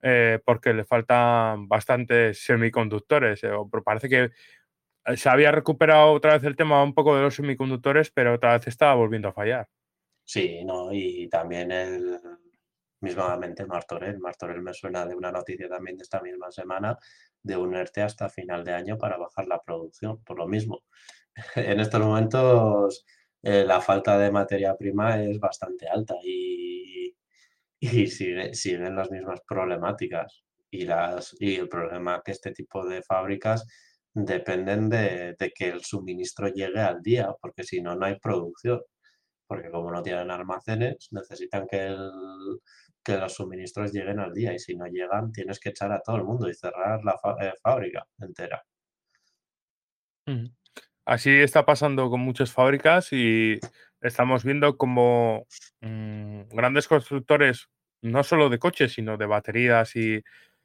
eh, 0.02 0.40
porque 0.46 0.74
le 0.74 0.86
faltan 0.86 1.68
bastantes 1.68 2.44
semiconductores. 2.44 3.44
Eh, 3.44 3.52
parece 3.84 4.10
que 4.10 4.32
se 5.16 5.30
había 5.30 5.52
recuperado 5.52 6.12
otra 6.12 6.34
vez 6.34 6.44
el 6.44 6.56
tema 6.56 6.84
un 6.84 6.94
poco 6.94 7.16
de 7.16 7.24
los 7.24 7.36
semiconductores, 7.36 8.12
pero 8.12 8.34
otra 8.34 8.54
vez 8.54 8.68
estaba 8.68 8.96
volviendo 8.96 9.30
a 9.30 9.34
fallar. 9.34 9.68
Sí, 10.24 10.64
no, 10.64 10.94
y 10.94 11.28
también 11.28 11.72
el 11.72 12.20
mismamente 13.02 13.66
Martorell. 13.66 14.20
Martorell 14.20 14.62
me 14.62 14.74
suena 14.74 15.06
de 15.06 15.16
una 15.16 15.32
noticia 15.32 15.68
también 15.68 15.98
de 15.98 16.04
esta 16.04 16.22
misma 16.22 16.52
semana 16.52 16.98
de 17.44 17.58
unirte 17.58 18.02
hasta 18.02 18.30
final 18.30 18.64
de 18.64 18.74
año 18.74 18.98
para 18.98 19.18
bajar 19.18 19.48
la 19.48 19.62
producción, 19.62 20.24
por 20.24 20.38
lo 20.38 20.48
mismo. 20.48 20.84
en 21.56 21.80
estos 21.80 22.00
momentos 22.00 23.06
eh, 23.42 23.64
la 23.66 23.82
falta 23.82 24.18
de 24.18 24.32
materia 24.32 24.76
prima 24.78 25.22
es 25.22 25.40
bastante 25.40 25.88
alta 25.88 26.16
y, 26.24 26.71
y 27.82 28.08
siguen 28.08 28.96
las 28.96 29.12
mismas 29.12 29.42
problemáticas. 29.48 30.44
Y, 30.70 30.86
las, 30.86 31.36
y 31.40 31.56
el 31.56 31.68
problema 31.68 32.22
que 32.24 32.32
este 32.32 32.52
tipo 32.54 32.88
de 32.88 33.02
fábricas 33.02 33.68
dependen 34.14 34.88
de, 34.88 35.36
de 35.38 35.52
que 35.52 35.68
el 35.68 35.84
suministro 35.84 36.48
llegue 36.48 36.80
al 36.80 37.02
día, 37.02 37.30
porque 37.42 37.64
si 37.64 37.82
no, 37.82 37.96
no 37.96 38.06
hay 38.06 38.18
producción 38.20 38.80
porque 39.52 39.70
como 39.70 39.92
no 39.92 40.02
tienen 40.02 40.32
almacenes, 40.32 41.10
necesitan 41.12 41.68
que, 41.68 41.88
el, 41.88 42.10
que, 43.04 43.18
los 43.18 43.34
suministros 43.34 43.92
lleguen 43.92 44.22
al 44.22 44.32
día 44.32 44.54
y 44.54 44.60
si 44.60 44.78
no 44.78 44.86
llegan 44.86 45.34
tienes 45.34 45.60
que 45.60 45.72
echar 45.72 45.92
a 45.92 46.02
todo 46.02 46.16
el 46.16 46.24
mundo 46.24 46.48
y 46.48 46.54
cerrar 46.54 47.04
la 47.04 47.20
eh, 47.42 47.52
fábrica 47.62 48.08
entera. 48.20 48.64
Así 51.04 51.32
está 51.32 51.66
pasando 51.66 52.10
con 52.10 52.22
muchas 52.22 52.50
fábricas 52.50 53.12
y 53.12 53.60
estamos 54.02 54.44
viendo 54.44 54.78
como 54.78 55.48
mm, 55.82 56.50
grandes 56.50 56.88
constructores, 56.88 57.70
no 58.02 58.24
solo 58.24 58.50
de 58.50 58.60
coches, 58.60 58.94
sino 58.94 59.18
de 59.18 59.26
baterías 59.26 59.96
y, 59.96 60.24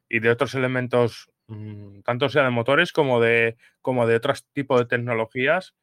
de 0.09 0.31
otros 0.31 0.55
elementos, 0.55 1.31
mm, 1.49 2.01
tanto 2.01 2.29
sea 2.29 2.45
de 2.45 2.51
motores 2.51 2.93
como 2.93 3.21
de, 3.21 3.57
como 3.83 4.07
de 4.07 4.17
otros 4.17 4.47
tipos 4.53 4.81
de 4.81 4.87
tecnologías, 4.87 5.75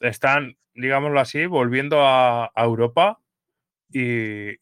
están, 0.00 0.56
digámoslo 0.74 1.20
así, 1.20 1.46
volviendo 1.46 2.06
a, 2.06 2.50
Europa 2.56 3.20
y, 3.90 4.54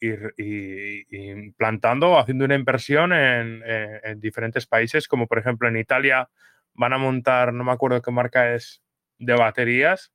implantando, 1.11 2.17
haciendo 2.17 2.45
una 2.45 2.55
inversión 2.55 3.11
en, 3.13 3.61
diferentes 4.19 4.65
países, 4.67 5.07
como 5.07 5.27
por 5.27 5.39
ejemplo 5.39 5.67
en 5.67 5.77
Italia 5.77 6.29
van 6.73 6.93
a 6.93 6.97
montar, 6.97 7.53
no 7.53 7.63
me 7.63 7.71
acuerdo 7.71 8.01
qué 8.01 8.11
marca 8.11 8.53
es, 8.53 8.81
de 9.17 9.33
baterías, 9.33 10.11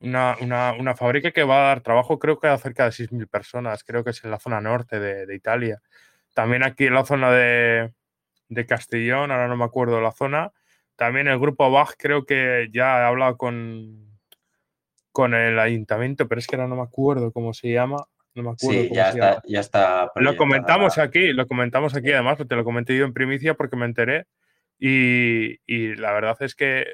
una, 0.00 0.94
fábrica 0.96 1.30
que 1.30 1.44
va 1.44 1.58
a 1.58 1.68
dar 1.68 1.80
trabajo 1.80 2.18
creo 2.18 2.38
que 2.38 2.48
a 2.48 2.58
cerca 2.58 2.84
de 2.84 2.90
6.000 2.90 3.28
personas, 3.28 3.84
creo 3.84 4.04
que 4.04 4.10
es 4.10 4.24
en 4.24 4.30
la 4.30 4.38
zona 4.38 4.60
norte 4.60 5.00
de, 5.00 5.34
Italia. 5.34 5.80
También 6.34 6.62
aquí 6.62 6.86
en 6.86 6.94
la 6.94 7.04
zona 7.04 7.30
de, 7.30 7.92
de 8.48 8.66
Castellón, 8.66 9.30
ahora 9.30 9.48
no 9.48 9.56
me 9.56 9.64
acuerdo 9.64 10.00
la 10.00 10.12
zona, 10.12 10.52
también 10.96 11.28
el 11.28 11.38
grupo 11.38 11.70
Bach 11.70 11.94
creo 11.98 12.24
que 12.24 12.68
ya 12.72 13.04
ha 13.04 13.08
hablado 13.08 13.36
con, 13.36 14.18
con 15.12 15.34
el 15.34 15.58
ayuntamiento, 15.58 16.26
pero 16.26 16.38
es 16.38 16.46
que 16.46 16.56
ahora 16.56 16.68
no 16.68 16.76
me 16.76 16.82
acuerdo 16.82 17.32
cómo 17.32 17.52
se 17.54 17.70
llama. 17.70 17.96
No 18.34 18.42
me 18.42 18.50
acuerdo 18.50 18.82
sí, 18.82 18.90
ya, 18.92 19.10
está, 19.10 19.42
ya 19.46 19.60
está. 19.60 20.12
Lo 20.16 20.36
comentamos 20.36 20.98
aquí, 20.98 21.32
lo 21.32 21.46
comentamos 21.46 21.94
aquí 21.94 22.12
además, 22.12 22.38
te 22.46 22.54
lo 22.54 22.64
comenté 22.64 22.96
yo 22.96 23.06
en 23.06 23.14
primicia 23.14 23.54
porque 23.54 23.76
me 23.76 23.86
enteré. 23.86 24.26
Y, 24.78 25.94
la 25.96 26.12
verdad 26.12 26.36
es 26.40 26.54
que 26.54 26.86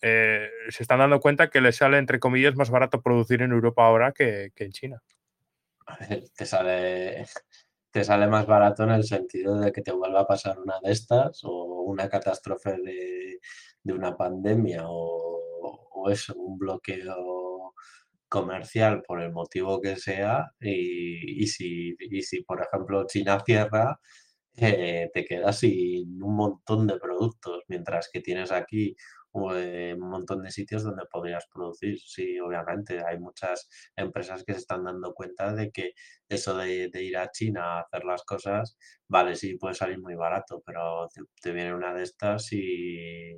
eh, 0.00 0.48
se 0.68 0.82
están 0.82 0.98
dando 0.98 1.20
cuenta 1.20 1.50
que 1.50 1.60
les 1.60 1.76
sale, 1.76 1.98
entre 1.98 2.20
comillas, 2.20 2.56
más 2.56 2.70
barato 2.70 3.02
producir 3.02 3.42
en 3.42 3.52
Europa 3.52 3.86
ahora 3.86 4.12
que, 4.12 4.52
en 4.56 4.72
China. 4.72 5.02
A 5.86 5.96
ver, 5.98 6.24
te 6.36 6.46
sale, 6.46 7.26
te 7.90 8.04
sale 8.04 8.26
más 8.26 8.46
barato 8.46 8.84
en 8.84 8.90
el 8.90 9.04
sentido 9.04 9.58
de 9.58 9.72
que 9.72 9.82
te 9.82 9.92
vuelva 9.92 10.20
a 10.20 10.26
pasar 10.26 10.58
una 10.58 10.78
de 10.82 10.92
estas 10.92 11.40
o 11.44 11.82
una 11.82 12.08
catástrofe 12.08 12.76
de, 12.82 13.40
una 13.92 14.16
pandemia 14.16 14.82
o, 14.86 15.40
o 15.92 16.10
eso, 16.10 16.34
un 16.34 16.58
bloqueo 16.58 17.38
comercial 18.28 19.02
por 19.02 19.22
el 19.22 19.32
motivo 19.32 19.80
que 19.80 19.96
sea 19.96 20.52
y, 20.60 21.46
si, 21.46 21.96
si, 22.22 22.42
por 22.42 22.62
ejemplo, 22.62 23.06
China 23.06 23.42
cierra, 23.44 23.98
eh, 24.56 25.10
te 25.12 25.24
quedas 25.24 25.58
sin 25.60 26.22
un 26.22 26.36
montón 26.36 26.86
de 26.86 26.98
productos, 26.98 27.64
mientras 27.68 28.10
que 28.12 28.20
tienes 28.20 28.52
aquí 28.52 28.96
un 29.46 30.10
montón 30.10 30.42
de 30.42 30.50
sitios 30.50 30.82
donde 30.84 31.04
podrías 31.10 31.46
producir. 31.52 31.98
Sí, 32.00 32.38
obviamente, 32.40 33.02
hay 33.04 33.18
muchas 33.18 33.68
empresas 33.96 34.44
que 34.44 34.52
se 34.54 34.60
están 34.60 34.84
dando 34.84 35.14
cuenta 35.14 35.52
de 35.54 35.70
que 35.70 35.92
eso 36.28 36.56
de, 36.56 36.90
ir 36.94 37.16
a 37.16 37.30
China 37.30 37.78
a 37.78 37.80
hacer 37.80 38.04
las 38.04 38.24
cosas, 38.24 38.76
vale, 39.08 39.36
sí, 39.36 39.56
puede 39.56 39.74
salir 39.74 40.00
muy 40.00 40.14
barato, 40.14 40.62
pero 40.64 41.08
te, 41.42 41.52
viene 41.52 41.74
una 41.74 41.94
de 41.94 42.02
estas 42.04 42.52
y, 42.52 43.32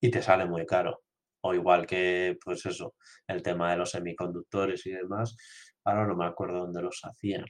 y 0.00 0.10
te 0.10 0.22
sale 0.22 0.46
muy 0.46 0.66
caro 0.66 1.04
o 1.46 1.54
igual 1.54 1.86
que, 1.86 2.38
pues 2.42 2.64
eso, 2.66 2.94
el 3.26 3.42
tema 3.42 3.70
de 3.70 3.76
los 3.76 3.90
semiconductores 3.90 4.86
y 4.86 4.92
demás, 4.92 5.36
ahora 5.84 6.06
no 6.06 6.16
me 6.16 6.24
acuerdo 6.26 6.60
dónde 6.60 6.80
los 6.82 7.00
hacían. 7.04 7.44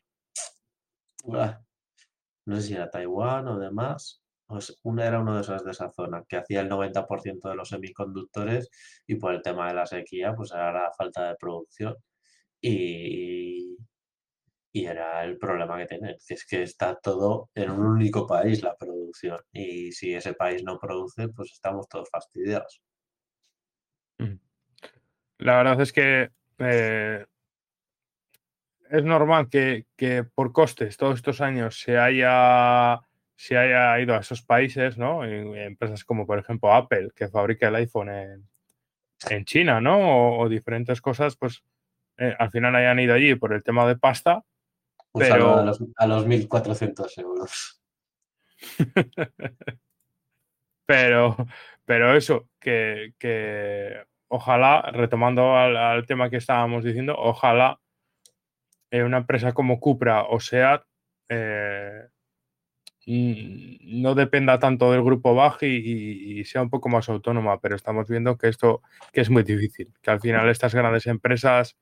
No 2.47 2.57
sé 2.57 2.63
si 2.63 2.75
era 2.75 2.91
Taiwán 2.91 3.47
o 3.49 3.59
demás. 3.59 4.24
Pues 4.47 4.79
era 4.99 5.21
uno 5.21 5.35
de 5.37 5.41
esos 5.41 5.65
de 5.65 5.71
esa 5.71 5.91
zona, 5.91 6.25
que 6.29 6.37
hacía 6.37 6.61
el 6.61 6.69
90% 6.69 7.49
de 7.49 7.57
los 7.57 7.69
semiconductores 7.69 8.71
y 9.07 9.17
por 9.17 9.35
el 9.35 9.43
tema 9.43 9.69
de 9.69 9.75
la 9.75 9.87
sequía, 9.87 10.35
pues 10.35 10.53
era 10.53 10.73
la 10.73 10.93
falta 10.93 11.29
de 11.29 11.37
producción. 11.37 11.97
Y, 12.61 13.77
y 14.73 14.87
era 14.87 15.25
el 15.25 15.39
problema 15.39 15.79
que 15.79 15.87
tienen, 15.87 16.17
que 16.27 16.35
es 16.35 16.47
que 16.47 16.63
está 16.63 16.97
todo 16.97 17.51
en 17.55 17.71
un 17.71 17.87
único 17.87 18.27
país 18.27 18.63
la 18.63 18.75
producción. 18.77 19.39
Y 19.53 19.93
si 19.93 20.15
ese 20.15 20.35
país 20.35 20.65
no 20.65 20.79
produce, 20.79 21.29
pues 21.29 21.53
estamos 21.53 21.89
todos 21.89 22.11
fastidiados. 22.11 22.83
La 25.39 25.57
verdad 25.57 25.81
es 25.81 25.93
que 25.93 26.31
eh, 26.59 27.27
es 28.91 29.05
normal 29.05 29.49
que, 29.49 29.87
por 30.35 30.53
costes 30.53 30.97
todos 30.97 31.17
estos 31.17 31.41
años 31.41 31.81
se 31.81 31.99
haya, 31.99 33.01
se 33.37 33.57
haya 33.57 33.99
ido 34.01 34.15
a 34.15 34.21
esos 34.21 34.43
países, 34.43 34.97
¿no? 34.97 35.25
empresas 35.25 36.05
como 36.05 36.27
por 36.27 36.39
ejemplo 36.39 36.73
Apple, 36.73 37.11
que 37.15 37.29
fabrica 37.29 37.69
el 37.69 37.77
iPhone 37.77 38.11
en, 38.11 39.45
China, 39.45 39.81
¿no? 39.81 40.39
O, 40.39 40.49
diferentes 40.49 41.01
cosas, 41.01 41.37
pues 41.37 41.63
eh, 42.19 42.35
al 42.39 42.51
final 42.51 42.77
hayan 42.77 42.99
ido 42.99 43.15
allí 43.15 43.35
por 43.35 43.55
el 43.55 43.63
tema 43.63 43.87
de 43.87 43.97
pasta. 43.97 44.45
pero... 45.13 45.59
a 45.59 45.63
los, 45.65 45.83
a 45.97 46.07
los 46.07 46.27
1.400 46.27 47.19
euros. 47.23 47.81
pero, 50.87 51.37
pero 51.85 52.15
eso, 52.15 52.49
que, 52.61 54.05
ojalá, 54.29 54.83
retomando 54.93 55.57
al, 55.57 56.07
tema 56.07 56.29
que 56.29 56.37
estábamos 56.37 56.85
diciendo, 56.85 57.15
ojalá 57.17 57.81
eh, 58.91 59.03
una 59.03 59.19
empresa 59.19 59.53
como 59.53 59.81
Cupra 59.81 60.25
o 60.25 60.39
SEAT 60.39 60.85
eh, 61.29 62.04
no 63.07 64.15
dependa 64.15 64.59
tanto 64.59 64.91
del 64.93 65.03
grupo 65.03 65.35
Baj 65.35 65.63
y, 65.63 66.45
sea 66.45 66.63
un 66.63 66.71
poco 66.71 66.89
más 66.89 67.09
autónoma, 67.09 67.61
pero 67.61 67.77
estamos 67.77 68.09
viendo 68.09 68.37
que 68.37 68.49
esto 68.49 68.83
que 69.13 69.21
es 69.21 69.31
muy 69.31 69.43
difícil, 69.43 69.93
que 70.03 70.11
al 70.11 70.21
final 70.21 70.49
estas 70.49 70.75
grandes 70.75 71.07
empresas 71.07 71.77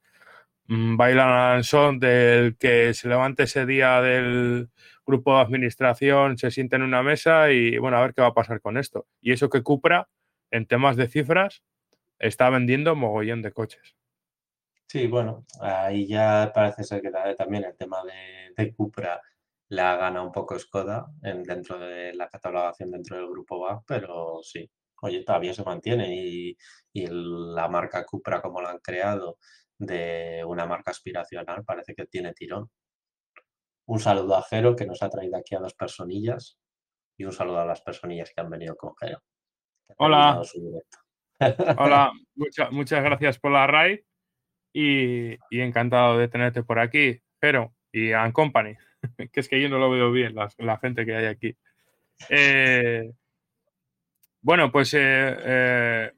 mm, 0.66 0.96
bailan 0.96 1.28
al 1.28 1.64
son 1.64 1.98
del 1.98 2.56
que 2.56 2.94
se 2.94 3.08
levante 3.08 3.44
ese 3.44 3.66
día 3.66 4.00
del 4.00 4.70
grupo 5.06 5.34
de 5.36 5.42
administración, 5.42 6.38
se 6.38 6.50
siente 6.50 6.76
en 6.76 6.82
una 6.82 7.02
mesa 7.02 7.50
y 7.50 7.78
bueno, 7.78 7.96
a 7.98 8.02
ver 8.02 8.14
qué 8.14 8.22
va 8.22 8.28
a 8.28 8.34
pasar 8.34 8.60
con 8.60 8.78
esto. 8.78 9.06
Y 9.20 9.32
eso 9.32 9.50
que 9.50 9.62
Cupra, 9.62 10.08
en 10.50 10.66
temas 10.66 10.96
de 10.96 11.08
cifras, 11.08 11.62
está 12.18 12.50
vendiendo 12.50 12.94
mogollón 12.94 13.42
de 13.42 13.52
coches. 13.52 13.96
Sí, 14.86 15.06
bueno, 15.06 15.46
ahí 15.60 16.06
ya 16.06 16.52
parece 16.54 16.84
ser 16.84 17.00
que 17.00 17.10
también 17.36 17.64
el 17.64 17.74
tema 17.76 17.98
de, 18.56 18.74
Cupra 18.74 19.20
la 19.72 19.96
gana 19.96 20.22
un 20.22 20.30
poco 20.30 20.58
Skoda 20.58 21.06
en, 21.22 21.42
dentro 21.42 21.78
de 21.78 22.12
la 22.12 22.28
catalogación 22.28 22.90
dentro 22.90 23.16
del 23.16 23.26
grupo 23.26 23.58
BAC, 23.58 23.82
pero 23.86 24.40
sí, 24.42 24.70
oye, 25.00 25.24
todavía 25.24 25.54
se 25.54 25.64
mantiene 25.64 26.14
y, 26.14 26.56
y, 26.92 27.06
la 27.10 27.68
marca 27.68 28.04
Cupra 28.04 28.42
como 28.42 28.60
la 28.60 28.70
han 28.70 28.80
creado 28.80 29.38
de 29.78 30.44
una 30.46 30.66
marca 30.66 30.90
aspiracional 30.90 31.64
parece 31.64 31.94
que 31.94 32.04
tiene 32.04 32.34
tirón. 32.34 32.68
Un 33.86 33.98
saludo 33.98 34.36
a 34.36 34.42
Jero 34.42 34.76
que 34.76 34.84
nos 34.84 35.02
ha 35.02 35.08
traído 35.08 35.38
aquí 35.38 35.54
a 35.54 35.60
dos 35.60 35.72
personillas 35.74 36.58
y 37.16 37.24
un 37.24 37.32
saludo 37.32 37.60
a 37.60 37.66
las 37.66 37.80
personillas 37.80 38.30
que 38.34 38.42
han 38.42 38.50
venido 38.50 38.76
con 38.76 38.94
Jero. 39.00 39.22
Hola. 39.96 40.42
Hola, 41.78 42.12
muchas 42.34 43.02
gracias 43.02 43.38
por 43.38 43.52
la 43.52 43.66
raid. 43.66 44.00
y, 44.74 45.32
y 45.50 45.60
encantado 45.60 46.18
de 46.18 46.28
tenerte 46.28 46.62
por 46.62 46.78
aquí, 46.78 47.22
pero 47.40 47.74
y 47.90 48.12
a 48.12 48.30
Company, 48.32 48.76
que 49.32 49.40
es 49.40 49.48
que 49.48 49.61
yo 49.61 49.68
no 49.68 49.78
lo 49.78 49.90
veo 49.90 50.11
bien, 50.11 50.34
la, 50.34 50.48
la 50.59 50.78
gente 50.78 51.05
que 51.05 51.14
hay 51.14 51.26
aquí. 51.26 51.57
Eh, 52.28 53.12
bueno, 54.40 54.70
pues 54.72 54.94
eh, 54.94 54.98
eh, 55.00 56.12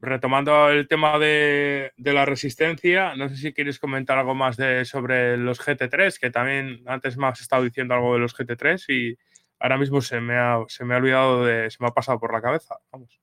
retomando 0.00 0.70
el 0.70 0.88
tema 0.88 1.18
de, 1.18 1.92
de, 1.96 2.12
la 2.12 2.24
resistencia, 2.24 3.14
no 3.16 3.28
sé 3.28 3.36
si 3.36 3.52
quieres 3.52 3.78
comentar 3.78 4.18
algo 4.18 4.34
más 4.34 4.56
de, 4.56 4.84
sobre 4.84 5.36
los 5.36 5.60
GT3, 5.60 6.18
que 6.18 6.30
también 6.30 6.82
antes 6.86 7.16
me 7.16 7.26
has 7.26 7.40
estado 7.40 7.64
diciendo 7.64 7.94
algo 7.94 8.14
de 8.14 8.20
los 8.20 8.34
GT3 8.34 8.84
y 8.88 9.18
ahora 9.58 9.78
mismo 9.78 10.00
se 10.00 10.20
me 10.20 10.36
ha, 10.36 10.58
se 10.68 10.84
me 10.84 10.94
ha 10.94 10.98
olvidado 10.98 11.44
de, 11.44 11.70
se 11.70 11.78
me 11.80 11.88
ha 11.88 11.92
pasado 11.92 12.18
por 12.18 12.32
la 12.32 12.42
cabeza. 12.42 12.76
Vamos. 12.90 13.20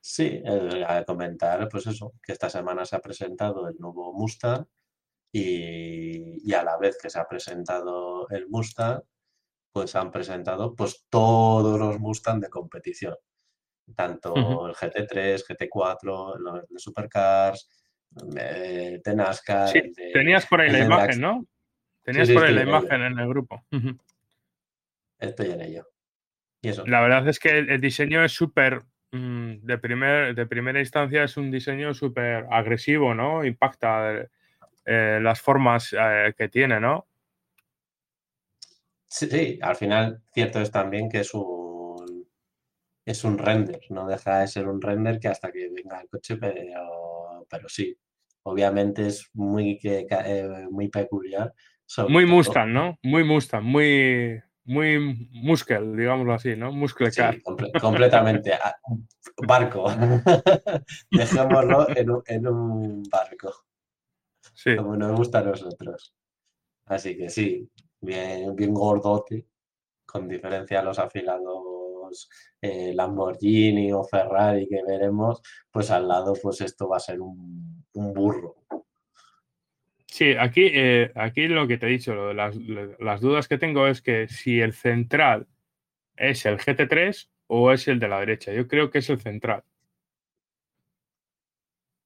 Sí, 0.00 0.40
a 0.86 1.02
comentar, 1.04 1.68
pues 1.68 1.88
eso, 1.88 2.12
que 2.22 2.30
esta 2.30 2.48
semana 2.48 2.84
se 2.84 2.94
ha 2.94 3.00
presentado 3.00 3.68
el 3.68 3.74
nuevo 3.80 4.12
Mustang 4.12 4.64
y, 5.38 6.50
y, 6.50 6.54
a 6.54 6.62
la 6.62 6.76
vez 6.78 6.98
que 7.00 7.10
se 7.10 7.18
ha 7.18 7.26
presentado 7.28 8.28
el 8.30 8.48
Mustang, 8.48 9.02
pues 9.72 9.94
han 9.94 10.10
presentado 10.10 10.74
pues 10.74 11.06
todos 11.10 11.78
los 11.78 11.98
Mustang 11.98 12.40
de 12.40 12.48
competición 12.48 13.16
tanto 13.94 14.32
uh 14.32 14.36
-huh. 14.36 14.68
el 14.68 14.74
GT3, 14.74 15.44
GT4, 15.46 16.38
los 16.38 16.68
de 16.68 16.78
Supercars, 16.78 17.68
de, 18.10 19.00
de 19.04 19.14
NASCAR. 19.14 19.68
Sí, 19.68 19.80
de, 19.80 20.10
tenías 20.12 20.46
por 20.46 20.60
ahí 20.60 20.70
la 20.70 20.80
imagen, 20.80 21.20
¿no? 21.20 21.46
Tenías 22.02 22.28
sí, 22.28 22.34
por 22.34 22.44
ahí 22.44 22.54
la 22.54 22.62
imagen 22.62 23.02
en 23.02 23.18
el 23.18 23.28
grupo. 23.28 23.64
Uh 23.70 23.76
-huh. 23.76 23.98
Estoy 25.18 25.50
en 25.50 25.60
ello. 25.60 25.86
Y 26.62 26.68
eso. 26.68 26.86
La 26.86 27.00
verdad 27.00 27.28
es 27.28 27.38
que 27.38 27.50
el, 27.50 27.70
el 27.70 27.80
diseño 27.80 28.24
es 28.24 28.32
súper, 28.32 28.82
mmm, 29.12 29.54
de, 29.62 29.78
primer, 29.78 30.34
de 30.34 30.46
primera 30.46 30.80
instancia 30.80 31.24
es 31.24 31.36
un 31.36 31.50
diseño 31.50 31.94
súper 31.94 32.46
agresivo, 32.50 33.14
¿no? 33.14 33.44
Impacta 33.44 34.28
eh, 34.86 35.18
las 35.20 35.40
formas 35.40 35.92
eh, 35.98 36.32
que 36.38 36.48
tiene, 36.48 36.78
¿no? 36.78 37.08
Sí, 39.08 39.28
sí, 39.28 39.58
al 39.60 39.74
final 39.74 40.22
cierto 40.32 40.60
es 40.60 40.70
también 40.70 41.08
que 41.08 41.20
es 41.20 41.34
un, 41.34 42.28
es 43.04 43.24
un 43.24 43.36
render, 43.36 43.80
no 43.90 44.06
deja 44.06 44.40
de 44.40 44.46
ser 44.46 44.68
un 44.68 44.80
render 44.80 45.18
que 45.18 45.28
hasta 45.28 45.50
que 45.50 45.70
venga 45.70 46.00
el 46.00 46.08
coche, 46.08 46.36
pero, 46.36 47.46
pero 47.50 47.68
sí, 47.68 47.98
obviamente 48.44 49.08
es 49.08 49.28
muy, 49.34 49.76
que, 49.78 50.06
eh, 50.08 50.66
muy 50.70 50.88
peculiar. 50.88 51.52
Muy 52.08 52.24
todo. 52.24 52.36
Mustang, 52.36 52.72
¿no? 52.72 52.98
Muy 53.02 53.24
Mustang, 53.24 53.64
muy, 53.64 54.40
muy 54.64 55.28
muscle, 55.32 55.96
digámoslo 55.96 56.34
así, 56.34 56.54
¿no? 56.54 56.70
Muscle 56.70 57.10
sí, 57.10 57.16
car. 57.20 57.42
comple 57.42 57.72
completamente. 57.80 58.52
barco. 59.48 59.86
Dejémoslo 61.10 61.88
en 61.96 62.10
un, 62.10 62.22
en 62.26 62.46
un 62.46 63.02
barco. 63.04 63.66
Sí. 64.56 64.74
Como 64.74 64.96
nos 64.96 65.14
gusta 65.16 65.40
a 65.40 65.42
nosotros. 65.42 66.14
Así 66.86 67.16
que 67.16 67.28
sí, 67.28 67.68
bien, 68.00 68.56
bien 68.56 68.72
gordote, 68.72 69.46
con 70.06 70.26
diferencia 70.26 70.80
a 70.80 70.82
los 70.82 70.98
afilados 70.98 72.28
eh, 72.62 72.92
Lamborghini 72.94 73.92
o 73.92 74.02
Ferrari 74.04 74.66
que 74.66 74.82
veremos, 74.86 75.42
pues 75.70 75.90
al 75.90 76.08
lado 76.08 76.32
pues 76.40 76.60
esto 76.62 76.88
va 76.88 76.96
a 76.96 77.00
ser 77.00 77.20
un, 77.20 77.84
un 77.92 78.14
burro. 78.14 78.56
Sí, 80.06 80.34
aquí, 80.38 80.70
eh, 80.72 81.12
aquí 81.14 81.46
lo 81.48 81.66
que 81.68 81.76
te 81.76 81.86
he 81.86 81.90
dicho, 81.90 82.14
lo 82.14 82.28
de 82.28 82.34
las, 82.34 82.56
las, 82.56 83.20
dudas 83.20 83.48
que 83.48 83.58
tengo 83.58 83.86
es 83.86 84.00
que 84.00 84.28
si 84.28 84.60
el 84.60 84.72
central 84.72 85.46
es 86.16 86.46
el 86.46 86.56
GT3 86.56 87.28
o 87.48 87.72
es 87.72 87.86
el 87.88 87.98
de 87.98 88.08
la 88.08 88.20
derecha. 88.20 88.52
Yo 88.52 88.66
creo 88.66 88.90
que 88.90 89.00
es 89.00 89.10
el 89.10 89.20
central. 89.20 89.62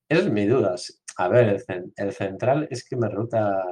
Esa 0.09 0.22
es 0.22 0.32
mi 0.32 0.44
duda. 0.46 0.74
A 1.20 1.28
ver, 1.28 1.62
el, 1.68 1.92
el 1.96 2.12
central 2.14 2.66
es 2.70 2.88
que 2.88 2.96
me 2.96 3.06
ruta 3.06 3.62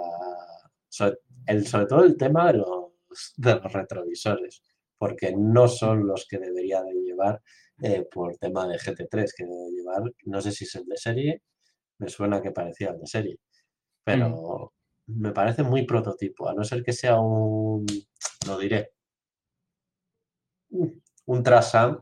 sobre, 0.86 1.16
el, 1.46 1.66
sobre 1.66 1.86
todo 1.86 2.04
el 2.04 2.14
tema 2.14 2.52
de 2.52 2.58
los, 2.58 2.92
de 3.38 3.54
los 3.54 3.72
retrovisores, 3.72 4.62
porque 4.98 5.34
no 5.34 5.66
son 5.66 6.06
los 6.06 6.26
que 6.28 6.38
debería 6.38 6.82
de 6.82 6.92
llevar 6.92 7.40
eh, 7.82 8.06
por 8.12 8.36
tema 8.36 8.68
de 8.68 8.76
GT3, 8.76 9.32
que 9.34 9.44
debe 9.46 9.70
llevar, 9.70 10.02
no 10.26 10.42
sé 10.42 10.52
si 10.52 10.64
es 10.64 10.74
el 10.74 10.84
de 10.84 10.98
serie, 10.98 11.42
me 11.96 12.10
suena 12.10 12.42
que 12.42 12.50
parecía 12.50 12.90
el 12.90 13.00
de 13.00 13.06
serie, 13.06 13.38
pero 14.04 14.74
mm. 15.06 15.22
me 15.22 15.32
parece 15.32 15.62
muy 15.62 15.86
prototipo, 15.86 16.50
a 16.50 16.54
no 16.54 16.64
ser 16.64 16.82
que 16.82 16.92
sea 16.92 17.18
un, 17.18 17.86
lo 18.46 18.58
diré, 18.58 18.92
un 20.70 21.42
Trasam, 21.42 21.98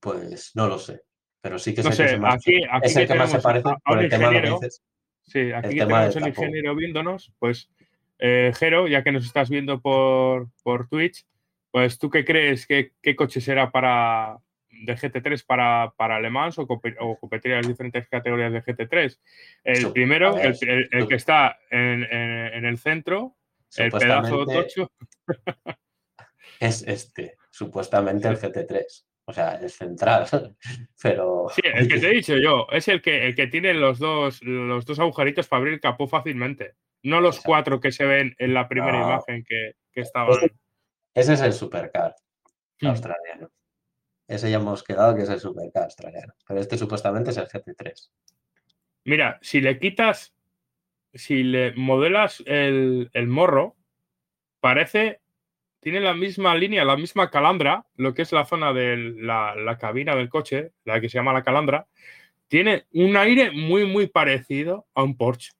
pues 0.00 0.52
no 0.54 0.66
lo 0.66 0.78
sé, 0.78 1.05
pero 1.46 1.60
sí 1.60 1.76
que 1.76 1.82
no 1.84 1.92
sé, 1.92 1.96
sé 1.96 2.06
que 2.06 2.14
es, 2.14 2.20
más, 2.20 2.34
aquí, 2.34 2.60
aquí 2.68 2.86
es 2.88 2.96
el 2.96 3.06
que 3.06 3.14
más 3.14 3.30
se 3.30 3.38
parece 3.38 3.68
por 3.84 4.02
el 4.02 4.10
tema 4.10 4.30
que 4.32 4.40
dices. 4.40 4.82
Sí, 5.22 5.52
aquí 5.52 5.78
el 5.78 5.86
tenemos 5.86 6.16
el 6.16 6.26
ingeniero 6.26 6.74
viéndonos. 6.74 7.32
Pues, 7.38 7.70
eh, 8.18 8.52
Jero, 8.58 8.88
ya 8.88 9.04
que 9.04 9.12
nos 9.12 9.24
estás 9.24 9.48
viendo 9.48 9.80
por, 9.80 10.48
por 10.64 10.88
Twitch, 10.88 11.24
pues 11.70 12.00
tú 12.00 12.10
qué 12.10 12.24
crees, 12.24 12.66
qué, 12.66 12.94
qué 13.00 13.14
coche 13.14 13.40
será 13.40 13.70
para 13.70 14.38
de 14.70 14.96
GT3 14.96 15.46
para, 15.46 15.94
para 15.96 16.20
Le 16.20 16.30
Mans 16.30 16.58
o, 16.58 16.62
o 16.62 17.18
competir 17.20 17.52
en 17.52 17.58
las 17.58 17.68
diferentes 17.68 18.08
categorías 18.08 18.52
de 18.52 18.64
GT3? 18.64 19.16
El 19.62 19.92
primero, 19.92 20.34
ver, 20.34 20.46
el, 20.60 20.68
el, 20.68 20.88
el, 20.90 21.06
que 21.06 21.14
está 21.14 21.60
en, 21.70 22.02
en, 22.10 22.54
en 22.54 22.64
el 22.64 22.76
centro, 22.76 23.36
el 23.76 23.92
pedazo 23.92 24.46
tocho. 24.46 24.90
Es 26.58 26.82
este, 26.88 27.36
supuestamente 27.50 28.26
el 28.26 28.38
GT3 28.38 29.04
o 29.28 29.32
sea, 29.32 29.54
es 29.56 29.76
central, 29.76 30.26
pero... 31.02 31.46
Sí, 31.54 31.62
el 31.64 31.88
que 31.88 31.98
te 31.98 32.06
he 32.06 32.14
dicho 32.14 32.36
yo, 32.36 32.66
es 32.70 32.86
el 32.88 33.02
que, 33.02 33.26
el 33.26 33.34
que 33.34 33.48
tiene 33.48 33.74
los 33.74 33.98
dos, 33.98 34.40
los 34.42 34.86
dos 34.86 34.98
agujeritos 35.00 35.48
para 35.48 35.58
abrir 35.58 35.74
el 35.74 35.80
capó 35.80 36.06
fácilmente, 36.06 36.76
no 37.02 37.20
los 37.20 37.36
Exacto. 37.36 37.48
cuatro 37.48 37.80
que 37.80 37.92
se 37.92 38.04
ven 38.04 38.34
en 38.38 38.54
la 38.54 38.68
primera 38.68 39.00
no. 39.00 39.08
imagen 39.08 39.44
que, 39.44 39.72
que 39.92 40.00
estaban... 40.00 40.32
Ese, 40.32 40.54
ese, 41.14 41.32
es 41.34 41.40
el 41.40 41.52
supercar 41.52 42.14
mm. 42.80 42.86
australiano. 42.86 43.50
Ese 44.28 44.50
ya 44.50 44.58
hemos 44.58 44.84
quedado 44.84 45.16
que 45.16 45.22
es 45.22 45.28
el 45.28 45.40
supercar 45.40 45.84
australiano, 45.84 46.32
pero 46.46 46.60
este 46.60 46.78
supuestamente 46.78 47.30
es 47.30 47.36
el 47.36 47.48
GT3. 47.48 48.10
Mira, 49.04 49.38
si 49.42 49.60
le 49.60 49.78
quitas, 49.78 50.34
si 51.14 51.42
le 51.42 51.72
modelas 51.74 52.42
el, 52.46 53.10
el 53.12 53.26
morro, 53.26 53.76
parece 54.60 55.20
tiene 55.86 56.00
la 56.00 56.14
misma 56.14 56.52
línea, 56.56 56.84
la 56.84 56.96
misma 56.96 57.30
calandra, 57.30 57.86
lo 57.94 58.12
que 58.12 58.22
es 58.22 58.32
la 58.32 58.44
zona 58.44 58.72
de 58.72 58.96
la, 58.96 59.54
la, 59.54 59.78
cabina 59.78 60.16
del 60.16 60.28
coche, 60.28 60.72
la 60.84 61.00
que 61.00 61.08
se 61.08 61.16
llama 61.16 61.32
la 61.32 61.44
calandra, 61.44 61.86
tiene 62.48 62.86
un 62.92 63.16
aire 63.16 63.52
muy, 63.52 63.86
muy 63.86 64.08
parecido 64.08 64.88
a 64.94 65.04
un 65.04 65.16
Porsche. 65.16 65.52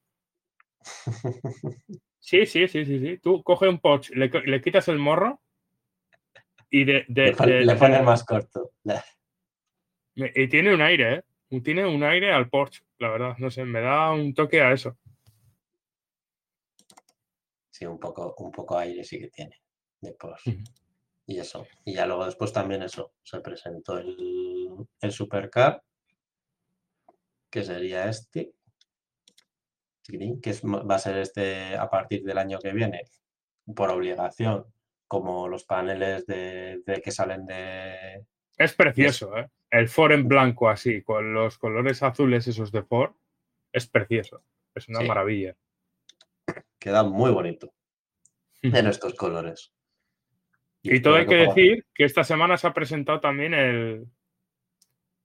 Sí, 2.18 2.44
sí, 2.44 2.66
sí, 2.66 2.84
sí, 2.84 2.98
sí. 2.98 3.18
Tú 3.18 3.40
coges 3.44 3.68
un 3.68 3.78
Porsche, 3.78 4.16
le, 4.16 4.28
le, 4.28 4.60
quitas 4.60 4.88
el 4.88 4.98
morro 4.98 5.40
y 6.70 6.84
de... 6.84 7.04
de, 7.06 7.32
le, 7.32 7.52
de, 7.52 7.64
le 7.64 7.76
pones 7.76 8.02
más 8.02 8.24
corto. 8.24 8.72
Y 10.16 10.48
tiene 10.48 10.74
un 10.74 10.82
aire, 10.82 11.24
¿eh? 11.50 11.60
Tiene 11.62 11.86
un 11.86 12.02
aire 12.02 12.32
al 12.32 12.48
Porsche, 12.48 12.82
la 12.98 13.10
verdad. 13.10 13.36
No 13.38 13.48
sé, 13.48 13.64
me 13.64 13.80
da 13.80 14.10
un 14.10 14.34
toque 14.34 14.60
a 14.60 14.72
eso. 14.72 14.98
Sí, 17.70 17.86
un 17.86 18.00
poco, 18.00 18.34
un 18.38 18.50
poco 18.50 18.76
aire 18.76 19.04
sí 19.04 19.20
que 19.20 19.28
tiene 19.28 19.60
después. 20.00 20.40
Uh 20.46 20.50
-huh. 20.50 20.64
Y 21.26 21.38
eso. 21.40 21.66
Y 21.84 21.94
ya 21.94 22.06
luego 22.06 22.24
después 22.24 22.52
también 22.52 22.82
eso. 22.82 23.14
Se 23.22 23.40
presentó 23.40 23.98
el, 23.98 24.76
el 25.00 25.12
Supercar, 25.12 25.82
que 27.50 27.64
sería 27.64 28.08
este. 28.08 28.52
Que 30.04 30.50
es, 30.50 30.62
va 30.64 30.94
a 30.94 31.00
ser 31.00 31.18
este 31.18 31.76
a 31.76 31.90
partir 31.90 32.22
del 32.22 32.38
año 32.38 32.60
que 32.60 32.72
viene, 32.72 33.02
por 33.74 33.90
obligación, 33.90 34.72
como 35.08 35.48
los 35.48 35.64
paneles 35.64 36.26
de, 36.26 36.82
de 36.86 37.02
que 37.02 37.10
salen 37.10 37.44
de. 37.44 38.24
Es 38.56 38.74
precioso, 38.74 39.36
¿eh? 39.36 39.50
El 39.68 39.88
Ford 39.88 40.12
en 40.12 40.28
blanco 40.28 40.68
así, 40.68 41.02
con 41.02 41.34
los 41.34 41.58
colores 41.58 42.04
azules 42.04 42.46
esos 42.46 42.70
de 42.70 42.84
Ford, 42.84 43.14
es 43.72 43.88
precioso. 43.88 44.44
Es 44.74 44.88
una 44.88 45.00
sí. 45.00 45.08
maravilla. 45.08 45.56
Queda 46.78 47.02
muy 47.02 47.32
bonito 47.32 47.74
en 48.62 48.86
estos 48.86 49.14
colores. 49.14 49.72
Y 50.94 51.00
todo 51.00 51.16
hay 51.16 51.26
que 51.26 51.36
decir 51.36 51.84
que 51.94 52.04
esta 52.04 52.24
semana 52.24 52.56
se 52.56 52.66
ha 52.66 52.74
presentado 52.74 53.20
también 53.20 53.54
el, 53.54 54.06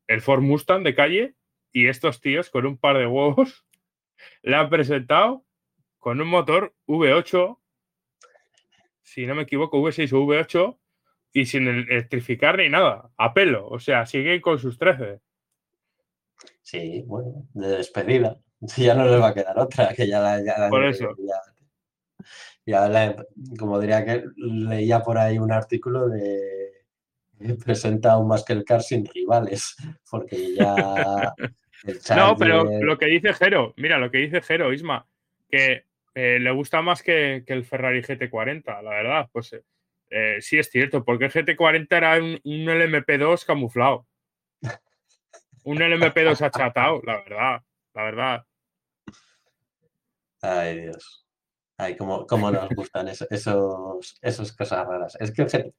el 0.08 0.22
Ford 0.22 0.42
Mustang 0.42 0.84
de 0.84 0.96
calle 0.96 1.36
y 1.72 1.88
estos 1.88 2.22
tíos 2.22 2.50
con 2.50 2.66
un 2.66 2.78
par 2.78 2.98
de 2.98 3.08
huevos 3.08 3.66
le 4.44 4.56
han 4.56 4.70
presentado 4.70 5.46
con 6.00 6.20
un 6.20 6.28
motor 6.28 6.74
V8, 6.88 7.60
si 9.04 9.26
no 9.28 9.36
me 9.36 9.44
equivoco, 9.44 9.78
V6 9.78 10.12
o 10.14 10.26
V8 10.26 10.78
y 11.34 11.46
sin 11.46 11.68
electrificar 11.68 12.58
ni 12.58 12.70
nada, 12.70 13.12
a 13.18 13.34
pelo, 13.34 13.68
o 13.68 13.80
sea, 13.80 14.06
siguen 14.06 14.42
con 14.42 14.60
sus 14.60 14.78
13. 14.78 15.22
Sí, 16.62 17.04
bueno, 17.06 17.48
de 17.54 17.68
despedida. 17.78 18.38
Ya 18.78 18.94
no 18.94 19.06
les 19.06 19.20
va 19.20 19.30
a 19.30 19.34
quedar 19.34 19.58
otra, 19.58 19.92
que 19.96 20.08
ya 20.08 20.20
la... 20.20 20.40
Ya 20.44 20.56
la 20.60 20.70
Por 20.70 20.86
eso. 20.86 21.16
Ya, 21.18 21.41
ya 22.66 22.88
la, 22.88 23.26
como 23.58 23.80
diría 23.80 24.06
que 24.06 24.24
leía 24.38 25.02
por 25.02 25.18
ahí 25.18 25.38
un 25.38 25.52
artículo 25.52 26.08
de 26.08 26.70
presenta 27.64 28.18
un 28.18 28.28
Muscle 28.28 28.64
Car 28.64 28.84
sin 28.84 29.06
rivales, 29.06 29.76
porque 30.10 30.54
ya 30.56 31.34
No, 32.16 32.36
pero 32.38 32.64
lo 32.64 32.98
que 32.98 33.08
dice 33.08 33.34
Jero, 33.34 33.74
mira, 33.78 33.98
lo 33.98 34.12
que 34.12 34.20
dice 34.20 34.42
Jero, 34.42 34.72
Isma, 34.72 35.08
que 35.50 35.86
eh, 36.14 36.40
le 36.40 36.52
gusta 36.52 36.82
más 36.82 37.02
que, 37.02 37.44
el 37.46 37.66
Ferrari 37.66 38.02
GT40, 38.02 38.84
la 38.84 38.90
verdad. 38.90 39.30
Pues 39.32 39.56
eh, 40.10 40.38
sí 40.40 40.60
es 40.60 40.70
cierto, 40.70 41.04
porque 41.04 41.26
el 41.26 41.32
GT40 41.32 41.88
era 41.90 42.18
un, 42.18 42.40
un 42.44 42.66
LMP2 42.66 43.46
camuflado. 43.46 44.06
Un 45.64 45.78
LMP2 45.78 46.42
achatado, 46.42 47.02
la 47.04 47.18
verdad, 47.18 47.62
la 47.94 48.04
verdad. 48.04 48.46
Ay, 50.42 50.82
Dios. 50.82 51.26
Ay, 51.82 51.98
cómo, 51.98 52.28
cómo 52.28 52.52
nos 52.52 52.70
gustan 52.70 53.08
esos, 53.08 54.20
esas 54.22 54.52
cosas 54.52 54.86
raras. 54.86 55.18
Es 55.20 55.32
que 55.32 55.72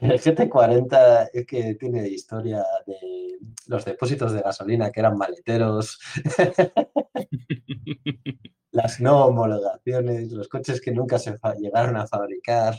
el, 0.00 0.18
GT, 0.18 0.48
40 0.48 1.24
es 1.34 1.46
que 1.46 1.74
tiene 1.74 2.08
historia 2.08 2.64
de 2.86 3.38
los 3.66 3.84
depósitos 3.84 4.32
de 4.32 4.40
gasolina 4.40 4.90
que 4.90 5.00
eran 5.00 5.18
maleteros, 5.18 6.00
las 8.70 8.98
no 8.98 9.26
homologaciones, 9.26 10.32
los 10.32 10.48
coches 10.48 10.80
que 10.80 10.92
nunca 10.92 11.18
se 11.18 11.38
llegaron 11.60 11.98
a 11.98 12.06
fabricar. 12.06 12.74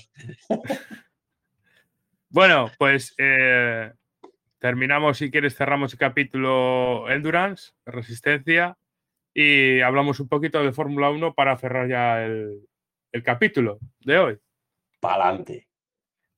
Bueno, 2.30 2.72
pues 2.80 3.14
eh, 3.20 3.94
terminamos, 4.58 5.20
si 5.20 5.30
quieres, 5.30 5.56
cerramos 5.56 5.94
el 5.94 6.00
capítulo 6.00 7.12
Endurance, 7.12 7.74
Resistencia 7.86 8.76
y 9.40 9.82
hablamos 9.82 10.20
un 10.20 10.28
poquito 10.28 10.64
de 10.64 10.72
Fórmula 10.72 11.12
1 11.12 11.36
para 11.36 11.56
cerrar 11.60 11.88
ya 11.88 12.26
el, 12.26 12.68
capítulo 13.24 13.78
de 14.00 14.18
hoy. 14.18 14.40
Pa'lante. 15.00 15.68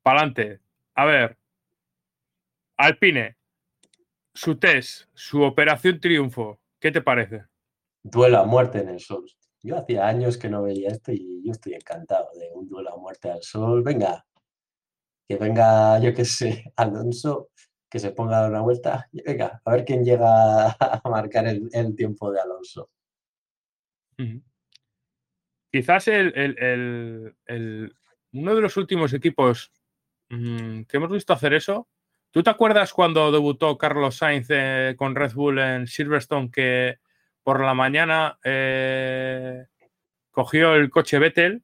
Pa'lante. 0.03 0.59
A 0.95 1.05
ver. 1.05 1.37
Alpine. 2.75 3.37
Su 4.33 4.57
test, 4.57 5.07
su 5.13 5.43
operación 5.43 6.01
triunfo. 6.01 6.59
¿Qué 6.77 6.91
te 6.91 7.01
parece? 7.01 7.45
Duelo 8.03 8.39
a 8.39 8.45
muerte 8.45 8.79
en 8.79 8.89
el 8.89 8.99
sol. 8.99 9.25
Yo 9.63 9.77
hacía 9.77 10.05
años 10.05 10.37
que 10.37 10.49
no 10.49 10.63
veía 10.63 10.89
esto 10.89 11.13
y 11.13 11.41
yo 11.45 11.53
estoy 11.53 11.75
encantado 11.75 12.27
de 12.37 12.49
un 12.53 12.67
duelo 12.67 12.93
a 12.93 12.97
muerte 12.97 13.31
al 13.31 13.41
sol. 13.41 13.81
Venga, 13.81 14.25
que 15.25 15.37
venga, 15.37 15.99
yo 15.99 16.13
qué 16.13 16.25
sé, 16.25 16.65
Alonso 16.75 17.48
que 17.89 17.99
se 17.99 18.11
ponga 18.11 18.37
a 18.37 18.41
dar 18.41 18.51
una 18.51 18.61
vuelta 18.61 19.09
venga, 19.11 19.61
a 19.65 19.71
ver 19.71 19.83
quién 19.83 20.05
llega 20.05 20.69
a 20.69 21.01
marcar 21.09 21.47
el, 21.47 21.95
tiempo 21.95 22.31
de 22.31 22.39
Alonso. 22.39 22.89
Quizás 25.71 26.07
el, 26.07 27.35
uno 28.33 28.55
de 28.55 28.61
los 28.61 28.77
últimos 28.77 29.13
equipos 29.13 29.71
mm, 30.29 30.83
que 30.83 30.97
hemos 30.97 31.09
visto 31.09 31.33
hacer 31.33 31.53
eso. 31.53 31.87
¿Tú 32.31 32.43
te 32.43 32.49
acuerdas 32.49 32.93
cuando 32.93 33.31
debutó 33.31 33.77
Carlos 33.77 34.17
Sainz 34.17 34.47
eh, 34.49 34.93
con 34.97 35.15
Red 35.15 35.33
Bull 35.33 35.57
en 35.59 35.87
Silverstone 35.87 36.51
que 36.51 36.99
por 37.41 37.63
la 37.63 37.73
mañana 37.73 38.37
eh, 38.43 39.65
cogió 40.29 40.75
el 40.75 40.91
coche 40.91 41.17
Vettel? 41.17 41.63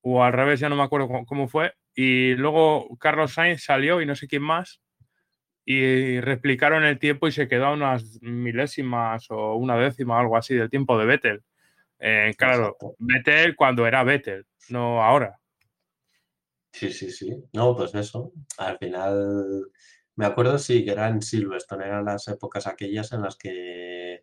O 0.00 0.22
al 0.22 0.32
revés, 0.32 0.60
ya 0.60 0.68
no 0.68 0.76
me 0.76 0.84
acuerdo 0.84 1.08
cómo 1.26 1.48
fue. 1.48 1.74
Y 1.94 2.34
luego 2.34 2.96
Carlos 2.98 3.34
Sainz 3.34 3.64
salió 3.64 4.00
y 4.00 4.06
no 4.06 4.14
sé 4.14 4.28
quién 4.28 4.42
más 4.42 4.80
y 5.68 6.20
replicaron 6.20 6.84
el 6.84 7.00
tiempo 7.00 7.26
y 7.26 7.32
se 7.32 7.48
quedó 7.48 7.66
a 7.66 7.72
unas 7.72 8.22
milésimas 8.22 9.26
o 9.30 9.56
una 9.56 9.76
décima, 9.76 10.18
algo 10.18 10.36
así, 10.36 10.54
del 10.54 10.70
tiempo 10.70 10.96
de 10.96 11.06
Vettel. 11.06 11.42
Eh, 11.98 12.32
claro, 12.38 12.76
Vettel 12.98 13.56
cuando 13.56 13.84
era 13.84 14.04
Vettel, 14.04 14.46
no 14.68 15.02
ahora. 15.02 15.40
Sí, 16.72 16.92
sí, 16.92 17.10
sí. 17.10 17.34
No, 17.52 17.74
pues 17.74 17.92
eso. 17.96 18.32
Al 18.58 18.78
final, 18.78 19.66
me 20.14 20.26
acuerdo, 20.26 20.56
sí, 20.56 20.84
que 20.84 20.92
era 20.92 21.08
en 21.08 21.20
Silverstone, 21.20 21.84
eran 21.84 22.04
las 22.04 22.28
épocas 22.28 22.68
aquellas 22.68 23.12
en 23.12 23.22
las 23.22 23.36
que 23.36 24.22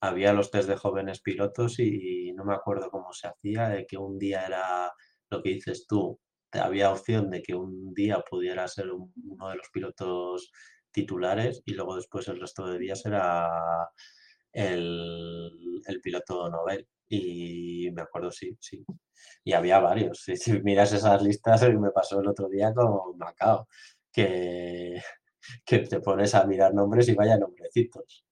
había 0.00 0.32
los 0.32 0.50
test 0.50 0.68
de 0.68 0.76
jóvenes 0.76 1.20
pilotos 1.20 1.78
y 1.78 2.32
no 2.32 2.44
me 2.44 2.54
acuerdo 2.54 2.90
cómo 2.90 3.12
se 3.12 3.28
hacía, 3.28 3.68
de 3.68 3.86
que 3.86 3.96
un 3.96 4.18
día 4.18 4.44
era 4.44 4.90
lo 5.28 5.40
que 5.40 5.50
dices 5.50 5.86
tú, 5.86 6.18
había 6.50 6.90
opción 6.90 7.30
de 7.30 7.42
que 7.42 7.54
un 7.54 7.94
día 7.94 8.24
pudiera 8.28 8.66
ser 8.66 8.90
uno 8.90 9.50
de 9.50 9.56
los 9.56 9.68
pilotos 9.70 10.50
titulares 10.92 11.62
y 11.64 11.74
luego 11.74 11.96
después 11.96 12.26
el 12.28 12.40
resto 12.40 12.66
de 12.66 12.78
días 12.78 13.04
era 13.06 13.48
el, 14.52 16.00
piloto 16.02 16.48
Nobel. 16.48 16.86
Y 17.08 17.90
me 17.92 18.02
acuerdo, 18.02 18.30
sí, 18.30 18.56
sí. 18.60 18.84
Y 19.44 19.52
había 19.52 19.80
varios. 19.80 20.22
Si, 20.22 20.60
miras 20.62 20.92
esas 20.92 21.22
listas, 21.22 21.62
me 21.74 21.90
pasó 21.90 22.20
el 22.20 22.28
otro 22.28 22.48
día 22.48 22.72
con 22.72 23.18
Macao, 23.18 23.68
que, 24.12 25.00
que 25.64 25.78
te 25.80 26.00
pones 26.00 26.34
a 26.34 26.44
mirar 26.44 26.72
nombres 26.74 27.08
y 27.08 27.14
vaya 27.14 27.36
nombrecitos. 27.36 28.24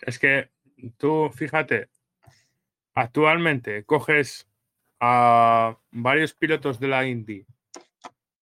Es 0.00 0.18
que 0.18 0.50
tú, 0.96 1.30
fíjate, 1.34 1.90
actualmente 2.94 3.84
coges 3.84 4.48
a 4.98 5.78
varios 5.90 6.34
pilotos 6.34 6.80
de 6.80 6.88
la 6.88 7.06
Indy 7.06 7.46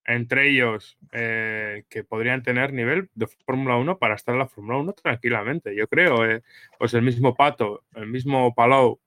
entre 0.07 0.51
ellos 0.51 0.99
eh, 1.13 1.85
que 1.89 2.05
podrían 2.05 2.43
tener 2.43 2.73
nivel 2.73 3.09
de 3.15 3.27
Fórmula 3.27 3.77
1 3.77 3.99
para 3.99 4.15
estar 4.15 4.35
en 4.35 4.41
la 4.41 4.49
Fórmula 4.49 4.79
1 4.79 4.93
tranquilamente, 4.93 5.75
yo 5.75 5.89
creo. 5.89 6.25
Eh, 6.27 6.43
pues 6.79 6.95
el 6.95 7.03
mismo 7.03 7.35
Pato, 7.35 7.85
el 7.95 8.07
mismo 8.07 8.55
Palou, 8.55 9.01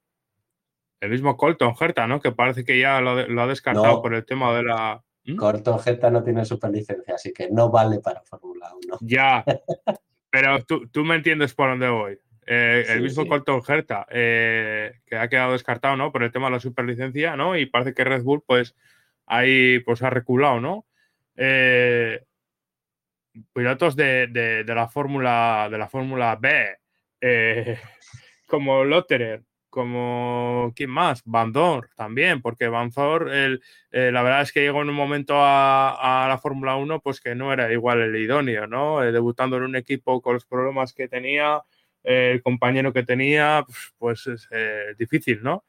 el 0.99 1.11
mismo 1.11 1.37
Colton 1.37 1.75
Herta, 1.79 2.07
¿no? 2.07 2.19
Que 2.19 2.31
parece 2.31 2.65
que 2.65 2.79
ya 2.79 2.99
lo, 3.01 3.41
ha 3.41 3.47
descartado 3.47 4.01
por 4.01 4.15
el 4.15 4.25
tema 4.25 4.55
de 4.55 4.63
la... 4.63 5.03
¿Mm? 5.25 5.35
Colton 5.35 5.79
Herta 5.85 6.09
no 6.09 6.23
tiene 6.23 6.45
superlicencia, 6.45 7.15
así 7.15 7.31
que 7.31 7.49
no 7.51 7.69
vale 7.69 7.99
para 7.99 8.21
Fórmula 8.21 8.71
1. 8.85 8.97
Ya, 9.01 9.43
pero 10.31 10.63
tú, 10.63 10.87
tú, 10.87 11.03
me 11.03 11.15
entiendes 11.15 11.53
por 11.53 11.69
dónde 11.69 11.89
voy. 11.89 12.19
Eh, 12.47 12.85
el 12.87 13.01
mismo 13.01 13.27
Colton 13.27 13.61
Herta, 13.67 14.07
que 14.09 15.17
ha 15.17 15.27
quedado 15.27 15.51
descartado, 15.51 15.95
¿no? 15.95 16.11
Por 16.11 16.23
el 16.23 16.31
tema 16.31 16.47
de 16.47 16.53
la 16.53 16.59
superlicencia, 16.59 17.35
¿no? 17.35 17.55
Y 17.55 17.67
parece 17.67 17.93
que 17.93 18.05
Red 18.05 18.23
Bull, 18.23 18.41
pues 18.41 18.73
ahí 19.27 19.79
pues 19.79 20.01
ha 20.01 20.09
reculado, 20.09 20.59
¿no? 20.59 20.86
Eh, 21.37 22.23
pilotos 23.53 23.95
de, 23.95 24.63
la 24.65 24.87
Fórmula 24.87 25.67
de 25.69 25.77
la 25.77 25.87
Fórmula 25.87 26.35
B, 26.35 26.77
eh, 27.21 27.79
como 28.47 28.83
Lotterer, 28.83 29.43
como 29.69 30.73
¿quién 30.75 30.89
más? 30.89 31.21
Van 31.25 31.53
también, 31.95 32.41
porque 32.41 32.67
Van 32.67 32.91
el, 33.31 33.61
eh, 33.91 34.11
la 34.11 34.23
verdad 34.23 34.41
es 34.41 34.51
que 34.51 34.61
llegó 34.61 34.81
en 34.81 34.89
un 34.89 34.95
momento 34.95 35.35
a, 35.37 36.25
la 36.27 36.39
Fórmula 36.39 36.75
1 36.75 36.99
pues 37.01 37.21
que 37.21 37.35
no 37.35 37.53
era 37.53 37.71
igual 37.71 38.01
el 38.01 38.15
idóneo, 38.15 38.65
¿no? 38.65 39.01
debutando 39.01 39.57
en 39.57 39.63
un 39.63 39.75
equipo 39.75 40.21
con 40.21 40.33
los 40.33 40.45
problemas 40.45 40.93
que 40.93 41.07
tenía, 41.07 41.61
el 42.03 42.41
compañero 42.41 42.93
que 42.93 43.03
tenía, 43.03 43.63
pues, 43.65 44.23
pues 44.25 44.47
es 44.51 44.97
difícil, 44.97 45.43
¿no? 45.43 45.63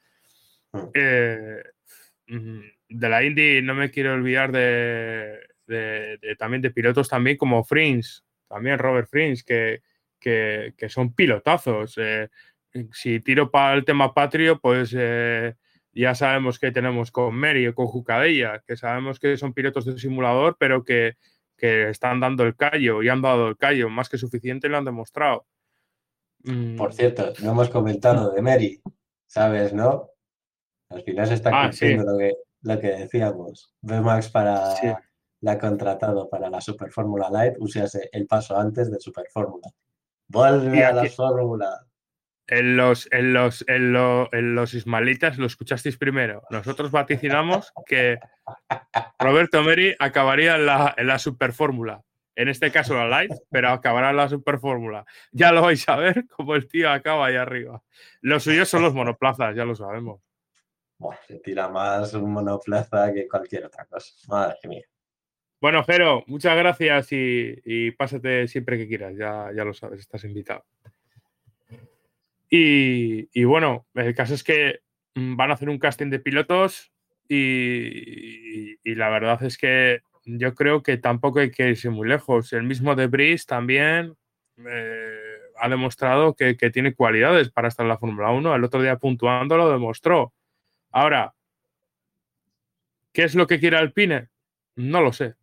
Mm. 2.26 2.60
de 2.90 3.08
la 3.08 3.24
Indy 3.24 3.62
no 3.62 3.74
me 3.74 3.90
quiero 3.90 4.12
olvidar 4.12 4.52
de, 4.52 5.47
también 6.38 6.62
de 6.62 6.70
pilotos 6.70 7.08
también 7.08 7.36
como 7.36 7.64
Frins, 7.64 8.24
también 8.48 8.78
Robert 8.78 9.08
Frins, 9.08 9.44
que, 9.44 9.82
que, 10.18 10.88
son 10.88 11.12
pilotazos. 11.12 11.94
Eh, 11.98 12.28
si 12.92 13.20
tiro 13.20 13.50
para 13.50 13.74
el 13.74 13.84
tema 13.84 14.12
patrio, 14.14 14.60
pues 14.60 14.94
eh, 14.96 15.54
ya 15.92 16.14
sabemos 16.14 16.58
que 16.58 16.72
tenemos 16.72 17.10
con 17.10 17.34
Mary 17.34 17.66
o 17.66 17.74
con 17.74 17.86
Jucadella, 17.86 18.62
que 18.66 18.76
sabemos 18.76 19.18
que 19.18 19.36
son 19.36 19.52
pilotos 19.52 19.84
de 19.84 19.98
simulador, 19.98 20.56
pero 20.58 20.84
que, 20.84 21.16
están 21.60 22.20
dando 22.20 22.44
el 22.44 22.54
callo 22.54 23.02
y 23.02 23.08
han 23.08 23.20
dado 23.20 23.48
el 23.48 23.56
callo, 23.56 23.88
más 23.88 24.08
que 24.08 24.16
suficiente 24.16 24.68
lo 24.68 24.78
han 24.78 24.84
demostrado. 24.84 25.44
Por 26.44 26.90
mm. 26.90 26.92
cierto, 26.92 27.32
no 27.42 27.50
hemos 27.50 27.68
comentado 27.68 28.30
de 28.30 28.40
Mary, 28.40 28.80
¿sabes, 29.26 29.72
no? 29.72 30.08
Al 30.88 31.02
final 31.02 31.26
se 31.26 31.34
está 31.34 31.50
ah, 31.52 31.68
cumpliendo 31.68 32.12
lo, 32.12 32.16
que, 32.16 32.32
lo 32.62 32.78
que 32.78 32.86
decíamos. 32.86 33.74
Max 33.82 34.28
para 34.28 34.72
la 35.40 35.52
ha 35.52 35.58
contratado 35.58 36.28
para 36.28 36.50
la 36.50 36.60
Super 36.60 36.90
Fórmula 36.90 37.28
Light, 37.30 37.54
usase 37.58 38.08
el 38.12 38.26
paso 38.26 38.58
antes 38.58 38.90
de 38.90 38.98
Super 38.98 39.26
Fórmula. 39.32 39.68
Vuelve 40.26 40.84
a 40.84 40.92
la 40.92 41.08
Fórmula. 41.08 41.86
En 42.46 42.78
los, 42.78 43.08
en, 43.12 43.34
los, 43.34 43.62
en, 43.68 44.54
los 44.54 44.74
ismalitas 44.74 45.36
lo 45.36 45.46
escuchasteis 45.46 45.98
primero. 45.98 46.42
Nosotros 46.48 46.90
vaticinamos 46.90 47.72
que 47.84 48.18
Roberto 49.18 49.62
Meri 49.62 49.94
acabaría 49.98 50.56
en 50.56 50.64
la, 50.64 50.94
en 50.96 51.06
la 51.06 51.18
Super 51.18 51.52
Fórmula. 51.52 52.02
En 52.34 52.48
este 52.48 52.70
caso 52.70 52.94
la 52.94 53.06
Light, 53.06 53.32
pero 53.50 53.68
acabará 53.68 54.10
en 54.10 54.16
la 54.16 54.28
Super 54.28 54.58
Fórmula. 54.60 55.04
Ya 55.30 55.52
lo 55.52 55.62
vais 55.62 55.86
a 55.88 55.96
ver 55.96 56.26
como 56.28 56.54
el 56.54 56.68
tío 56.68 56.90
acaba 56.90 57.26
ahí 57.26 57.36
arriba. 57.36 57.82
Los 58.22 58.44
suyos 58.44 58.68
son 58.68 58.82
los 58.82 58.94
monoplazas, 58.94 59.54
ya 59.54 59.64
lo 59.64 59.74
sabemos. 59.74 60.22
se 61.26 61.40
tira 61.40 61.68
más 61.68 62.14
un 62.14 62.32
monoplaza 62.32 63.12
que 63.12 63.28
cualquier 63.28 63.66
otra 63.66 63.84
cosa. 63.84 64.14
Madre 64.28 64.56
mía. 64.64 64.84
Bueno, 65.60 65.82
Jero, 65.82 66.22
muchas 66.28 66.56
gracias 66.56 67.08
y, 67.10 67.90
pásate 67.92 68.46
siempre 68.46 68.78
que 68.78 68.86
quieras, 68.86 69.16
ya, 69.16 69.50
ya 69.54 69.64
lo 69.64 69.74
sabes, 69.74 70.00
estás 70.00 70.22
invitado. 70.24 70.64
Y, 72.48 73.44
bueno, 73.44 73.86
el 73.94 74.14
caso 74.14 74.34
es 74.34 74.44
que 74.44 74.80
mm, 75.14 75.36
van 75.36 75.50
a 75.50 75.54
hacer 75.54 75.68
un 75.68 75.78
casting 75.78 76.10
de 76.10 76.20
pilotos 76.20 76.92
y, 77.28 78.76
la 78.94 79.08
verdad 79.10 79.42
es 79.42 79.58
que 79.58 80.00
yo 80.24 80.54
creo 80.54 80.82
que 80.82 80.96
tampoco 80.96 81.40
hay 81.40 81.50
que 81.50 81.70
irse 81.70 81.90
muy 81.90 82.08
lejos. 82.08 82.52
El 82.52 82.62
mismo 82.62 82.94
de 82.94 83.08
Brice 83.08 83.44
también, 83.46 84.14
eh, 84.58 85.18
ha 85.56 85.68
demostrado 85.68 86.34
que, 86.34 86.56
que, 86.56 86.70
tiene 86.70 86.94
cualidades 86.94 87.50
para 87.50 87.68
estar 87.68 87.84
en 87.84 87.90
la 87.90 87.98
Fórmula 87.98 88.30
1. 88.30 88.54
El 88.54 88.64
otro 88.64 88.80
día 88.80 88.96
puntuando 88.96 89.56
lo 89.56 89.70
demostró. 89.70 90.32
Ahora, 90.92 91.34
¿qué 93.12 93.24
es 93.24 93.34
lo 93.34 93.46
que 93.46 93.58
quiere 93.58 93.76
Alpine? 93.76 94.28
No 94.76 95.02
lo 95.02 95.12
sé. 95.12 95.37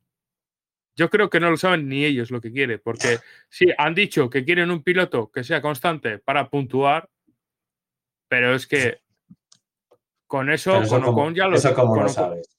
Yo 0.96 1.10
creo 1.10 1.30
que 1.30 1.40
no 1.40 1.50
lo 1.50 1.58
saben 1.58 1.90
ni 1.90 2.06
ellos 2.06 2.32
lo 2.32 2.40
que 2.40 2.52
quiere, 2.52 2.80
porque 2.80 3.20
sí, 3.50 3.68
han 3.78 3.94
dicho 3.94 4.30
que 4.30 4.46
quieren 4.46 4.72
un 4.72 4.82
piloto 4.82 5.30
que 5.30 5.44
sea 5.44 5.62
constante 5.62 6.20
para 6.20 6.50
puntuar, 6.50 7.10
pero 8.30 8.56
es 8.56 8.66
que 8.66 9.02
con 10.26 10.50
eso, 10.50 10.82
eso 10.82 10.96
con 10.96 11.04
Ocon 11.06 11.36
ya 11.36 11.48
lo, 11.48 11.58
eso 11.58 11.74
como 11.74 11.94
con 11.94 12.04
lo 12.04 12.10
sabes. 12.10 12.58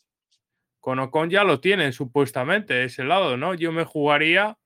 con 0.80 0.98
Ocon 0.98 1.30
ya 1.30 1.44
lo 1.44 1.60
tienen 1.60 1.92
supuestamente 1.92 2.84
ese 2.84 3.04
lado, 3.04 3.36
¿no? 3.36 3.54
Yo 3.54 3.72
me 3.72 3.84
jugaría, 3.84 4.58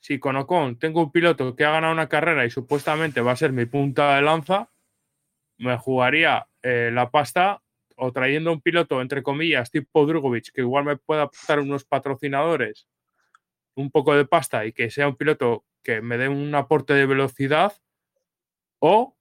si 0.00 0.18
con 0.18 0.36
Ocon 0.36 0.78
tengo 0.78 1.02
un 1.02 1.12
piloto 1.12 1.54
que 1.54 1.64
ha 1.64 1.70
ganado 1.70 1.92
una 1.92 2.08
carrera 2.08 2.44
y 2.44 2.50
supuestamente 2.50 3.20
va 3.20 3.32
a 3.32 3.36
ser 3.36 3.52
mi 3.52 3.64
punta 3.64 4.16
de 4.16 4.22
lanza, 4.22 4.70
me 5.58 5.78
jugaría 5.78 6.48
eh, 6.62 6.90
la 6.92 7.10
pasta 7.10 7.62
o 8.04 8.12
trayendo 8.12 8.52
un 8.52 8.60
piloto, 8.60 9.00
entre 9.00 9.22
comillas, 9.22 9.70
tipo 9.70 10.04
Drugovic, 10.06 10.50
que 10.52 10.62
igual 10.62 10.84
me 10.84 10.96
pueda 10.96 11.22
aportar 11.22 11.60
unos 11.60 11.84
patrocinadores, 11.84 12.88
un 13.76 13.90
poco 13.90 14.14
de 14.16 14.24
pasta 14.24 14.66
y 14.66 14.72
que 14.72 14.90
sea 14.90 15.06
un 15.08 15.16
piloto 15.16 15.64
que 15.84 16.00
me 16.00 16.18
dé 16.18 16.28
un 16.28 16.54
aporte 16.54 16.94
de 16.94 17.06
velocidad, 17.06 17.72
o 18.80 19.16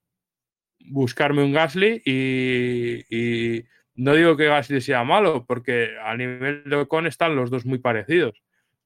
buscarme 0.80 1.44
un 1.44 1.54
Gasly 1.54 2.02
y, 2.04 3.06
y 3.16 3.64
no 3.94 4.16
digo 4.16 4.36
que 4.36 4.48
Gasly 4.48 4.82
sea 4.82 5.04
malo, 5.04 5.46
porque 5.46 5.90
a 6.04 6.16
nivel 6.18 6.64
de 6.66 6.76
Ocon 6.76 7.06
están 7.06 7.36
los 7.36 7.52
dos 7.52 7.66
muy 7.66 7.78
parecidos, 7.78 8.42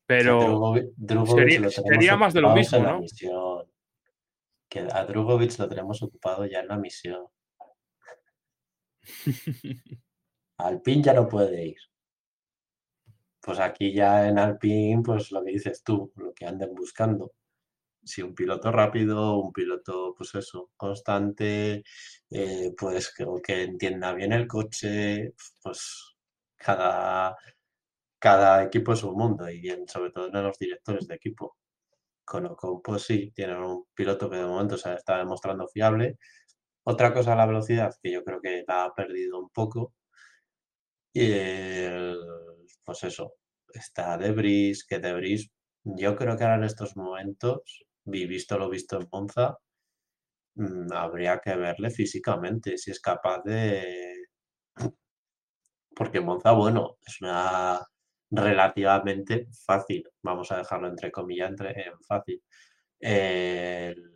pero 0.06 0.42
Drugovic- 0.42 0.92
Drugovic 0.98 1.70
sería- 1.70 2.18
más 2.18 2.34
de 2.34 2.42
lo 2.42 2.54
mismo, 2.54 2.80
¿no? 2.80 3.00
misión. 3.00 3.64
Que 4.68 4.80
a 4.92 5.06
Drugovic 5.06 5.58
lo 5.58 5.70
tenemos 5.70 6.04
ocupado 6.04 6.46
ya 6.46 6.60
en 6.60 6.68
la 6.68 6.78
misión. 6.78 7.26
Alpine 10.60 11.02
ya 11.04 11.14
no 11.14 11.30
puede 11.30 11.66
ir. 11.66 11.78
Pues 13.42 13.60
aquí 13.60 13.94
ya 13.94 14.28
en 14.28 14.40
Alpine, 14.40 15.02
pues 15.04 15.32
lo 15.32 15.44
que 15.44 15.52
dices 15.52 15.84
tú, 15.84 16.12
lo 16.16 16.34
que 16.34 16.46
anden 16.46 16.74
buscando. 16.74 17.34
Si 18.04 18.22
un 18.24 18.36
piloto 18.36 18.72
rápido, 18.72 19.40
un 19.40 19.54
piloto, 19.54 20.16
pues 20.18 20.36
eso, 20.36 20.72
constante, 20.78 21.84
eh, 22.32 22.74
pues 22.78 23.14
que, 23.16 23.26
que 23.44 23.64
entienda 23.64 24.14
bien 24.14 24.34
el 24.34 24.48
coche, 24.48 25.34
pues 25.64 26.16
cada, 26.58 27.36
cada 28.20 28.64
equipo 28.66 28.94
es 28.94 29.04
un 29.04 29.16
mundo 29.18 29.50
y 29.50 29.70
en- 29.70 29.88
sobre 29.90 30.12
todo 30.12 30.28
en 30.28 30.44
los 30.44 30.60
directores 30.60 31.08
de 31.08 31.16
equipo. 31.16 31.58
Con 32.26 32.46
Ocon, 32.48 32.82
pues 32.84 33.04
sí, 33.04 33.32
tienen 33.36 33.58
un 33.60 33.86
piloto 33.96 34.30
que 34.30 34.38
de 34.38 34.46
momento 34.48 34.78
se 34.78 34.94
está 34.96 35.18
demostrando 35.20 35.68
fiable. 35.68 36.18
Otra 36.86 37.14
cosa, 37.14 37.36
la 37.36 37.46
velocidad, 37.46 37.94
que 38.02 38.12
yo 38.14 38.24
creo 38.24 38.42
que 38.42 38.64
la 38.68 38.86
ha 38.86 38.96
perdido 38.96 39.40
un 39.40 39.50
poco. 39.50 39.94
Y 41.14 41.32
pues 42.84 43.04
eso, 43.04 43.34
está 43.74 44.18
Debris, 44.18 44.86
que 44.86 45.00
Debris, 45.00 45.50
yo 45.84 46.16
creo 46.16 46.38
que 46.38 46.44
ahora 46.44 46.56
en 46.58 46.64
estos 46.66 46.96
momentos, 46.96 47.86
visto 48.06 48.58
lo 48.58 48.70
visto 48.70 49.00
en 49.00 49.08
Monza, 49.12 49.58
mm, 50.56 50.92
habría 50.94 51.40
que 51.40 51.56
verle 51.56 51.90
físicamente, 51.92 52.78
si 52.78 52.92
es 52.92 53.00
capaz 53.02 53.42
de... 53.44 54.26
Porque 55.96 56.22
Monza, 56.22 56.52
bueno, 56.54 56.98
es 57.06 57.22
una 57.22 57.82
relativamente 58.32 59.48
fácil, 59.66 60.04
vamos 60.24 60.52
a 60.52 60.58
dejarlo 60.58 60.88
entre 60.90 61.12
comillas, 61.12 61.50
entre, 61.52 61.72
en 61.88 62.02
fácil. 62.04 62.44
El- 63.00 64.15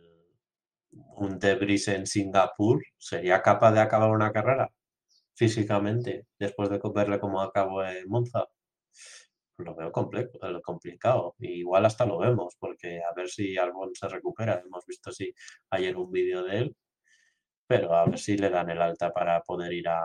un 0.92 1.38
Debris 1.38 1.88
en 1.88 2.06
Singapur 2.06 2.82
sería 2.98 3.42
capaz 3.42 3.72
de 3.72 3.80
acabar 3.80 4.10
una 4.10 4.32
carrera 4.32 4.70
físicamente 5.34 6.26
después 6.38 6.70
de 6.70 6.80
verle 6.94 7.20
cómo 7.20 7.40
acabó 7.42 7.84
en 7.84 8.08
Monza. 8.08 8.46
Lo 9.58 9.74
veo 9.76 9.92
comple- 9.92 10.30
eh, 10.42 10.60
complicado. 10.62 11.34
Igual 11.38 11.84
hasta 11.86 12.06
lo 12.06 12.18
vemos, 12.18 12.56
porque 12.58 13.00
a 13.00 13.14
ver 13.14 13.28
si 13.28 13.56
Albon 13.58 13.94
se 13.94 14.08
recupera. 14.08 14.60
Hemos 14.64 14.84
visto 14.86 15.12
sí, 15.12 15.32
ayer 15.70 15.96
un 15.96 16.10
vídeo 16.10 16.42
de 16.44 16.58
él, 16.58 16.76
pero 17.68 17.94
a 17.94 18.06
ver 18.06 18.18
si 18.18 18.36
le 18.38 18.50
dan 18.50 18.70
el 18.70 18.82
alta 18.82 19.12
para 19.12 19.42
poder 19.42 19.72
ir 19.74 19.88
a, 19.88 20.00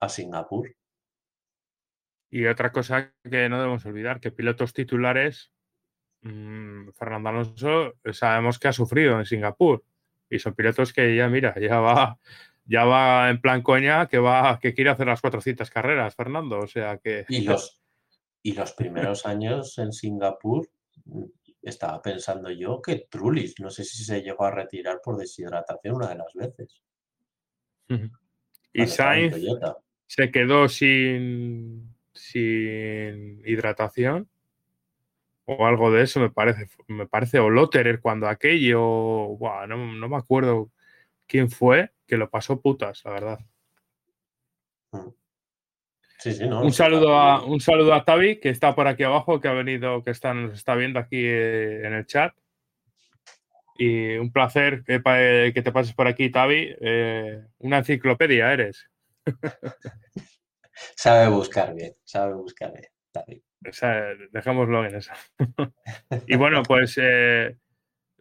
a 0.00 0.08
Singapur. 0.08 0.68
Y 2.30 2.46
otra 2.46 2.72
cosa 2.72 3.14
que 3.22 3.48
no 3.48 3.58
debemos 3.58 3.86
olvidar, 3.86 4.20
que 4.20 4.30
pilotos 4.32 4.72
titulares, 4.74 5.52
mmm, 6.24 6.90
Fernando 6.92 7.28
Alonso, 7.28 7.94
sabemos 8.12 8.58
que 8.58 8.68
ha 8.68 8.72
sufrido 8.72 9.18
en 9.18 9.26
Singapur. 9.26 9.84
Y 10.28 10.38
son 10.38 10.54
pilotos 10.54 10.92
que 10.92 11.14
ya, 11.14 11.28
mira, 11.28 11.54
ya 11.60 11.78
va, 11.78 12.18
ya 12.64 12.84
va 12.84 13.30
en 13.30 13.40
plan 13.40 13.62
coña, 13.62 14.08
que 14.08 14.18
va, 14.18 14.58
que 14.58 14.74
quiere 14.74 14.90
hacer 14.90 15.06
las 15.06 15.20
400 15.20 15.70
carreras, 15.70 16.16
Fernando. 16.16 16.58
O 16.58 16.66
sea 16.66 16.98
que. 16.98 17.24
Y 17.28 17.42
los, 17.42 17.80
y 18.42 18.54
los 18.54 18.72
primeros 18.74 19.26
años 19.26 19.78
en 19.78 19.92
Singapur, 19.92 20.68
mm, 21.04 21.24
estaba 21.62 22.00
pensando 22.02 22.50
yo 22.50 22.80
que 22.82 23.06
Trulis, 23.08 23.58
no 23.60 23.70
sé 23.70 23.84
si 23.84 24.04
se 24.04 24.20
llegó 24.20 24.44
a 24.44 24.50
retirar 24.50 25.00
por 25.02 25.16
deshidratación 25.16 25.96
una 25.96 26.08
de 26.08 26.16
las 26.16 26.34
veces. 26.34 26.82
Y 28.72 28.86
Sainz 28.86 29.36
se 30.06 30.30
quedó 30.30 30.68
sin, 30.68 31.94
sin 32.12 33.42
hidratación 33.46 34.28
o 35.46 35.66
algo 35.66 35.90
de 35.90 36.02
eso, 36.02 36.20
me 36.20 36.30
parece. 36.30 36.68
Me 36.88 37.06
parece, 37.06 37.38
o 37.38 37.50
Lotterer 37.50 38.00
cuando 38.00 38.28
aquello, 38.28 39.36
no, 39.68 39.76
no 39.94 40.08
me 40.08 40.16
acuerdo 40.16 40.70
quién 41.26 41.50
fue, 41.50 41.92
que 42.06 42.16
lo 42.16 42.30
pasó 42.30 42.60
putas, 42.60 43.02
la 43.04 43.10
verdad. 43.12 43.38
Sí, 46.18 46.32
sí, 46.32 46.46
no. 46.48 46.62
Un 46.62 46.72
saludo, 46.72 47.18
a, 47.18 47.44
un 47.44 47.60
saludo 47.60 47.92
a 47.92 48.04
Tavi, 48.04 48.40
que 48.40 48.48
está 48.48 48.74
por 48.74 48.86
aquí 48.86 49.02
abajo, 49.02 49.40
que 49.40 49.48
ha 49.48 49.52
venido, 49.52 50.02
que 50.02 50.10
está, 50.10 50.32
nos 50.32 50.54
está 50.54 50.74
viendo 50.74 50.98
aquí 50.98 51.20
eh, 51.22 51.86
en 51.86 51.92
el 51.92 52.06
chat. 52.06 52.34
Y 53.76 54.14
un 54.16 54.32
placer 54.32 54.84
que, 54.84 55.00
te 55.00 55.72
pases 55.72 55.94
por 55.94 56.06
aquí, 56.06 56.30
Tavi. 56.30 56.74
Eh, 56.80 57.42
una 57.58 57.78
enciclopedia 57.78 58.52
eres. 58.52 58.88
Sabe 60.96 61.28
buscar 61.28 61.74
bien, 61.74 61.94
sabe 62.04 62.34
buscar 62.34 62.72
bien. 62.72 62.90
David. 63.12 63.43
Dejémoslo 64.32 64.84
en 64.86 64.94
eso. 64.96 65.12
y 66.26 66.36
bueno, 66.36 66.62
pues 66.62 66.98
eh, 67.00 67.56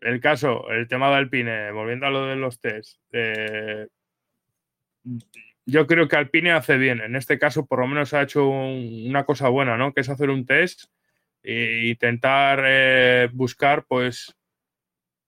el 0.01 0.19
caso, 0.19 0.69
el 0.71 0.87
tema 0.87 1.09
de 1.09 1.15
Alpine, 1.15 1.71
volviendo 1.71 2.05
a 2.07 2.09
lo 2.11 2.25
de 2.27 2.35
los 2.35 2.59
test. 2.59 2.99
eh, 3.11 3.87
yo 5.65 5.87
creo 5.87 6.07
que 6.07 6.15
Alpine 6.17 6.51
hace 6.51 6.77
bien. 6.77 6.99
En 7.01 7.15
este 7.15 7.39
caso, 7.39 7.65
por 7.65 7.79
lo 7.79 7.87
menos 7.87 8.13
ha 8.13 8.21
hecho 8.21 8.47
un- 8.47 9.05
una 9.09 9.23
cosa 9.25 9.49
buena, 9.49 9.77
¿no? 9.77 9.93
Que 9.93 10.01
es 10.01 10.09
hacer 10.09 10.29
un 10.29 10.45
test 10.45 10.85
e 11.41 11.87
intentar 11.87 12.61
eh, 12.65 13.29
buscar, 13.33 13.85
pues, 13.85 14.35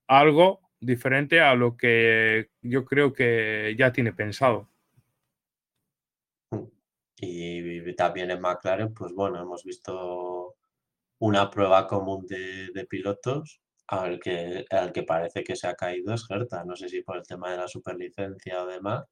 algo 0.08 0.62
diferente 0.80 1.42
a 1.42 1.56
lo 1.56 1.76
que 1.78 2.50
yo 2.62 2.86
creo 2.86 3.14
que 3.14 3.76
ya 3.78 3.92
tiene 3.92 4.14
pensado. 4.14 4.70
Y 7.28 7.96
también 7.96 8.32
en 8.32 8.42
McLaren, 8.42 8.94
pues 8.94 9.14
bueno, 9.14 9.42
hemos 9.42 9.64
visto 9.64 10.56
una 11.20 11.50
prueba 11.50 11.88
común 11.88 12.26
de, 12.28 12.70
pilotos 12.90 13.62
al 13.88 14.20
que, 14.20 14.66
al 14.70 14.92
que 14.92 15.04
parece 15.04 15.44
que 15.44 15.56
se 15.56 15.68
ha 15.68 15.76
caído 15.76 16.14
es 16.14 16.26
Herta. 16.30 16.64
No 16.66 16.76
sé 16.76 16.90
si 16.90 17.02
por 17.02 17.18
el 17.18 17.24
tema 17.28 17.52
de 17.52 17.58
la 17.58 17.68
superlicencia 17.68 18.64
o 18.64 18.68
demás, 18.68 19.06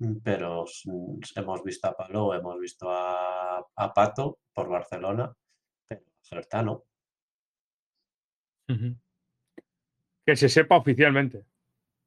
mm, 0.00 0.16
pero 0.24 0.64
s- 0.64 0.88
hemos 1.36 1.62
visto 1.62 1.88
a 1.88 1.96
Palou, 1.96 2.32
hemos 2.32 2.58
visto 2.58 2.90
a, 2.90 3.58
a 3.76 3.92
Pato 3.94 4.38
por 4.52 4.68
Barcelona, 4.68 5.32
pero 5.88 6.02
Herta 6.30 6.62
no. 6.62 6.84
Que 10.26 10.36
se 10.36 10.48
sepa 10.48 10.76
oficialmente. 10.76 11.44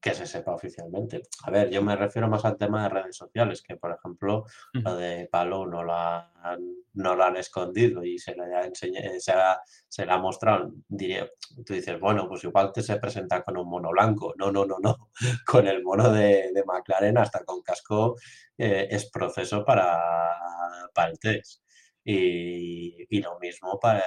Que 0.01 0.13
se 0.15 0.25
sepa 0.25 0.53
oficialmente. 0.55 1.21
A 1.43 1.51
ver, 1.51 1.69
yo 1.69 1.83
me 1.83 1.95
refiero 1.95 2.27
más 2.27 2.43
al 2.43 2.57
tema 2.57 2.83
de 2.83 2.89
redes 2.89 3.15
sociales, 3.15 3.61
que 3.61 3.77
por 3.77 3.91
ejemplo 3.91 4.45
lo 4.73 4.95
de 4.95 5.29
Palou 5.31 5.67
no 5.67 5.83
lo 5.83 5.93
han, 5.93 6.59
no 6.93 7.15
lo 7.15 7.23
han 7.23 7.37
escondido 7.37 8.03
y 8.03 8.17
se 8.17 8.33
le 8.35 8.43
ha 8.55 8.65
enseñado, 8.65 9.07
se, 9.19 9.31
ha- 9.31 9.61
se 9.87 10.05
le 10.05 10.11
ha 10.11 10.17
mostrado. 10.17 10.73
Diría, 10.87 11.29
tú 11.65 11.73
dices, 11.73 11.99
bueno, 11.99 12.27
pues 12.27 12.43
igual 12.43 12.71
te 12.73 12.81
se 12.81 12.97
presenta 12.97 13.43
con 13.43 13.57
un 13.57 13.69
mono 13.69 13.89
blanco. 13.91 14.33
No, 14.37 14.51
no, 14.51 14.65
no, 14.65 14.77
no. 14.81 15.09
Con 15.45 15.67
el 15.67 15.83
mono 15.83 16.11
de, 16.11 16.51
de 16.53 16.63
McLaren 16.65 17.17
hasta 17.19 17.43
con 17.45 17.61
casco 17.61 18.15
eh, 18.57 18.87
es 18.89 19.09
proceso 19.11 19.63
para, 19.63 19.99
para 20.93 21.11
el 21.11 21.19
test. 21.19 21.61
Y, 22.03 23.05
y 23.15 23.21
lo 23.21 23.37
mismo 23.39 23.79
para 23.79 24.03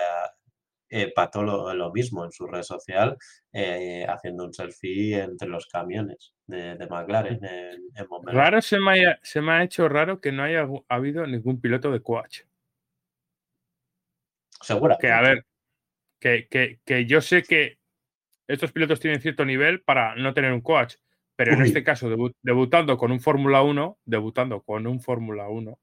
eh, 0.97 1.13
Pato 1.15 1.43
lo, 1.43 1.75
lo 1.75 1.93
mismo 1.93 2.25
en 2.25 2.31
su 2.31 2.47
red 2.47 2.63
social, 2.63 3.17
eh, 3.53 4.07
haciendo 4.09 4.45
un 4.45 4.53
selfie 4.55 5.21
entre 5.23 5.49
los 5.49 5.67
camiones 5.67 6.35
de, 6.47 6.77
de 6.77 6.87
McLaren 6.87 7.45
en, 7.45 7.83
en 7.95 8.09
Montmeló. 8.09 8.39
Raro 8.39 8.63
se 8.63 8.79
me, 8.79 8.93
haya- 8.93 9.19
se 9.23 9.41
me 9.41 9.53
ha 9.53 9.63
hecho 9.65 9.89
raro 9.89 10.21
que 10.21 10.31
no 10.33 10.43
haya 10.45 10.69
habido 10.89 11.27
ningún 11.27 11.61
piloto 11.61 11.91
de 11.91 12.01
coach. 12.01 12.43
Seguramente. 14.61 15.07
Que 15.07 15.13
a 15.13 15.21
ver, 15.21 15.47
que, 16.21 16.49
que, 16.49 16.81
que 16.85 17.07
yo 17.07 17.21
sé 17.21 17.43
que 17.43 17.79
estos 18.49 18.73
pilotos 18.73 19.01
tienen 19.01 19.21
cierto 19.21 19.45
nivel 19.45 19.83
para 19.83 20.15
no 20.17 20.33
tener 20.35 20.53
un 20.53 20.61
coach, 20.61 20.95
pero 21.37 21.53
en 21.55 21.61
Uy. 21.63 21.67
este 21.67 21.83
caso, 21.85 22.09
debu- 22.09 22.35
debutando 22.43 22.97
con 22.97 23.11
un 23.13 23.21
Fórmula 23.21 23.63
1, 23.63 23.99
debutando 24.05 24.63
con 24.63 24.87
un 24.87 25.01
Fórmula 25.01 25.49
1, 25.49 25.79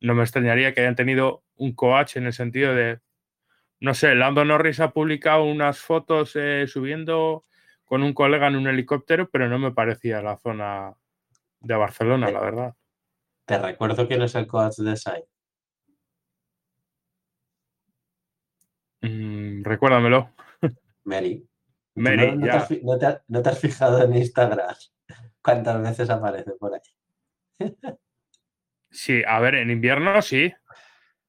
no 0.00 0.14
me 0.14 0.22
extrañaría 0.22 0.72
que 0.72 0.80
hayan 0.80 0.96
tenido 0.96 1.44
un 1.56 1.74
coach 1.74 2.16
en 2.16 2.26
el 2.26 2.32
sentido 2.32 2.74
de, 2.74 3.00
no 3.80 3.94
sé, 3.94 4.14
Lando 4.14 4.44
Norris 4.44 4.80
ha 4.80 4.90
publicado 4.92 5.44
unas 5.44 5.78
fotos 5.78 6.32
eh, 6.36 6.66
subiendo 6.66 7.44
con 7.84 8.02
un 8.02 8.12
colega 8.14 8.48
en 8.48 8.56
un 8.56 8.66
helicóptero, 8.66 9.28
pero 9.30 9.48
no 9.48 9.58
me 9.58 9.72
parecía 9.72 10.20
la 10.22 10.36
zona 10.38 10.94
de 11.60 11.74
Barcelona, 11.76 12.30
la 12.30 12.40
verdad. 12.40 12.74
Te 13.44 13.58
recuerdo 13.58 14.08
quién 14.08 14.22
es 14.22 14.34
el 14.34 14.46
coach 14.46 14.76
de 14.78 14.96
Sainz. 14.96 15.26
Mm, 19.02 19.62
recuérdamelo. 19.62 20.30
Mary. 21.04 21.46
¿Tú 21.94 22.00
Mary, 22.02 22.16
no, 22.16 22.34
no 22.34 22.40
te 22.40 22.46
ya. 22.46 22.56
has, 22.56 22.82
no 22.82 22.98
te 22.98 23.06
ha- 23.06 23.22
no 23.28 23.42
te 23.42 23.48
has 23.50 23.58
fijado 23.58 24.02
en 24.02 24.16
Instagram 24.16 24.74
cuántas 25.42 25.82
veces 25.82 26.10
aparece 26.10 26.52
por 26.58 26.74
ahí? 26.74 26.80
Sí, 28.88 29.22
a 29.26 29.40
ver, 29.40 29.56
en 29.56 29.70
invierno 29.70 30.22
sí. 30.22 30.50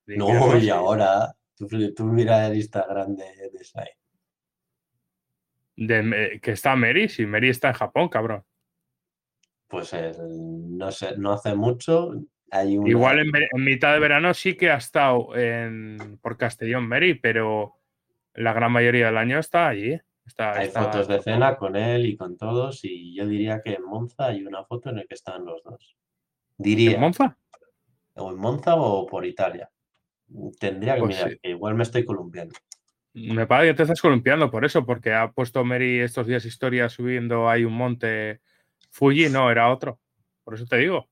No, 0.06 0.56
y 0.56 0.62
sí. 0.62 0.70
ahora, 0.70 1.36
tú, 1.58 1.68
tú 1.93 2.05
mira 2.05 2.47
el 2.47 2.55
Instagram 2.55 3.16
de, 3.16 3.49
de 3.51 3.64
Sainz. 3.64 3.89
De, 5.76 5.99
eh, 5.99 6.39
que 6.41 6.51
está 6.51 6.76
Mary, 6.76 7.08
sí, 7.10 7.26
Mary 7.26 7.49
está 7.49 7.70
en 7.70 7.74
Japón, 7.76 8.10
cabrón. 8.10 8.43
Pues 9.68 9.93
no 10.30 10.91
sé, 10.91 11.18
no 11.18 11.34
hace 11.34 11.53
mucho. 11.55 12.14
Hay 12.49 12.78
una- 12.78 12.89
Igual 12.89 13.20
en, 13.20 13.64
mitad 13.64 13.93
de 13.93 13.99
verano 13.99 14.34
sí 14.34 14.55
que 14.55 14.72
ha 14.72 14.78
estado 14.78 15.36
en, 15.36 16.18
por 16.22 16.38
Castellón 16.38 16.88
Mary, 16.88 17.16
pero 17.16 17.76
la 18.34 18.53
gran 18.53 18.72
mayoría 18.72 19.08
del 19.08 19.18
año 19.18 19.38
está 19.39 19.68
allí. 19.68 19.99
Está, 20.26 20.53
Hay 20.53 20.68
está- 20.68 20.84
fotos 20.84 21.08
de 21.08 21.22
cena 21.22 21.58
con 21.58 21.76
él 21.76 22.05
y 22.05 22.16
con 22.18 22.38
todos, 22.38 22.84
y 22.84 23.14
yo 23.14 23.28
diría 23.28 23.62
que 23.62 23.74
en 23.74 23.84
Monza 23.84 24.28
hay 24.28 24.45
una 24.45 24.64
foto 24.66 24.89
en 24.89 24.97
la 24.97 25.03
que 25.05 25.14
están 25.16 25.45
los 25.45 25.62
dos. 25.64 25.95
Diría, 26.58 26.93
¿En 26.95 27.01
Monza? 27.01 27.38
o 28.16 28.32
en 28.32 28.38
Monza 28.38 28.76
o 28.78 29.05
por 29.05 29.26
Italia. 29.26 29.70
Tendría 30.59 30.95
que 30.95 31.01
Pues 31.01 31.15
mirar, 31.15 31.32
sí. 31.32 31.39
que 31.41 31.49
igual 31.49 31.75
me 31.75 31.84
estoy 31.84 32.05
columpiando. 32.05 32.55
Me 33.13 33.47
parece 33.47 33.71
que 33.71 33.78
te 33.78 33.84
estás 33.84 34.01
columpiando 34.01 34.51
por 34.51 34.63
eso, 34.63 34.86
porque 34.86 35.13
ha 35.13 35.32
puesto 35.32 35.63
Mary 35.63 35.99
estos 35.99 36.28
días 36.28 36.45
historias 36.45 36.93
subiendo 36.93 37.49
hay 37.49 37.63
un 37.65 37.73
monte 37.73 38.41
Fuji, 38.91 39.30
no, 39.30 39.49
era 39.49 39.69
otro. 39.71 39.99
Por 40.43 40.53
eso 40.53 40.65
te 40.65 40.78
digo. 40.78 41.09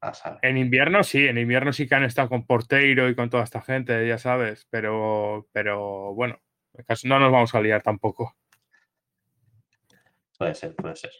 A 0.00 0.12
saber. 0.12 0.40
En 0.42 0.58
invierno 0.58 1.02
sí, 1.04 1.26
en 1.26 1.38
invierno 1.38 1.72
sí 1.72 1.88
que 1.88 1.94
han 1.94 2.04
estado 2.04 2.28
con 2.28 2.44
Porteiro 2.44 3.08
y 3.08 3.14
con 3.14 3.30
toda 3.30 3.44
esta 3.44 3.62
gente, 3.62 4.06
ya 4.06 4.18
sabes, 4.18 4.66
pero, 4.68 5.48
pero 5.52 6.12
bueno, 6.14 6.40
no 7.04 7.18
nos 7.18 7.32
vamos 7.32 7.54
a 7.54 7.60
liar 7.60 7.82
tampoco. 7.82 8.36
Puede 10.36 10.54
ser, 10.54 10.74
puede 10.74 10.96
ser. 10.96 11.12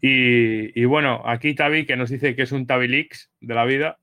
Y, 0.00 0.80
y 0.80 0.84
bueno, 0.86 1.22
aquí 1.24 1.54
Tavi 1.54 1.86
que 1.86 1.96
nos 1.96 2.10
dice 2.10 2.34
que 2.34 2.42
es 2.42 2.52
un 2.52 2.66
Tabilix 2.66 3.30
de 3.40 3.54
la 3.54 3.64
vida. 3.64 4.00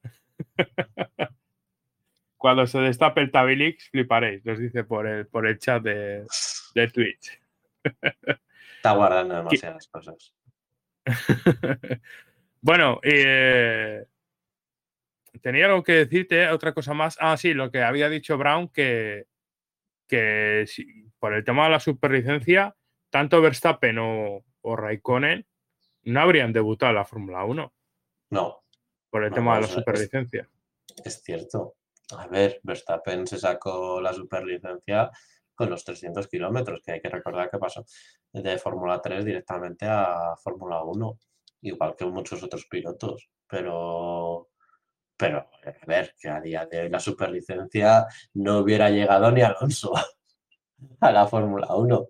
Cuando 2.37 2.65
se 2.67 2.79
destape 2.79 3.21
el 3.21 3.31
Tabilix, 3.31 3.89
fliparéis, 3.89 4.45
nos 4.45 4.57
dice 4.59 4.83
por 4.85 5.05
el, 5.07 5.27
por 5.27 5.45
el 5.45 5.59
chat 5.59 5.83
de, 5.83 6.25
de 6.73 6.87
Twitch. 6.87 7.39
Está 8.77 8.93
guardando 8.93 9.35
demasiadas 9.35 9.87
cosas. 9.87 10.33
bueno, 12.61 12.99
eh, 13.03 14.05
tenía 15.41 15.65
algo 15.65 15.83
que 15.83 15.91
decirte, 15.93 16.47
otra 16.49 16.73
cosa 16.73 16.93
más. 16.93 17.17
Ah, 17.19 17.35
sí, 17.35 17.53
lo 17.53 17.71
que 17.71 17.83
había 17.83 18.07
dicho 18.09 18.37
Brown, 18.37 18.69
que, 18.69 19.25
que 20.07 20.63
si- 20.67 21.09
por 21.19 21.33
el 21.33 21.43
tema 21.43 21.65
de 21.65 21.71
la 21.71 21.79
superlicencia, 21.81 22.73
tanto 23.09 23.41
Verstappen 23.41 23.97
o, 23.99 24.45
o 24.61 24.75
Raikkonen 24.77 25.45
no 26.03 26.21
habrían 26.21 26.53
debutado 26.53 26.91
en 26.91 26.95
la 26.95 27.05
Fórmula 27.05 27.43
1 27.43 27.73
No, 28.29 28.63
por 29.09 29.23
el 29.23 29.33
tema 29.33 29.55
de 29.55 29.61
la 29.61 29.67
es- 29.67 29.73
superlicencia. 29.73 30.49
es 31.03 31.21
cierto. 31.23 31.75
A 32.17 32.27
ver, 32.27 32.59
Verstappen 32.63 33.27
se 33.27 33.37
sacó 33.37 34.01
la 34.01 34.13
superlicencia 34.13 35.11
con 35.53 35.69
los 35.69 35.83
300 35.83 36.27
kilómetros, 36.27 36.81
que 36.83 36.93
hay 36.93 37.01
que 37.01 37.09
recordar 37.09 37.49
que 37.51 37.57
pasó 37.59 37.85
de 38.33 38.57
Fórmula 38.57 39.01
3 39.01 39.25
directamente 39.25 39.85
a 39.87 40.35
Fórmula 40.41 40.81
1, 40.83 41.19
igual 41.61 41.95
que 41.97 42.05
muchos 42.05 42.41
otros 42.43 42.65
pilotos. 42.67 43.29
Pero, 43.47 44.49
pero, 45.17 45.37
a 45.65 45.85
ver, 45.85 46.15
que 46.19 46.29
a 46.29 46.39
día 46.39 46.65
de 46.65 46.81
hoy 46.81 46.89
la 46.89 46.99
superlicencia 46.99 48.05
no 48.35 48.59
hubiera 48.59 48.89
llegado 48.89 49.31
ni 49.31 49.41
Alonso 49.41 49.91
a 51.01 51.11
la 51.11 51.27
Fórmula 51.27 51.75
1. 51.75 52.07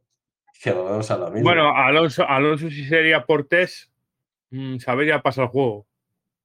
Que 0.61 0.71
volvemos 0.73 1.09
a 1.09 1.17
lo 1.17 1.31
mismo. 1.31 1.43
Bueno, 1.49 1.69
Alonso, 1.75 2.25
Alonso 2.27 2.69
si 2.69 2.85
sería 2.85 3.25
por 3.25 3.47
test, 3.47 3.89
mm, 4.51 4.77
sabría 4.79 5.21
pasar 5.21 5.45
el 5.45 5.49
juego. 5.51 5.87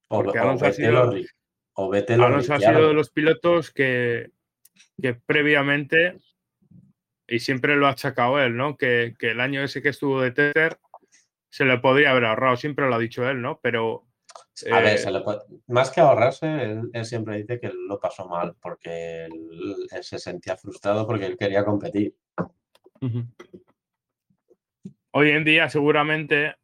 O, 0.07 0.17
porque 0.17 0.39
o 0.39 0.41
Alonso 0.41 0.65
ha 0.65 0.69
Vettel 0.69 0.85
sido- 0.85 1.09
o 1.73 1.83
o 1.83 1.87
o 1.87 2.23
Alonso 2.25 2.53
ha 2.53 2.59
sido 2.59 2.87
de 2.87 2.93
los 2.93 3.09
pilotos 3.09 3.71
que, 3.71 4.31
que 5.01 5.13
previamente, 5.15 6.17
y 7.27 7.39
siempre 7.39 7.75
lo 7.75 7.87
ha 7.87 7.91
achacado 7.91 8.39
él, 8.39 8.55
¿no? 8.55 8.77
Que, 8.77 9.15
que 9.17 9.31
el 9.31 9.39
año 9.41 9.63
ese 9.63 9.81
que 9.81 9.89
estuvo 9.89 10.21
de 10.21 10.31
tester 10.31 10.77
se 11.49 11.65
le 11.65 11.77
podría 11.79 12.11
haber 12.11 12.25
ahorrado, 12.25 12.57
siempre 12.57 12.87
lo 12.87 12.95
ha 12.95 12.99
dicho 12.99 13.27
él, 13.29 13.41
¿no? 13.41 13.59
Pero 13.61 14.05
A 14.71 14.79
ver, 14.81 14.95
eh, 14.95 14.97
se 14.97 15.11
le 15.11 15.21
puede- 15.21 15.39
más 15.67 15.89
que 15.91 16.01
ahorrarse, 16.01 16.45
él, 16.47 16.89
él 16.93 17.05
siempre 17.05 17.37
dice 17.37 17.59
que 17.59 17.71
lo 17.87 17.99
pasó 17.99 18.27
mal 18.27 18.55
porque 18.61 19.25
él, 19.25 19.75
él 19.91 20.03
se 20.03 20.19
sentía 20.19 20.55
frustrado 20.57 21.07
porque 21.07 21.25
él 21.25 21.37
quería 21.37 21.63
competir. 21.65 22.15
Hoy 25.11 25.29
en 25.31 25.43
día, 25.45 25.69
seguramente, 25.69 26.55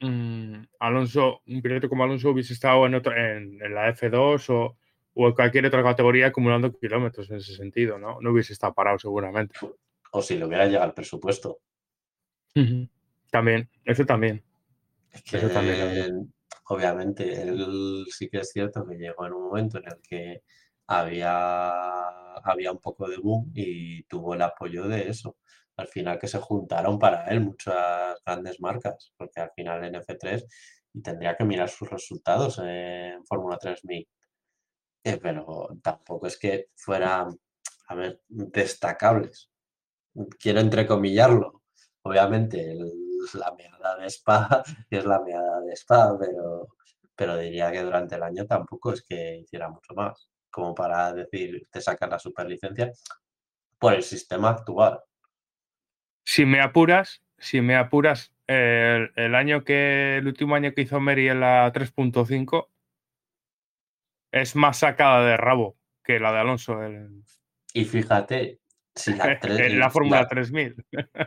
mm, 0.00 0.54
Alonso, 0.80 1.42
un 1.46 1.62
piloto 1.62 1.88
como 1.88 2.04
Alonso 2.04 2.30
hubiese 2.30 2.52
estado 2.52 2.86
en, 2.86 2.94
otro- 2.94 3.16
en, 3.16 3.60
en 3.62 3.74
la 3.74 3.88
F2 3.88 4.50
o, 4.50 4.76
o 5.14 5.28
en 5.28 5.34
cualquier 5.34 5.66
otra 5.66 5.82
categoría 5.82 6.28
acumulando 6.28 6.72
kilómetros 6.72 7.30
en 7.30 7.36
ese 7.36 7.54
sentido, 7.54 7.98
¿no? 7.98 8.20
No 8.20 8.30
hubiese 8.32 8.52
estado 8.52 8.74
parado 8.74 8.98
seguramente. 8.98 9.54
O 10.12 10.22
si 10.22 10.36
le 10.36 10.44
hubiera 10.46 10.66
llegado 10.66 10.86
el 10.86 10.94
presupuesto. 10.94 11.58
También, 13.30 13.68
eso 13.84 14.04
también. 14.04 14.42
Es 15.12 15.22
que, 15.22 15.36
Eso 15.38 15.48
también, 15.48 16.32
obviamente, 16.68 17.42
él 17.42 18.04
sí 18.10 18.28
que 18.28 18.38
es 18.38 18.50
cierto 18.50 18.86
que 18.86 18.96
llegó 18.96 19.26
en 19.26 19.32
un 19.32 19.44
momento 19.44 19.78
en 19.78 19.86
el 19.86 19.96
que 20.02 20.42
había, 20.86 22.08
había 22.38 22.72
un 22.72 22.78
poco 22.78 23.08
de 23.08 23.16
boom 23.18 23.50
y 23.54 24.02
tuvo 24.04 24.34
el 24.34 24.42
apoyo 24.42 24.86
de 24.88 25.08
eso. 25.08 25.36
Al 25.76 25.88
final 25.88 26.18
que 26.18 26.28
se 26.28 26.38
juntaron 26.38 26.98
para 26.98 27.24
él 27.26 27.40
muchas 27.40 28.22
grandes 28.24 28.60
marcas, 28.60 29.12
porque 29.16 29.40
al 29.40 29.50
final 29.54 29.84
en 29.84 29.94
F3 29.94 30.44
y 30.94 31.02
tendría 31.02 31.36
que 31.36 31.44
mirar 31.44 31.68
sus 31.68 31.90
resultados 31.90 32.60
en 32.62 33.24
Fórmula 33.26 33.58
3000. 33.58 34.08
Eh, 35.04 35.18
pero 35.20 35.68
tampoco 35.82 36.26
es 36.26 36.38
que 36.38 36.68
fueran, 36.76 37.28
a 37.88 37.94
ver, 37.94 38.22
destacables. 38.28 39.50
Quiero 40.38 40.60
entrecomillarlo. 40.60 41.62
Obviamente, 42.02 42.76
la 43.34 43.52
meada 43.54 43.96
de 43.98 44.06
Spa 44.06 44.62
es 44.90 45.04
la 45.04 45.20
meada 45.20 45.60
de 45.62 45.72
Spa, 45.72 46.16
pero, 46.18 46.68
pero 47.16 47.36
diría 47.36 47.72
que 47.72 47.82
durante 47.82 48.14
el 48.16 48.22
año 48.22 48.46
tampoco 48.46 48.92
es 48.92 49.02
que 49.02 49.38
hiciera 49.38 49.68
mucho 49.68 49.94
más, 49.94 50.28
como 50.50 50.74
para 50.74 51.12
decir, 51.12 51.66
te 51.70 51.80
sacan 51.80 52.10
la 52.10 52.18
superlicencia 52.18 52.92
por 53.78 53.94
el 53.94 54.02
sistema 54.02 54.50
actual. 54.50 55.00
Si 56.24 56.46
me 56.46 56.60
apuras, 56.60 57.22
si 57.38 57.60
me 57.60 57.76
apuras, 57.76 58.32
el, 58.46 59.10
el 59.16 59.34
año 59.34 59.64
que, 59.64 60.16
el 60.18 60.26
último 60.26 60.54
año 60.54 60.72
que 60.74 60.82
hizo 60.82 61.00
Mary 61.00 61.28
en 61.28 61.40
la 61.40 61.70
3.5 61.72 62.70
es 64.32 64.56
más 64.56 64.78
sacada 64.78 65.24
de 65.24 65.36
rabo 65.36 65.76
que 66.02 66.18
la 66.20 66.32
de 66.32 66.38
Alonso 66.40 66.78
Y 67.72 67.84
fíjate, 67.84 68.60
si 68.94 69.14
la, 69.14 69.38
tres- 69.40 69.60
en 69.60 69.78
la 69.78 69.90
Fórmula 69.90 70.22
la- 70.22 70.28
3000. 70.28 70.74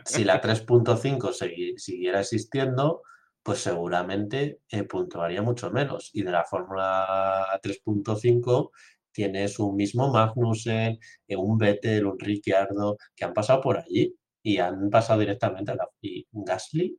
si 0.04 0.24
la 0.24 0.40
3.5 0.40 1.32
segui- 1.32 1.76
siguiera 1.78 2.20
existiendo, 2.20 3.02
pues 3.42 3.58
seguramente 3.60 4.60
eh, 4.70 4.84
puntuaría 4.84 5.42
mucho 5.42 5.70
menos. 5.70 6.10
Y 6.12 6.22
de 6.22 6.30
la 6.30 6.44
Fórmula 6.44 7.58
3.5 7.62 8.70
tienes 9.10 9.58
un 9.58 9.74
mismo 9.74 10.12
Magnussen, 10.12 10.98
eh, 11.26 11.36
un 11.36 11.58
Vettel, 11.58 12.06
un 12.06 12.18
Ricciardo, 12.18 12.96
que 13.16 13.24
han 13.24 13.32
pasado 13.32 13.60
por 13.60 13.78
allí 13.78 14.14
y 14.42 14.58
han 14.58 14.90
pasado 14.90 15.20
directamente 15.20 15.72
a 15.72 15.74
la... 15.76 15.88
¿Y 16.00 16.26
Gasly? 16.32 16.98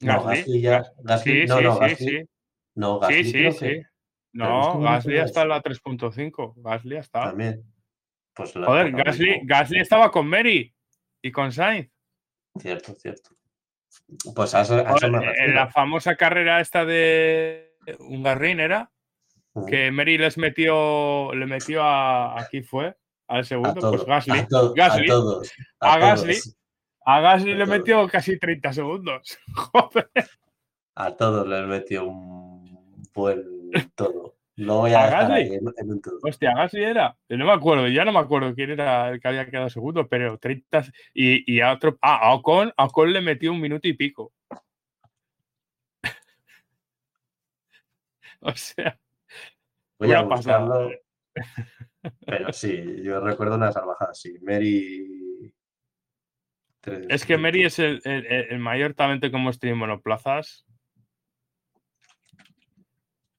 No, 0.00 0.22
Gasly, 0.24 0.36
Gasly 0.40 0.60
ya... 0.60 0.78
Gas- 0.78 0.92
Gasly, 1.02 1.32
Sí, 1.42 1.46
no, 1.48 1.56
sí, 1.58 1.64
no, 1.64 1.72
sí, 1.74 1.80
Gasly, 1.80 2.28
no, 2.76 2.98
Gasly 3.00 3.24
sí, 3.24 3.32
creo 3.32 3.58
que 3.58 3.82
No, 4.32 4.80
Gasly 4.80 5.14
F2. 5.16 5.24
está 5.24 5.42
en 5.42 5.48
la 5.48 5.62
3.5. 5.62 6.54
Gasly 6.56 6.96
está. 6.96 7.20
también. 7.22 7.64
Pues 8.34 8.52
Joder, 8.54 8.92
Gasly. 8.92 9.40
Gasly 9.44 9.80
estaba 9.80 10.10
con 10.10 10.26
Mary 10.26 10.74
y 11.20 11.32
con 11.32 11.52
Sainz. 11.52 11.90
Cierto, 12.58 12.94
cierto. 12.94 13.30
Pues 14.34 14.54
a 14.54 14.62
eso, 14.62 14.74
a 14.76 14.80
eso 14.82 14.88
Joder, 14.92 15.10
me 15.10 15.44
en 15.44 15.54
la 15.54 15.68
famosa 15.68 16.16
carrera 16.16 16.60
esta 16.60 16.84
de 16.84 17.76
Hungaroring 17.98 18.60
era. 18.60 18.90
que 19.68 19.90
Mary 19.90 20.16
les 20.16 20.38
metió, 20.38 21.34
le 21.34 21.44
metió 21.46 21.82
a, 21.82 22.40
aquí 22.40 22.62
fue, 22.62 22.96
al 23.30 23.40
A, 23.40 23.44
segundo, 23.44 23.74
todo- 23.74 23.92
pues 23.92 24.04
Gasly. 24.04 24.38
a, 24.38 24.46
to- 24.48 24.70
a 24.70 24.74
Gasly. 24.74 25.06
todos. 25.06 25.52
A 25.80 25.98
Gasly. 25.98 26.36
A 27.06 27.20
Gasly 27.20 27.54
le 27.54 27.66
metió 27.66 28.06
casi 28.08 28.38
30 28.38 28.72
segundos. 28.72 29.38
Joder. 29.54 30.10
A 30.96 31.16
todos 31.16 31.46
les 31.48 31.66
metió 31.66 32.04
un 32.06 33.04
buen 33.14 33.44
todo. 33.94 34.36
Lo 34.56 34.76
voy 34.78 34.92
a 34.92 35.00
¿A 35.00 35.04
dejar 35.06 35.28
Gasly? 35.28 35.54
en, 35.54 35.60
en 35.78 35.90
un 35.90 36.02
todo. 36.02 36.18
Hostia, 36.22 36.52
Gasly 36.54 36.84
era. 36.84 37.16
No 37.28 37.46
me 37.46 37.52
acuerdo, 37.52 37.88
ya 37.88 38.04
no 38.04 38.12
me 38.12 38.18
acuerdo 38.18 38.54
quién 38.54 38.70
era 38.72 39.08
el 39.08 39.20
que 39.20 39.28
había 39.28 39.48
quedado 39.48 39.70
segundo, 39.70 40.06
pero 40.08 40.36
30. 40.38 40.84
Y, 41.14 41.50
y 41.50 41.60
a 41.60 41.72
otro. 41.72 41.96
Ah, 42.02 42.18
a 42.28 42.34
Ocon, 42.34 42.72
a 42.76 42.84
Ocon 42.84 43.12
le 43.12 43.20
metió 43.22 43.52
un 43.52 43.60
minuto 43.60 43.88
y 43.88 43.94
pico. 43.94 44.32
o 48.40 48.52
sea, 48.54 48.98
Voy 49.98 50.12
a 50.12 50.22
buscarlo. 50.22 50.90
Pero 52.26 52.52
sí, 52.52 53.02
yo 53.02 53.20
recuerdo 53.20 53.56
una 53.56 53.72
salvajada, 53.72 54.14
sí. 54.14 54.34
Mary. 54.42 55.52
tres- 56.80 57.06
es 57.10 57.26
que 57.26 57.36
Mary 57.36 57.64
es 57.64 57.78
el, 57.78 58.00
el- 58.04 58.26
el 58.26 58.58
mayor 58.58 58.94
talento 58.94 59.30
que 59.30 59.36
hemos 59.36 59.58
tenido 59.58 59.74
en 59.74 59.80
monoplazas. 59.80 60.64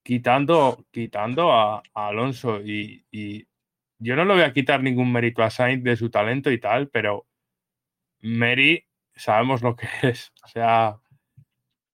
Quitando, 0.03 0.83
quitando 0.91 1.51
a, 1.53 1.77
a 1.93 2.07
Alonso 2.07 2.59
y, 2.61 3.05
y 3.11 3.45
yo 3.99 4.15
no 4.15 4.25
le 4.25 4.33
voy 4.33 4.41
a 4.43 4.51
quitar 4.53 4.81
ningún 4.81 5.11
mérito 5.11 5.43
a 5.43 5.51
Sainz 5.51 5.83
de 5.83 5.95
su 5.95 6.09
talento 6.09 6.49
y 6.51 6.59
tal, 6.59 6.89
pero 6.89 7.27
Mary 8.21 8.87
sabemos 9.15 9.61
lo 9.61 9.75
que 9.75 9.87
es. 10.01 10.31
O 10.43 10.47
sea, 10.47 10.97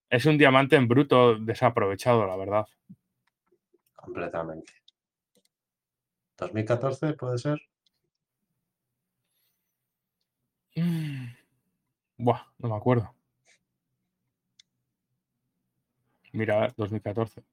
es 0.09 0.25
un 0.25 0.37
diamante 0.37 0.77
en 0.77 0.87
bruto 0.87 1.35
desaprovechado, 1.37 2.25
la 2.25 2.37
verdad. 2.37 2.65
Completamente. 3.95 4.71
¿2014 6.37 7.13
puede 7.13 7.37
ser? 7.37 7.59
Mm. 10.75 11.25
Buah, 12.17 12.41
no 12.59 12.69
me 12.69 12.75
acuerdo. 12.75 13.13
Mira, 16.33 16.57
a 16.57 16.59
ver, 16.61 16.73
2014. 16.77 17.43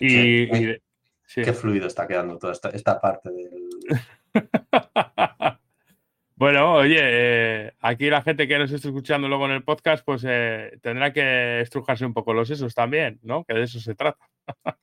Y, 0.00 0.08
Qué- 0.08 0.48
y 0.56 0.64
de- 0.64 0.82
sí. 1.26 1.42
Qué 1.42 1.52
fluido 1.52 1.86
está 1.86 2.06
quedando 2.06 2.38
toda 2.38 2.52
esta, 2.52 2.70
esta 2.70 3.00
parte 3.00 3.30
del. 3.30 3.68
bueno, 6.36 6.74
oye, 6.74 6.98
eh, 7.00 7.67
aquí 7.88 8.10
la 8.10 8.22
gente 8.22 8.46
que 8.46 8.58
nos 8.58 8.70
esté 8.70 8.88
escuchando 8.88 9.28
luego 9.28 9.46
en 9.46 9.52
el 9.52 9.64
podcast, 9.64 10.04
pues 10.04 10.24
eh, 10.26 10.78
tendrá 10.82 11.12
que 11.12 11.60
estrujarse 11.60 12.04
un 12.06 12.12
poco 12.14 12.32
los 12.34 12.48
sesos 12.48 12.74
también, 12.74 13.18
¿no? 13.22 13.44
Que 13.44 13.54
de 13.54 13.62
eso 13.64 13.80
se 13.80 13.94
trata. 13.94 14.18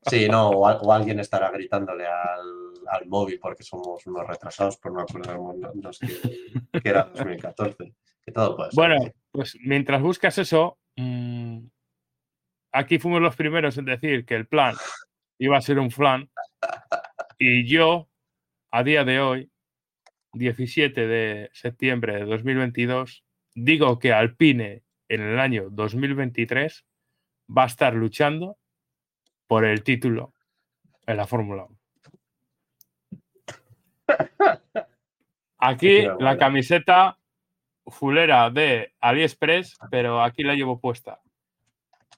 Sí, 0.03 0.27
no, 0.29 0.49
o, 0.49 0.67
al- 0.67 0.79
o 0.81 0.91
alguien 0.93 1.19
estará 1.19 1.49
gritándole 1.51 2.05
al, 2.05 2.73
al 2.87 3.07
móvil 3.07 3.39
porque 3.39 3.63
somos 3.63 4.05
unos 4.07 4.27
retrasados 4.27 4.77
por 4.77 4.91
no 4.93 5.01
acordarnos 5.01 5.99
que, 5.99 6.79
que 6.79 6.89
era 6.89 7.03
2014. 7.13 7.93
Que 8.25 8.31
todo 8.31 8.55
puede 8.55 8.71
ser. 8.71 8.75
Bueno, 8.75 9.11
pues 9.31 9.57
mientras 9.61 10.01
buscas 10.01 10.37
eso, 10.37 10.77
mm, 10.95 11.59
aquí 12.73 12.97
fuimos 12.99 13.21
los 13.21 13.35
primeros 13.35 13.77
en 13.77 13.85
decir 13.85 14.25
que 14.25 14.35
el 14.35 14.47
plan 14.47 14.75
iba 15.39 15.57
a 15.57 15.61
ser 15.61 15.79
un 15.79 15.91
flan. 15.91 16.29
Y 17.37 17.67
yo, 17.67 18.07
a 18.71 18.83
día 18.83 19.03
de 19.03 19.19
hoy, 19.19 19.51
17 20.35 21.07
de 21.07 21.49
septiembre 21.53 22.17
de 22.17 22.25
2022, 22.25 23.23
digo 23.55 23.99
que 23.99 24.13
Alpine 24.13 24.83
en 25.07 25.21
el 25.21 25.39
año 25.39 25.69
2023 25.71 26.85
va 27.55 27.63
a 27.63 27.67
estar 27.67 27.93
luchando 27.95 28.57
por 29.47 29.65
el 29.65 29.83
título 29.83 30.33
en 31.05 31.17
la 31.17 31.27
Fórmula 31.27 31.65
1. 31.65 31.79
Aquí 35.57 36.03
la 36.19 36.37
camiseta 36.37 37.17
fulera 37.87 38.49
de 38.49 38.93
AliExpress, 38.99 39.77
pero 39.89 40.21
aquí 40.21 40.43
la 40.43 40.55
llevo 40.55 40.79
puesta. 40.79 41.21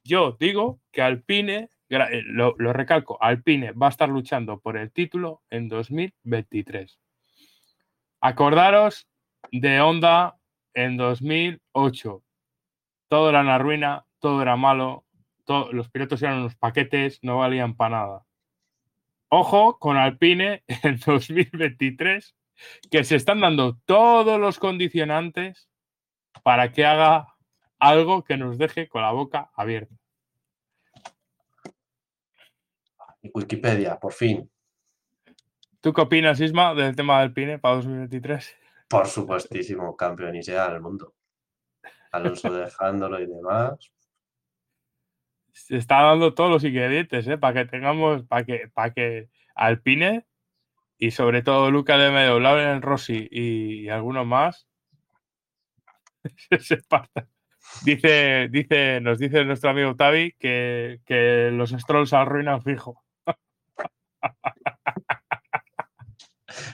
Yo 0.04 0.38
digo 0.40 0.80
que 0.92 1.02
Alpine, 1.02 1.70
eh, 1.90 2.24
lo, 2.26 2.56
lo 2.58 2.74
recalco, 2.74 3.18
Alpine 3.22 3.74
va 3.74 3.88
a 3.88 3.90
estar 3.90 4.10
luchando 4.10 4.60
por 4.60 4.78
el 4.78 4.92
título 4.92 5.44
en 5.50 5.68
2023. 5.68 7.00
Acordaros 8.22 9.08
de 9.52 9.80
Honda 9.82 10.38
en 10.74 10.98
2008. 10.98 12.24
Todo 13.08 13.30
era 13.30 13.42
una 13.42 13.58
ruina, 13.58 14.06
todo 14.20 14.42
era 14.42 14.56
malo, 14.56 15.06
los 15.72 15.90
pilotos 15.90 16.22
eran 16.22 16.40
unos 16.40 16.56
paquetes, 16.56 17.20
no 17.22 17.38
valían 17.38 17.76
para 17.76 17.98
nada. 18.00 18.26
Ojo 19.30 19.78
con 19.80 19.98
Alpine 19.98 20.64
en 20.84 21.00
2023, 21.00 22.36
que 22.90 23.04
se 23.04 23.16
están 23.16 23.42
dando 23.42 23.78
todos 23.86 24.40
los 24.40 24.60
condicionantes 24.60 25.70
para 26.44 26.72
que 26.72 26.86
haga 26.86 27.36
algo 27.80 28.24
que 28.24 28.38
nos 28.38 28.58
deje 28.58 28.88
con 28.88 29.02
la 29.02 29.12
boca 29.12 29.52
abierta. 29.54 29.96
Wikipedia, 33.34 34.00
por 34.00 34.14
fin. 34.14 34.50
¿Tú 35.82 35.94
qué 35.94 36.02
opinas, 36.02 36.40
Isma, 36.40 36.74
del 36.74 36.96
tema 36.96 37.20
del 37.20 37.30
Alpine 37.30 37.60
para 37.60 37.76
2023? 37.76 38.56
Por 38.88 39.08
supuestísimo, 39.08 39.96
campeón 39.96 40.36
y 40.36 40.44
sea 40.44 40.70
del 40.70 40.82
mundo. 40.82 41.14
Alonso 42.12 42.52
dejándolo 42.52 43.20
y 43.20 43.28
demás. 43.28 43.92
Se 45.52 45.78
está 45.78 46.02
dando 46.02 46.34
todos 46.34 46.50
los 46.50 46.64
ingredientes, 46.64 47.28
¿eh? 47.28 47.38
Para 47.38 47.54
que 47.54 47.70
tengamos, 47.70 48.24
para 48.24 48.46
que, 48.46 48.70
para 48.74 48.94
que 48.94 49.30
Alpine 49.56 50.26
y 50.98 51.12
sobre 51.12 51.42
todo 51.44 51.70
Luca 51.70 51.98
de 51.98 52.12
Medo, 52.12 52.40
Lauren 52.40 52.82
Rossi 52.82 53.28
y, 53.30 53.82
y 53.82 53.90
algunos 53.90 54.26
más 54.26 54.68
se 56.60 56.78
partan. 56.88 57.30
Dice, 57.84 58.48
dice, 58.50 59.02
nos 59.02 59.20
dice 59.20 59.44
nuestro 59.46 59.70
amigo 59.70 59.96
Tavi 59.96 60.34
que, 60.40 61.02
que 61.06 61.50
los 61.52 61.72
Strolls 61.72 62.14
arruinan 62.14 62.64
fijo. 62.64 63.04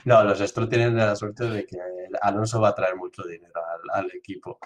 No, 0.04 0.22
los 0.24 0.38
Stroll 0.38 0.68
tienen 0.68 0.96
la 0.96 1.16
suerte 1.16 1.44
de 1.44 1.66
que 1.66 1.78
Alonso 2.22 2.60
va 2.60 2.68
a 2.68 2.74
traer 2.74 2.96
mucho 2.96 3.22
dinero 3.22 3.60
al, 3.64 4.04
al 4.04 4.10
equipo. 4.14 4.58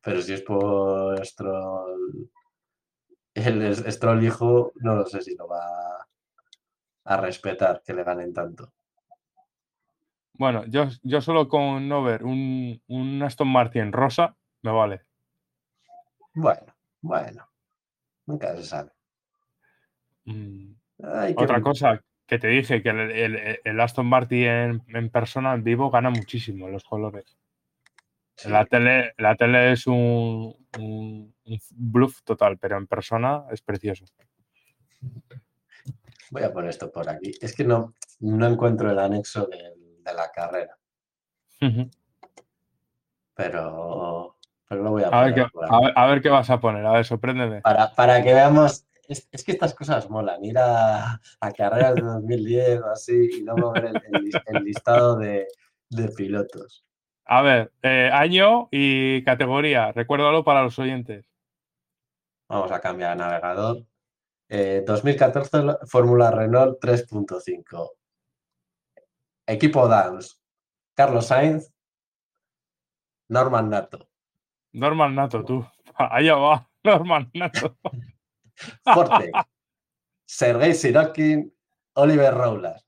Pero 0.00 0.20
si 0.20 0.34
es 0.34 0.42
por 0.42 1.24
Stroll, 1.24 2.30
el 3.34 3.92
Stroll 3.92 4.24
hijo, 4.24 4.72
no 4.76 4.94
lo 4.94 5.06
sé 5.06 5.22
si 5.22 5.34
lo 5.34 5.48
va 5.48 6.06
a 7.04 7.16
respetar 7.16 7.82
que 7.84 7.92
le 7.94 8.04
ganen 8.04 8.32
tanto. 8.32 8.72
Bueno, 10.34 10.64
yo, 10.66 10.88
yo 11.02 11.20
solo 11.20 11.48
con 11.48 11.88
no 11.88 12.02
ver 12.02 12.24
un, 12.24 12.82
un 12.88 13.22
Aston 13.22 13.48
Martin 13.48 13.92
rosa 13.92 14.36
me 14.62 14.72
vale. 14.72 15.02
Bueno, 16.34 16.74
bueno, 17.00 17.48
nunca 18.26 18.56
se 18.56 18.64
sabe. 18.64 18.90
Mm, 20.24 20.72
Otra 21.36 21.60
cosa 21.60 22.02
que 22.26 22.38
te 22.38 22.48
dije, 22.48 22.82
que 22.82 22.88
el, 22.90 23.10
el- 23.10 23.60
el 23.62 23.80
Aston 23.80 24.06
Martin 24.06 24.44
en, 24.44 24.82
en 24.88 25.10
persona, 25.10 25.54
en 25.54 25.62
vivo, 25.64 25.90
gana 25.90 26.10
muchísimo 26.10 26.68
los 26.68 26.84
colores. 26.84 27.36
sí, 28.36 28.48
La 28.50 28.64
tele, 28.64 29.12
la 29.18 29.36
tele 29.36 29.72
es 29.72 29.86
un, 29.86 30.54
un- 30.78 31.34
un 31.44 31.58
bluff 31.70 32.22
total, 32.22 32.58
pero 32.58 32.76
en 32.78 32.86
persona 32.86 33.44
es 33.50 33.60
precioso. 33.62 34.04
Voy 36.30 36.42
a 36.42 36.52
poner 36.52 36.70
esto 36.70 36.90
por 36.90 37.08
aquí. 37.08 37.32
Es 37.40 37.54
que 37.54 37.64
no, 37.64 37.94
no 38.20 38.46
encuentro 38.46 38.90
el 38.90 38.98
anexo 38.98 39.46
de 39.46 40.12
la 40.14 40.30
carrera, 40.32 40.76
pero, 43.34 44.36
pero 44.68 44.82
lo 44.82 44.90
voy 44.90 45.02
a 45.04 45.08
A 45.08 45.24
ver, 45.24 45.32
poner 45.34 45.50
qué, 45.52 45.58
a, 45.68 45.80
ver, 45.80 45.92
a 45.96 46.06
ver 46.06 46.22
qué 46.22 46.28
vas 46.30 46.50
a 46.50 46.60
poner, 46.60 46.84
a 46.86 46.92
ver, 46.92 47.04
sorpréndeme. 47.04 47.60
Para, 47.62 47.92
para 47.94 48.22
que 48.22 48.32
veamos, 48.34 48.86
es, 49.08 49.28
es 49.30 49.44
que 49.44 49.52
estas 49.52 49.74
cosas 49.74 50.08
molan, 50.10 50.44
ir 50.44 50.58
a, 50.58 51.20
a 51.40 51.52
carreras 51.52 51.94
de 51.96 52.02
2010 52.02 52.80
o 52.80 52.86
así 52.90 53.12
y 53.38 53.42
luego 53.42 53.72
ver 53.72 53.86
el, 53.86 53.96
el 54.14 54.24
lis- 54.24 54.42
el 54.46 54.64
listado 54.64 55.16
de, 55.16 55.46
de 55.90 56.08
pilotos. 56.08 56.84
A 57.26 57.42
ver, 57.42 57.72
eh, 57.82 58.10
año 58.12 58.68
y 58.70 59.22
categoría, 59.24 59.92
recuérdalo 59.92 60.44
para 60.44 60.62
los 60.62 60.78
oyentes. 60.78 61.24
Vamos 62.48 62.70
a 62.72 62.80
cambiar 62.80 63.12
a 63.12 63.14
navegador. 63.14 63.86
Eh, 64.48 64.84
2014 64.86 65.62
la- 65.62 65.78
Fórmula 65.86 66.30
Renault 66.30 66.78
3.5. 66.80 67.92
Equipo 69.46 69.88
Dance. 69.88 70.34
Carlos 70.94 71.26
Sainz. 71.26 71.72
Norman 73.28 73.70
Nato. 73.70 74.08
Norman 74.72 75.14
Nato, 75.14 75.44
tú. 75.44 75.64
Allá 75.94 76.36
va, 76.36 76.68
Norman 76.84 77.30
Nato. 77.34 77.76
Forte. 78.82 79.30
Sergei 80.24 80.74
Sirotkin. 80.74 81.52
Oliver 81.96 82.34
Roulas. 82.34 82.84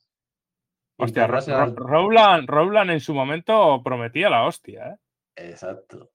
Hostia, 0.98 1.26
Rowland, 1.26 2.48
Rowland 2.48 2.90
en 2.90 3.00
su 3.00 3.14
momento 3.14 3.82
prometía 3.84 4.30
la 4.30 4.44
hostia, 4.44 4.88
¿eh? 4.88 4.96
Exacto. 5.36 6.10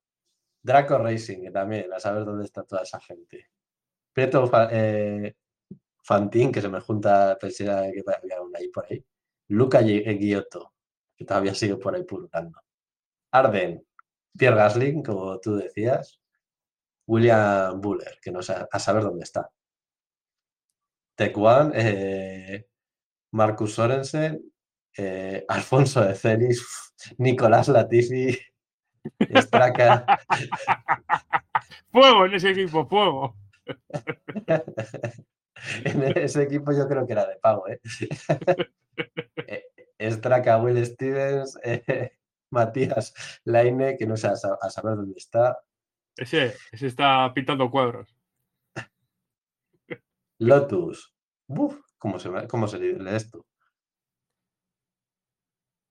Draco 0.64 0.98
Racing, 0.98 1.44
que 1.44 1.52
también, 1.52 1.92
a 1.94 2.00
saber 2.00 2.26
dónde 2.26 2.46
está 2.46 2.64
toda 2.64 2.82
esa 2.82 3.00
gente. 3.00 3.50
Prieto 4.14 4.50
eh, 4.72 5.36
Fantín, 6.04 6.52
que 6.52 6.62
se 6.62 6.70
me 6.70 6.82
junta, 6.82 7.38
pensé 7.40 7.66
que 7.66 7.72
había 7.72 8.42
una 8.42 8.60
ahí 8.60 8.68
por 8.70 8.86
ahí. 8.90 9.04
Luca 9.50 9.82
Gui- 9.82 10.04
eh, 10.06 10.44
que 11.16 11.26
todavía 11.26 11.54
sigue 11.54 11.78
por 11.78 11.96
ahí 11.96 12.04
pululando. 12.04 12.60
Arden, 13.32 13.86
Pierre 14.38 14.58
Gasling, 14.58 15.04
como 15.04 15.40
tú 15.40 15.56
decías. 15.56 16.20
William 17.08 17.80
Buller, 17.82 18.20
que 18.22 18.32
no 18.32 18.42
sé 18.42 18.56
a 18.70 18.80
saber 18.80 19.04
dónde 19.04 19.24
está. 19.24 19.50
Tech 21.16 21.38
One, 21.38 21.72
eh, 21.76 22.68
Marcus 23.32 23.74
Sorensen, 23.74 24.42
eh, 24.98 25.46
Alfonso 25.48 26.02
de 26.02 26.16
Celis, 26.16 26.94
Nicolás 27.18 27.68
Latifi, 27.68 28.38
Straka. 29.36 30.06
Fuego 31.92 32.26
en 32.26 32.36
ese 32.36 32.52
equipo, 32.52 32.88
fuego. 32.88 33.36
en 35.86 36.18
ese 36.18 36.44
equipo 36.44 36.72
yo 36.72 36.88
creo 36.88 37.06
que 37.06 37.14
era 37.14 37.26
de 37.26 37.36
pago, 37.38 37.68
¿eh? 37.68 37.82
Straka, 40.10 40.58
Will 40.58 40.84
Stevens, 40.86 41.58
eh, 41.64 42.12
Matías 42.52 43.14
Laine, 43.46 43.98
que 43.98 44.06
no 44.06 44.18
sé 44.18 44.28
a 44.28 44.36
saber 44.36 44.96
dónde 44.96 45.18
está. 45.18 45.58
Ese, 46.18 46.56
ese 46.72 46.88
está 46.88 47.34
pintando 47.34 47.70
cuadros. 47.72 48.16
Lotus. 50.40 51.14
Uf, 51.48 51.80
¿cómo 51.98 52.20
se, 52.20 52.30
cómo 52.48 52.68
se 52.68 52.80
lee 52.80 52.98
esto? 53.16 53.46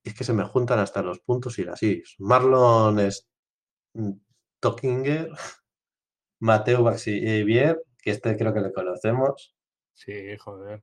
Es 0.03 0.15
que 0.15 0.25
se 0.25 0.33
me 0.33 0.45
juntan 0.45 0.79
hasta 0.79 1.03
los 1.03 1.21
puntos 1.21 1.59
y 1.59 1.65
las 1.65 1.83
is. 1.83 2.17
Marlon 2.19 2.99
es 3.01 3.29
Tockinger, 4.61 5.31
Mateo 6.41 6.83
Baxivier, 6.83 7.81
que 8.03 8.11
este 8.11 8.37
creo 8.37 8.53
que 8.55 8.61
le 8.61 8.73
conocemos. 8.73 9.55
Sí, 9.95 10.37
joder. 10.39 10.83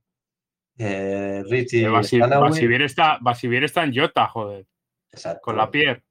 eh, 0.78 1.44
Richie 1.50 1.86
Eh, 1.86 1.90
Basi- 1.90 2.20
Basivier 2.20 2.84
está, 2.84 3.18
Basivier 3.20 3.64
está 3.64 3.84
en 3.84 3.96
Jota, 3.96 4.28
joder. 4.28 4.68
exacto, 5.12 5.42
Con 5.42 5.58
la 5.58 5.72
Pierre. 5.72 6.04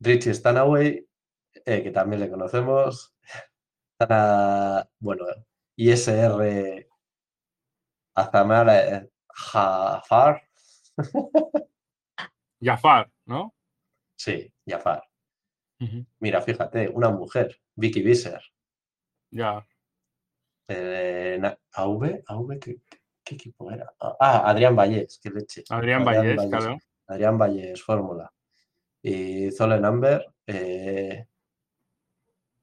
Richie 0.00 0.34
Stanaway, 0.34 1.07
eh, 1.68 1.82
que 1.82 1.90
también 1.90 2.20
le 2.20 2.30
conocemos. 2.30 3.14
Tana- 3.98 4.88
bueno, 5.00 5.24
ISR 5.76 6.86
Azamar 8.16 8.68
eh, 8.70 9.10
Jafar, 9.28 10.42
Jafar, 12.60 13.10
¿no? 13.26 13.54
sí, 14.16 14.52
Jafar. 14.66 15.02
Mira, 16.18 16.42
fíjate, 16.42 16.88
una 16.88 17.10
mujer, 17.10 17.60
Vicky 17.76 18.02
Visser. 18.02 18.42
Ya. 19.30 19.64
Eh, 20.66 21.40
¿AV? 21.74 22.22
¿AV? 22.26 22.58
¿Qué, 22.58 22.80
qué 23.22 23.34
equipo 23.36 23.70
era? 23.70 23.94
Ah, 24.00 24.42
Adrián 24.50 24.74
Vallés, 24.74 25.20
qué 25.22 25.30
leche. 25.30 25.62
Adrián 25.70 26.04
Vallés, 26.04 26.40
claro. 26.48 26.78
Adrián 27.06 27.38
Vallés, 27.38 27.80
Fórmula. 27.80 28.28
Y 29.00 29.52
Zolen 29.52 29.84
Amber. 29.84 30.26
eh, 30.48 31.27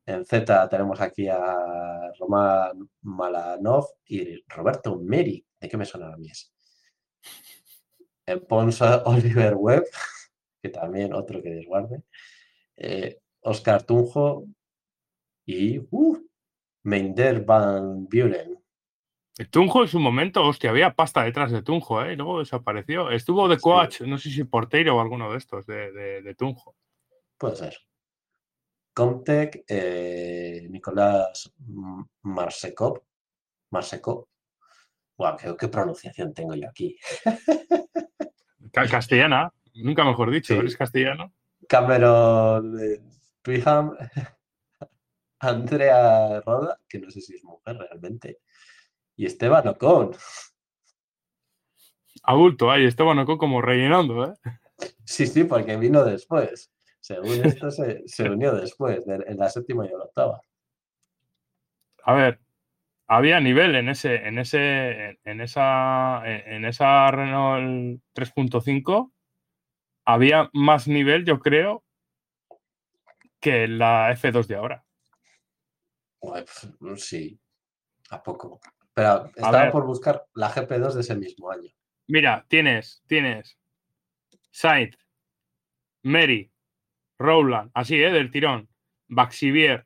en 0.06 0.26
Z 0.26 0.69
tenemos 0.69 1.02
aquí 1.02 1.27
a 1.27 2.11
Román 2.19 2.90
Malanov 3.02 3.86
y 4.06 4.44
Roberto 4.48 4.98
Meri. 4.99 5.45
¿De 5.60 5.68
qué 5.69 5.77
me 5.77 5.86
suena 5.86 6.14
a 6.14 6.18
mí 6.18 6.30
ese? 6.30 6.48
En 8.26 8.45
Ponza 8.45 9.03
Oliver 9.06 9.56
Webb, 9.56 9.86
que 10.61 10.69
también 10.69 11.14
otro 11.14 11.41
que 11.41 11.49
desguarde. 11.49 12.03
Eh, 12.77 13.19
Oscar 13.41 13.84
Tunjo 13.84 14.45
y 15.45 15.80
uh, 15.91 16.18
Meinder 16.84 17.44
Van 17.45 18.06
Buren. 18.06 18.60
El 19.38 19.49
Tunjo 19.49 19.82
en 19.82 19.88
su 19.90 19.99
momento, 19.99 20.44
hostia, 20.45 20.69
había 20.69 20.94
pasta 20.95 21.23
detrás 21.23 21.52
de 21.52 21.61
Tunjo, 21.61 22.02
¿eh? 22.03 22.14
Y 22.14 22.15
luego 22.15 22.40
desapareció. 22.40 23.11
Estuvo 23.11 23.48
de 23.49 23.56
Sí. 23.57 23.61
coach, 23.61 24.02
no 24.02 24.18
sé 24.18 24.30
si 24.30 24.44
porteiro 24.45 24.95
o 24.95 25.02
alguno 25.02 25.32
de 25.32 25.38
estos, 25.38 25.65
de, 25.65 25.91
de- 25.91 26.22
de 26.22 26.36
Tunjo. 26.36 26.76
Puede 27.38 27.57
ser. 27.57 27.76
Comtec, 28.96 29.66
eh, 29.68 30.68
Nicolás 30.72 31.52
Marsekov. 32.24 33.02
Marsekov. 33.72 34.26
Guau, 35.18 35.36
qué, 35.38 35.56
qué 35.60 35.68
pronunciación 35.68 36.34
tengo 36.34 36.56
yo 36.56 36.70
aquí. 36.70 36.98
Ca- 38.72 38.88
Castellana, 38.88 39.54
nunca 39.76 40.04
mejor 40.06 40.32
dicho, 40.32 40.54
Sí. 40.54 40.60
eres 40.60 40.78
castellano. 40.78 41.34
Cameron 41.68 42.80
eh, 42.80 43.02
Andrea 45.40 46.42
Roda, 46.42 46.80
que 46.88 47.00
no 47.00 47.10
sé 47.12 47.20
si 47.22 47.36
es 47.36 47.44
mujer 47.44 47.78
realmente, 47.78 48.40
y 49.18 49.26
Esteban 49.26 49.68
Ocon. 49.68 50.12
Adulto, 52.24 52.72
ahí 52.72 52.86
Esteban 52.86 53.20
Ocon 53.20 53.38
como 53.38 53.62
rellenando, 53.62 54.26
¿eh? 54.26 54.34
Sí, 55.06 55.28
sí, 55.28 55.44
porque 55.44 55.76
vino 55.78 56.04
después. 56.04 56.72
Según 57.06 57.45
esto, 57.45 57.69
se, 57.69 58.02
se 58.07 58.23
unió 58.32 58.52
después, 58.56 59.06
de- 59.06 59.23
en 59.27 59.38
la 59.38 59.48
séptima 59.48 59.86
y 59.86 59.90
en 59.90 59.99
la 59.99 60.06
octava. 60.06 60.41
A 62.03 62.14
ver, 62.15 62.40
había 63.06 63.40
nivel 63.40 63.76
en 63.76 63.90
ese, 63.90 64.15
en 64.15 64.40
ese, 64.40 65.19
en 65.23 65.40
esa, 65.40 66.23
en 66.26 66.65
esa 66.65 67.11
Renault 67.11 68.02
3.5. 68.15 69.11
Había 70.06 70.49
más 70.53 70.88
nivel, 70.88 71.26
yo 71.26 71.40
creo, 71.40 71.84
que 73.40 73.68
la 73.68 74.11
F2 74.11 74.48
de 74.48 74.56
ahora. 74.56 74.84
Ué, 76.22 76.41
pf, 76.41 76.68
Sí, 76.98 77.40
a 78.10 78.23
poco. 78.23 78.60
Pero 78.95 79.26
estaba 79.36 79.69
por 79.72 79.86
buscar 79.86 80.26
la 80.34 80.49
GP2 80.49 80.95
de 80.95 81.02
ese 81.02 81.15
mismo 81.15 81.52
año. 81.52 81.69
Mira, 82.07 82.45
tienes, 82.48 83.03
tienes 83.06 83.60
Sainz, 84.49 84.98
Mary, 86.02 86.52
Rowland, 87.18 87.72
así, 87.74 88.02
¿eh? 88.02 88.12
Del 88.12 88.32
tirón, 88.32 88.70
Baxivier, 89.08 89.86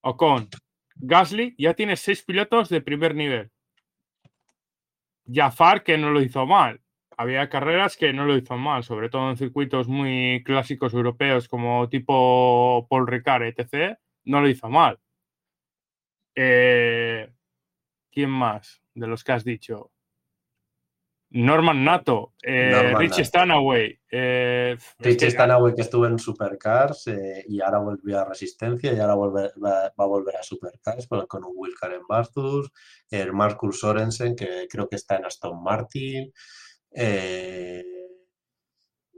Ocon, 0.00 0.48
Gasly, 0.96 1.54
ya 1.58 1.74
tienes 1.74 2.00
seis 2.00 2.22
pilotos 2.22 2.68
de 2.68 2.80
primer 2.80 3.14
nivel. 3.14 3.50
Jafar, 5.30 5.82
que 5.82 5.98
no 5.98 6.10
lo 6.10 6.22
hizo 6.22 6.46
mal. 6.46 6.80
Había 7.16 7.48
carreras 7.48 7.96
que 7.96 8.12
no 8.12 8.24
lo 8.24 8.36
hizo 8.36 8.56
mal, 8.56 8.84
sobre 8.84 9.08
todo 9.08 9.30
en 9.30 9.36
circuitos 9.36 9.88
muy 9.88 10.42
clásicos 10.44 10.94
europeos 10.94 11.48
como 11.48 11.88
tipo 11.88 12.86
Paul 12.88 13.06
Ricard, 13.06 13.42
etc. 13.44 13.98
No 14.24 14.40
lo 14.40 14.48
hizo 14.48 14.68
mal. 14.68 14.98
Eh, 16.34 17.28
¿Quién 18.10 18.30
más 18.30 18.80
de 18.94 19.06
los 19.08 19.24
que 19.24 19.32
has 19.32 19.44
dicho? 19.44 19.90
Norman 21.30 21.84
Nato, 21.84 22.32
eh, 22.42 22.70
Norman 22.72 23.00
Richie 23.00 23.18
Nato. 23.18 23.24
Stanaway. 23.24 24.00
eh, 24.10 24.76
Richie 24.98 25.18
que- 25.26 25.30
Stanaway 25.30 25.74
que 25.74 25.82
estuvo 25.82 26.06
en 26.06 26.18
Supercars 26.18 27.06
eh, 27.08 27.44
y 27.46 27.60
ahora 27.60 27.78
volvió 27.80 28.18
a 28.20 28.24
Resistencia 28.24 28.92
y 28.94 28.98
ahora 28.98 29.14
volver- 29.14 29.52
va, 29.62 29.92
va 29.98 30.04
a 30.04 30.06
volver 30.06 30.36
a 30.36 30.42
Supercars 30.42 31.06
con, 31.06 31.26
con 31.26 31.44
un 31.44 31.52
Wilcar 31.54 31.92
en 31.92 32.06
Bastus, 32.08 32.70
el 33.10 33.32
Marcus 33.34 33.80
Sorensen 33.80 34.34
que 34.34 34.66
creo 34.70 34.88
que 34.88 34.96
está 34.96 35.16
en 35.16 35.26
Aston 35.26 35.62
Martin, 35.62 36.32
eh, 36.92 37.84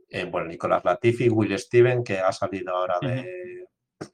eh, 0.08 0.24
bueno, 0.24 0.48
Nicolás 0.48 0.84
Latifi, 0.84 1.28
Will 1.28 1.56
Steven 1.58 2.02
que 2.02 2.18
ha 2.18 2.32
salido 2.32 2.74
ahora 2.74 2.98
de, 3.00 3.66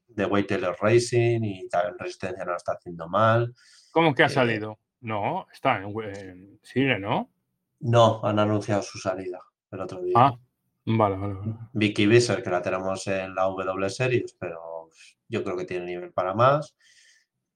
de 0.08 0.24
Way 0.26 0.44
Taylor 0.44 0.76
Racing 0.78 1.40
y 1.42 1.60
en 1.60 1.98
Resistencia 1.98 2.44
no 2.44 2.50
lo 2.50 2.56
está 2.58 2.72
haciendo 2.72 3.08
mal. 3.08 3.54
¿Cómo 3.90 4.14
que 4.14 4.22
ha 4.24 4.28
salido? 4.28 4.78
No, 5.00 5.46
está 5.52 5.78
en, 5.82 5.94
en- 6.74 7.00
¿no? 7.00 7.30
No, 7.80 8.20
han 8.24 8.38
anunciado 8.38 8.82
su 8.82 8.98
salida 8.98 9.40
el 9.70 9.80
otro 9.80 10.00
día. 10.02 10.14
Ah, 10.16 10.38
vale, 10.86 11.16
vale, 11.16 11.34
vale. 11.34 11.54
Vicky 11.72 12.06
Visser, 12.06 12.42
que 12.42 12.50
la 12.50 12.62
tenemos 12.62 13.06
en 13.06 13.34
la 13.34 13.42
W 13.44 13.90
Series, 13.90 14.34
pero 14.38 14.90
yo 15.28 15.44
creo 15.44 15.56
que 15.56 15.64
tiene 15.64 15.86
nivel 15.86 16.12
para 16.12 16.34
más. 16.34 16.76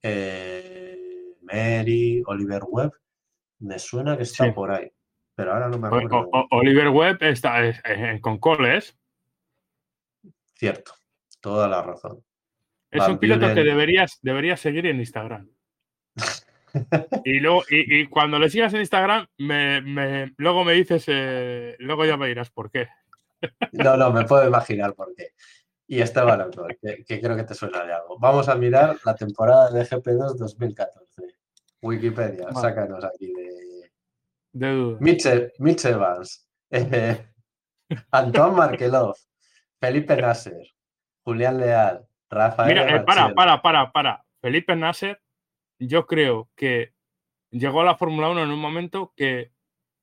Eh, 0.01 0.97
Mary, 1.41 2.21
Oliver 2.25 2.61
Webb, 2.67 2.91
me 3.59 3.77
suena 3.79 4.15
que 4.17 4.23
está 4.23 4.45
Sí. 4.45 4.51
por 4.51 4.71
ahí, 4.71 4.91
pero 5.35 5.53
ahora 5.53 5.69
no 5.69 5.77
me 5.77 5.87
acuerdo. 5.87 6.29
o- 6.31 6.47
Oliver 6.51 6.89
Webb 6.89 7.23
está 7.23 7.65
eh, 7.67 7.79
eh, 7.85 8.19
con 8.21 8.37
coles. 8.39 8.97
Cierto, 10.55 10.93
toda 11.39 11.67
la 11.67 11.81
razón. 11.81 12.23
Es 12.91 12.99
Van 12.99 13.11
un 13.11 13.19
piloto 13.19 13.47
que 13.53 13.63
deberías, 13.63 14.19
deberías 14.21 14.59
seguir 14.59 14.85
en 14.85 14.99
Instagram. 14.99 15.49
Y 17.25 17.39
luego, 17.39 17.63
y, 17.69 18.01
y 18.01 18.07
cuando 18.07 18.39
le 18.39 18.49
sigas 18.49 18.73
en 18.73 18.79
Instagram, 18.81 19.27
me, 19.37 19.81
me- 19.81 20.33
luego 20.37 20.63
me 20.63 20.73
dices, 20.73 21.03
eh, 21.07 21.75
luego 21.79 22.05
ya 22.05 22.17
me 22.17 22.27
dirás 22.27 22.49
por 22.49 22.71
qué. 22.71 22.87
No, 23.71 23.97
no, 23.97 24.11
me 24.11 24.23
puedo 24.25 24.47
imaginar 24.47 24.93
por 24.93 25.13
qué. 25.15 25.29
Y 25.87 25.99
Esteban 26.01 26.41
Ocon, 26.41 26.77
que, 26.81 27.03
que 27.03 27.19
creo 27.19 27.35
que 27.35 27.43
te 27.43 27.53
suena 27.53 27.83
de 27.83 27.91
algo. 27.93 28.17
Vamos 28.19 28.47
a 28.47 28.55
mirar 28.55 28.97
la 29.03 29.15
temporada 29.15 29.69
de 29.71 29.81
GP2 29.83 30.35
2014. 30.37 31.21
Wikipedia, 31.81 32.45
Vale. 32.45 32.59
sácanos 32.61 33.03
aquí 33.03 33.33
de, 33.33 33.91
De 34.53 34.71
duda. 34.71 34.97
Mitch, 35.01 35.25
Mitch 35.59 35.85
Evans, 35.85 36.47
eh, 36.69 37.25
Antoine 38.11 38.55
Markelov, 38.55 39.15
Felipe 39.79 40.15
Nasser, 40.15 40.61
Julián 41.23 41.57
Leal, 41.59 42.05
Rafael. 42.29 42.69
Mira, 42.69 42.95
eh, 42.97 42.99
para, 43.01 43.33
para, 43.33 43.61
para, 43.61 43.91
para. 43.91 44.23
Felipe 44.39 44.75
Nasser, 44.75 45.19
yo 45.87 46.05
creo 46.05 46.49
que 46.55 46.93
llegó 47.49 47.81
a 47.81 47.85
la 47.85 47.97
Fórmula 47.97 48.29
1 48.29 48.43
en 48.43 48.51
un 48.51 48.59
momento 48.59 49.13
que, 49.15 49.51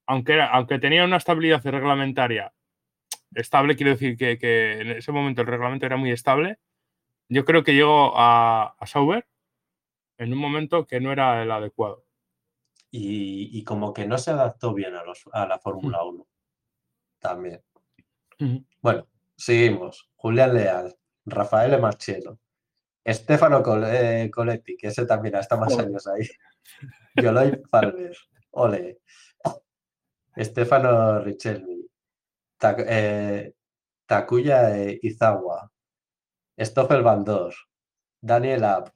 aunque, 0.06 0.34
era, 0.34 0.50
aunque 0.50 0.78
tenía 0.78 1.04
una 1.04 1.16
estabilidad 1.16 1.64
reglamentaria 1.64 2.52
estable, 3.34 3.76
quiero 3.76 3.92
decir 3.92 4.16
que, 4.16 4.38
que 4.38 4.80
en 4.80 4.90
ese 4.92 5.12
momento 5.12 5.42
el 5.42 5.46
reglamento 5.46 5.86
era 5.86 5.96
muy 5.96 6.10
estable, 6.10 6.58
yo 7.28 7.44
creo 7.44 7.62
que 7.62 7.74
llegó 7.74 8.18
a, 8.18 8.74
a 8.78 8.86
Sauber 8.86 9.26
en 10.16 10.32
un 10.32 10.38
momento 10.38 10.86
que 10.86 11.00
no 11.00 11.12
era 11.12 11.42
el 11.42 11.50
adecuado. 11.50 12.04
Y, 12.90 13.50
y 13.56 13.64
como 13.64 13.92
que 13.92 14.06
no 14.06 14.18
se 14.18 14.30
adaptó 14.30 14.74
bien 14.74 14.94
a, 14.94 15.04
los, 15.04 15.28
a 15.32 15.46
la 15.46 15.58
Fórmula 15.58 16.02
1. 16.02 16.26
También. 17.18 17.62
Bueno, 18.80 19.06
seguimos. 19.36 20.10
Julián 20.16 20.54
Leal, 20.54 20.96
Rafael 21.26 21.78
Marchelo, 21.80 22.38
Stefano 23.08 23.62
Col- 23.62 23.84
eh, 23.86 24.30
Coletti, 24.32 24.76
que 24.76 24.88
ese 24.88 25.06
también 25.06 25.34
está 25.36 25.56
más 25.56 25.76
años 25.78 26.06
ahí. 26.06 26.26
Yoloy 27.16 27.62
Farber, 27.70 28.16
Ole. 28.52 29.00
Stefano 30.36 31.20
Richelmi, 31.20 31.84
eh, 32.86 33.52
Takuya 34.06 34.76
eh, 34.78 34.98
Izawa, 35.02 35.70
Stoffel 36.58 37.02
Van 37.02 37.24
Dor, 37.24 37.54
Daniel 38.20 38.64
App, 38.64 38.88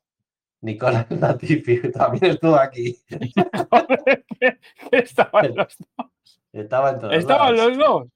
Nicolás 0.61 1.07
Latifi, 1.11 1.91
también 1.91 2.33
estuvo 2.33 2.55
aquí. 2.57 2.97
Estaban 4.93 5.55
los, 5.57 5.77
Estaba 6.53 6.91
en 6.91 6.99
todos 7.01 7.15
estaban 7.15 7.57
lados. 7.57 7.77
los 7.77 7.79
dos. 7.79 8.09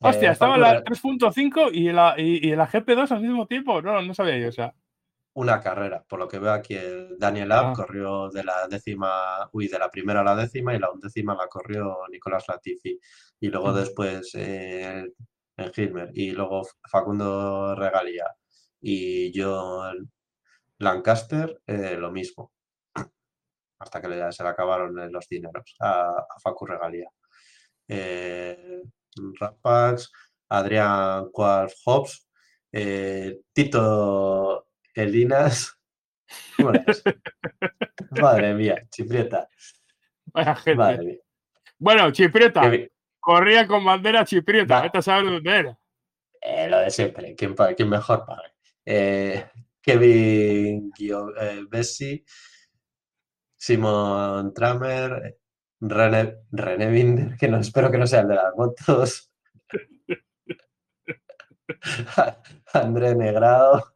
Hostia, 0.00 0.28
Eh, 0.30 0.32
estaba 0.32 0.52
Facu 0.56 0.60
la 0.62 0.84
3.5 0.84 1.70
y 1.72 1.90
la, 1.92 2.14
y, 2.18 2.48
y 2.48 2.54
la 2.56 2.68
GP2 2.68 3.10
al 3.12 3.22
mismo 3.22 3.46
tiempo. 3.46 3.80
No, 3.82 4.00
no 4.02 4.14
sabía 4.14 4.38
yo. 4.38 4.48
O 4.48 4.52
sea, 4.52 4.74
una 5.34 5.60
carrera. 5.60 6.02
Por 6.08 6.18
lo 6.18 6.28
que 6.28 6.38
veo 6.38 6.52
aquí, 6.52 6.74
el 6.74 7.18
Daniel 7.18 7.52
Abt 7.52 7.68
Ah. 7.70 7.72
corrió 7.76 8.28
de 8.30 8.44
la 8.44 8.66
décima, 8.68 9.48
uy, 9.52 9.68
de 9.68 9.78
la 9.78 9.90
primera 9.90 10.20
a 10.20 10.24
la 10.24 10.34
décima 10.36 10.74
y 10.74 10.78
la 10.78 10.90
undécima 10.90 11.34
la 11.34 11.46
corrió 11.48 11.98
Nicolás 12.10 12.44
Latifi. 12.48 12.98
Y 13.40 13.48
luego 13.48 13.68
Ujú. 13.68 13.76
después 13.78 14.30
eh, 14.34 15.04
en 15.58 15.72
Hilmer. 15.76 16.10
Y 16.14 16.30
luego 16.32 16.62
Facundo 16.90 17.74
Regalía 17.74 18.26
y 18.80 19.32
John 19.34 20.10
Lancaster, 20.78 21.60
eh, 21.66 21.96
lo 21.98 22.10
mismo. 22.10 22.52
Hasta 23.78 24.00
que 24.00 24.08
le- 24.08 24.32
se 24.32 24.42
le 24.42 24.48
acabaron 24.48 24.98
eh, 24.98 25.10
los 25.10 25.28
dineros 25.28 25.74
a, 25.80 26.08
a 26.10 26.40
Facu 26.42 26.64
Regalía. 26.66 27.10
Eh, 27.88 28.65
Rapax, 29.40 30.10
Adrián 30.48 31.30
Qualf 31.32 31.72
Hobbs, 31.84 32.28
eh, 32.72 33.40
Tito 33.52 34.68
Elinas. 34.94 35.72
Madre 38.20 38.54
mía, 38.54 38.86
chiprieta. 38.90 39.48
vaya 40.26 40.54
gente. 40.56 40.74
Madre 40.76 41.04
mía. 41.04 41.18
Bueno, 41.78 42.10
Chiprieta. 42.10 42.62
Corría 43.20 43.66
con 43.66 43.84
bandera 43.84 44.24
Chiprieta. 44.24 44.80
Vete 44.82 44.98
a 44.98 45.02
saber 45.02 45.26
dónde 45.26 45.58
era. 45.58 45.78
Eh, 46.40 46.68
lo 46.68 46.78
de 46.78 46.90
siempre, 46.90 47.34
quien 47.34 47.88
mejor 47.88 48.24
pague. 48.24 48.52
Eh, 48.84 49.46
Kevin 49.82 50.90
Gio- 50.92 51.32
Bessi, 51.68 52.24
Simon 53.56 54.52
Tramer, 54.54 55.38
René, 55.80 56.36
René 56.50 56.90
Binder, 56.90 57.36
que 57.36 57.48
no 57.48 57.58
espero 57.58 57.90
que 57.90 57.98
no 57.98 58.06
sea 58.06 58.20
el 58.20 58.28
de 58.28 58.34
las 58.34 58.54
motos. 58.56 59.30
André 62.72 63.14
Negrado, 63.14 63.94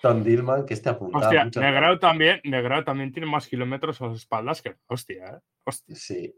Tom 0.00 0.22
Dillman, 0.22 0.66
que 0.66 0.74
está 0.74 0.90
apuntado. 0.90 1.24
Hostia, 1.24 1.44
Negrao 1.44 1.98
también, 1.98 2.40
Negrao 2.44 2.84
también 2.84 3.12
tiene 3.12 3.28
más 3.28 3.46
kilómetros 3.46 4.00
a 4.00 4.06
las 4.06 4.16
espaldas 4.16 4.62
que. 4.62 4.76
Hostia, 4.86 5.28
¿eh? 5.28 5.38
Hostia. 5.64 5.96
Sí, 5.96 6.34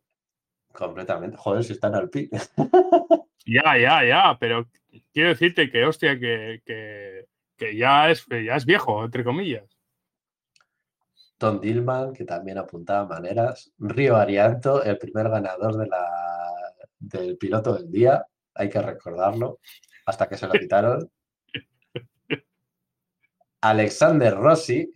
completamente. 0.73 1.37
Joder, 1.37 1.65
si 1.65 1.73
están 1.73 1.95
al 1.95 2.11
pique. 2.11 2.39
Ya, 3.51 3.79
ya, 3.79 4.05
ya. 4.05 4.37
Pero 4.39 4.69
quiero 5.11 5.31
decirte 5.31 5.71
que, 5.71 5.87
hostia, 5.87 6.19
que, 6.19 6.61
que, 6.67 7.25
que 7.57 7.75
ya, 7.75 8.11
es, 8.11 8.27
que 8.27 8.45
ya 8.45 8.57
es 8.57 8.67
viejo, 8.67 9.03
entre 9.03 9.25
comillas. 9.25 9.78
Tom 11.39 11.61
Dillman, 11.61 12.13
que 12.13 12.25
también 12.25 12.59
apuntaba 12.59 13.07
maneras. 13.07 13.73
Río 13.79 14.17
Arianto, 14.17 14.83
el 14.83 14.99
primer 14.99 15.31
ganador 15.31 15.77
de 15.77 15.87
la, 15.87 16.05
del 16.99 17.39
piloto 17.39 17.75
del 17.75 17.91
día, 17.91 18.27
hay 18.55 18.69
que 18.69 18.83
recordarlo, 18.83 19.61
hasta 20.05 20.29
que 20.29 20.37
se 20.37 20.47
lo 20.49 20.53
quitaron. 20.53 21.11
Alexander 23.61 24.35
Rossi, 24.35 24.93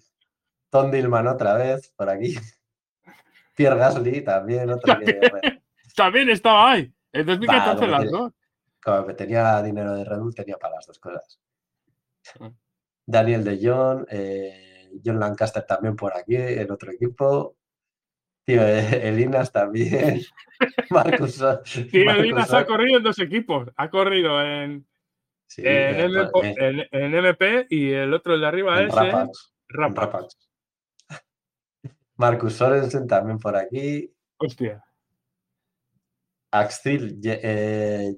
Tom 0.69 0.91
Dillman 0.91 1.29
otra 1.29 1.55
vez, 1.55 1.93
por 1.97 2.11
aquí. 2.11 2.35
Pierre 3.55 3.79
Gasly 3.79 4.23
también, 4.23 4.71
otro 4.71 4.99
que 4.99 5.21
También 5.97 6.31
estaba 6.31 6.73
ahí. 6.73 6.93
En 7.13 7.27
2014 7.27 7.75
como 7.77 7.87
las 7.87 8.11
dos. 8.11 8.33
como 8.83 9.07
que 9.07 9.15
tenía 9.15 9.63
dinero 9.63 9.95
de 9.95 10.05
Red 10.05 10.19
Bull, 10.19 10.35
tenía 10.35 10.57
para 10.57 10.77
las 10.77 10.87
dos 10.87 10.99
cosas. 10.99 11.41
Ah. 12.41 12.51
Daniel 13.05 13.45
de 13.45 13.69
Jong, 13.69 14.07
eh, 14.11 14.72
John 15.05 15.19
Lancaster 15.21 15.65
también 15.65 15.97
por 15.97 16.17
aquí, 16.17 16.37
en 16.37 16.71
otro 16.71 16.93
equipo. 16.93 17.57
Tío, 18.45 18.61
Elinas 18.67 19.53
también. 19.53 20.21
Marcus. 20.91 21.37
Tío, 21.91 22.05
Marcus 22.05 22.23
Linas 22.25 22.53
ha 22.53 22.67
corrido 22.67 22.99
en 22.99 23.03
dos 23.05 23.19
equipos. 23.19 23.69
Ha 23.77 23.89
corrido 23.91 24.43
en, 24.43 24.87
sí, 25.47 25.63
en, 25.65 26.01
MP, 26.01 26.55
en- 26.59 26.89
en 26.91 27.15
MP 27.15 27.67
y 27.71 27.93
el 27.93 28.13
otro 28.15 28.35
el 28.35 28.41
de 28.41 28.47
arriba 28.47 28.81
en 28.81 28.89
es 28.89 28.95
Rapax, 28.95 29.55
en 29.69 29.75
en 29.87 29.97
Rapax. 29.97 29.97
Rapax. 30.13 30.39
Marcus 32.17 32.53
Sorensen 32.55 33.07
también 33.07 33.39
por 33.39 33.57
aquí. 33.57 34.13
Hostia. 34.39 34.85
Axel 36.51 37.19
Ye- 37.21 37.41
eh. 37.43 38.15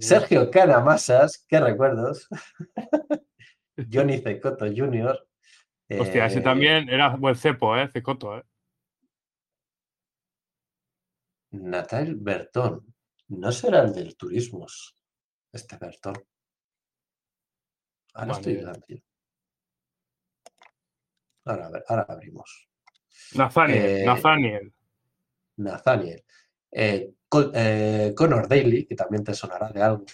Sergio 0.00 0.50
Canamasas, 0.50 1.44
qué 1.48 1.60
recuerdos. 1.60 2.28
Johnny 3.90 4.18
Cecoto 4.22 4.66
Jr. 4.66 5.28
Hostia, 6.00 6.26
ese 6.26 6.38
eh, 6.40 6.42
también 6.42 6.88
era 6.88 7.14
buen 7.16 7.36
cepo, 7.36 7.76
¿eh? 7.76 7.88
Cecoto, 7.92 8.38
¿eh? 8.38 8.42
Natal 11.52 12.16
Bertón. 12.16 12.94
No 13.28 13.50
será 13.52 13.82
el 13.82 13.92
del 13.92 14.16
turismos, 14.16 14.94
este 15.52 15.76
Bertón. 15.76 16.14
Ahora 18.14 18.32
Vale. 18.34 18.52
estoy. 18.52 19.04
Ahora, 21.44 21.70
ahora 21.88 22.06
abrimos. 22.08 22.68
Nathaniel, 23.34 23.84
Eh, 23.84 24.04
Nathaniel. 24.04 24.74
Nathaniel. 25.56 26.24
Eh, 26.72 27.12
eh, 27.54 28.12
Connor 28.16 28.48
Daly, 28.48 28.86
que 28.86 28.94
también 28.94 29.22
te 29.24 29.34
sonará 29.34 29.68
de 29.70 29.82
algo. 29.82 30.04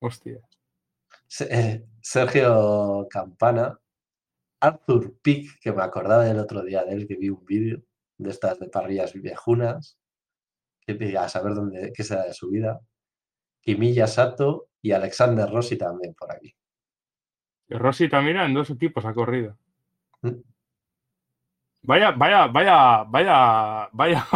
Hostia. 0.00 0.38
Eh, 1.40 1.84
Sergio 2.00 3.06
Campana. 3.10 3.78
Arthur 4.60 5.18
Pick, 5.20 5.60
que 5.60 5.72
me 5.72 5.82
acordaba 5.82 6.24
del 6.24 6.38
otro 6.38 6.62
día 6.62 6.84
de 6.84 6.94
él, 6.94 7.06
que 7.06 7.16
vi 7.16 7.28
un 7.28 7.44
vídeo 7.44 7.82
de 8.18 8.30
estas 8.30 8.58
de 8.58 8.68
parrillas 8.68 9.12
viejunas. 9.12 9.98
Que 10.80 11.18
a 11.18 11.28
saber 11.28 11.54
dónde, 11.54 11.92
qué 11.94 12.04
será 12.04 12.24
de 12.24 12.32
su 12.32 12.50
vida. 12.50 12.80
Kimilla 13.60 14.06
Sato 14.06 14.68
y 14.80 14.92
Alexander 14.92 15.50
Rossi 15.50 15.76
también 15.76 16.14
por 16.14 16.32
aquí. 16.32 16.54
Rossi 17.68 18.08
también 18.08 18.36
en 18.36 18.54
dos 18.54 18.70
equipos 18.70 19.04
ha 19.04 19.12
corrido. 19.12 19.58
Mm. 20.22 20.40
Vaya, 21.82 22.12
vaya, 22.12 22.46
vaya, 22.46 23.04
vaya, 23.04 23.88
vaya, 23.92 24.26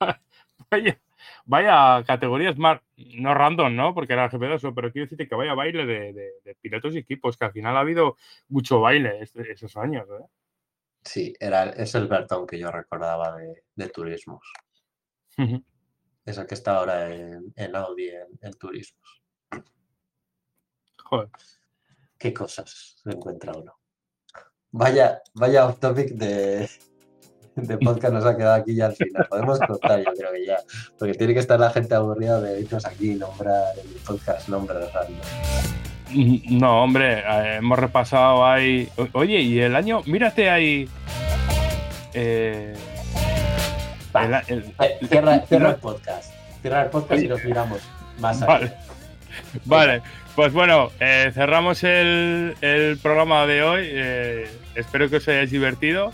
vaya, 0.70 1.00
vaya 1.46 2.04
categorías 2.04 2.58
más, 2.58 2.80
no 2.96 3.32
random, 3.34 3.74
¿no? 3.74 3.94
Porque 3.94 4.12
era 4.12 4.28
GP2, 4.30 4.72
pero 4.74 4.92
quiero 4.92 5.06
decirte 5.06 5.26
que 5.28 5.34
vaya 5.34 5.54
baile 5.54 5.86
de, 5.86 6.12
de- 6.12 6.32
de 6.44 6.54
pilotos 6.60 6.94
y 6.94 6.98
equipos, 6.98 7.36
que 7.38 7.46
al 7.46 7.52
final 7.52 7.76
ha 7.76 7.80
habido 7.80 8.16
mucho 8.48 8.80
baile 8.80 9.20
este- 9.22 9.50
esos 9.52 9.76
años, 9.76 10.06
¿eh? 10.10 10.24
Sí, 11.02 11.32
era, 11.38 11.70
es 11.70 11.94
el 11.94 12.08
Bertón 12.08 12.46
que 12.46 12.58
yo 12.58 12.70
recordaba 12.70 13.36
de, 13.36 13.62
de 13.76 13.88
turismos. 13.88 14.42
Es 16.24 16.36
el 16.38 16.46
que 16.46 16.54
está 16.54 16.78
ahora 16.78 17.14
en, 17.14 17.52
en 17.54 17.76
Audi 17.76 18.08
en, 18.08 18.26
en 18.42 18.52
turismos. 18.54 19.22
Joder. 21.04 21.28
¿Qué 22.18 22.34
cosas 22.34 22.96
se 23.02 23.10
encuentra 23.10 23.52
uno? 23.56 23.78
Vaya, 24.72 25.22
vaya 25.34 25.66
off 25.66 25.78
topic 25.78 26.08
de, 26.08 26.68
de 27.56 27.78
podcast 27.78 28.12
nos 28.14 28.24
ha 28.26 28.36
quedado 28.36 28.54
aquí 28.54 28.74
ya 28.74 28.86
al 28.86 28.94
final. 28.94 29.26
Podemos 29.28 29.58
cortar, 29.60 29.98
yo 30.00 30.12
creo 30.16 30.32
que 30.32 30.46
ya. 30.46 30.56
Porque 30.98 31.14
tiene 31.14 31.34
que 31.34 31.40
estar 31.40 31.58
la 31.58 31.70
gente 31.70 31.94
aburrida 31.94 32.40
de 32.40 32.60
irnos 32.60 32.84
aquí 32.84 33.12
y 33.12 33.14
nombrar 33.14 33.64
el 33.82 33.88
podcast 34.02 34.48
nombres 34.48 34.92
random. 34.92 35.16
No, 36.58 36.82
hombre, 36.84 37.18
eh, 37.20 37.56
hemos 37.56 37.78
repasado 37.78 38.44
ahí. 38.46 38.88
Oye, 39.12 39.40
y 39.40 39.60
el 39.60 39.74
año, 39.74 40.02
mírate 40.06 40.48
ahí. 40.50 40.88
eh, 42.14 42.74
Va, 44.14 44.42
el 44.48 44.64
Eh, 44.80 44.98
Cierra, 45.08 45.38
cierra 45.48 45.70
el 45.70 45.76
podcast. 45.76 46.32
Cierra 46.62 46.82
el 46.84 46.90
podcast 46.90 47.22
y 47.22 47.28
nos 47.28 47.44
miramos 47.44 47.80
más 48.18 48.40
Vale. 48.40 48.66
allá. 48.66 48.78
Vale, 49.64 50.02
pues 50.34 50.52
bueno, 50.54 50.90
eh, 51.00 51.30
cerramos 51.34 51.82
el, 51.84 52.54
el 52.62 52.96
programa 52.98 53.46
de 53.46 53.62
hoy. 53.62 53.86
Eh, 53.90 54.48
espero 54.74 55.10
que 55.10 55.16
os 55.16 55.28
hayáis 55.28 55.50
divertido 55.50 56.12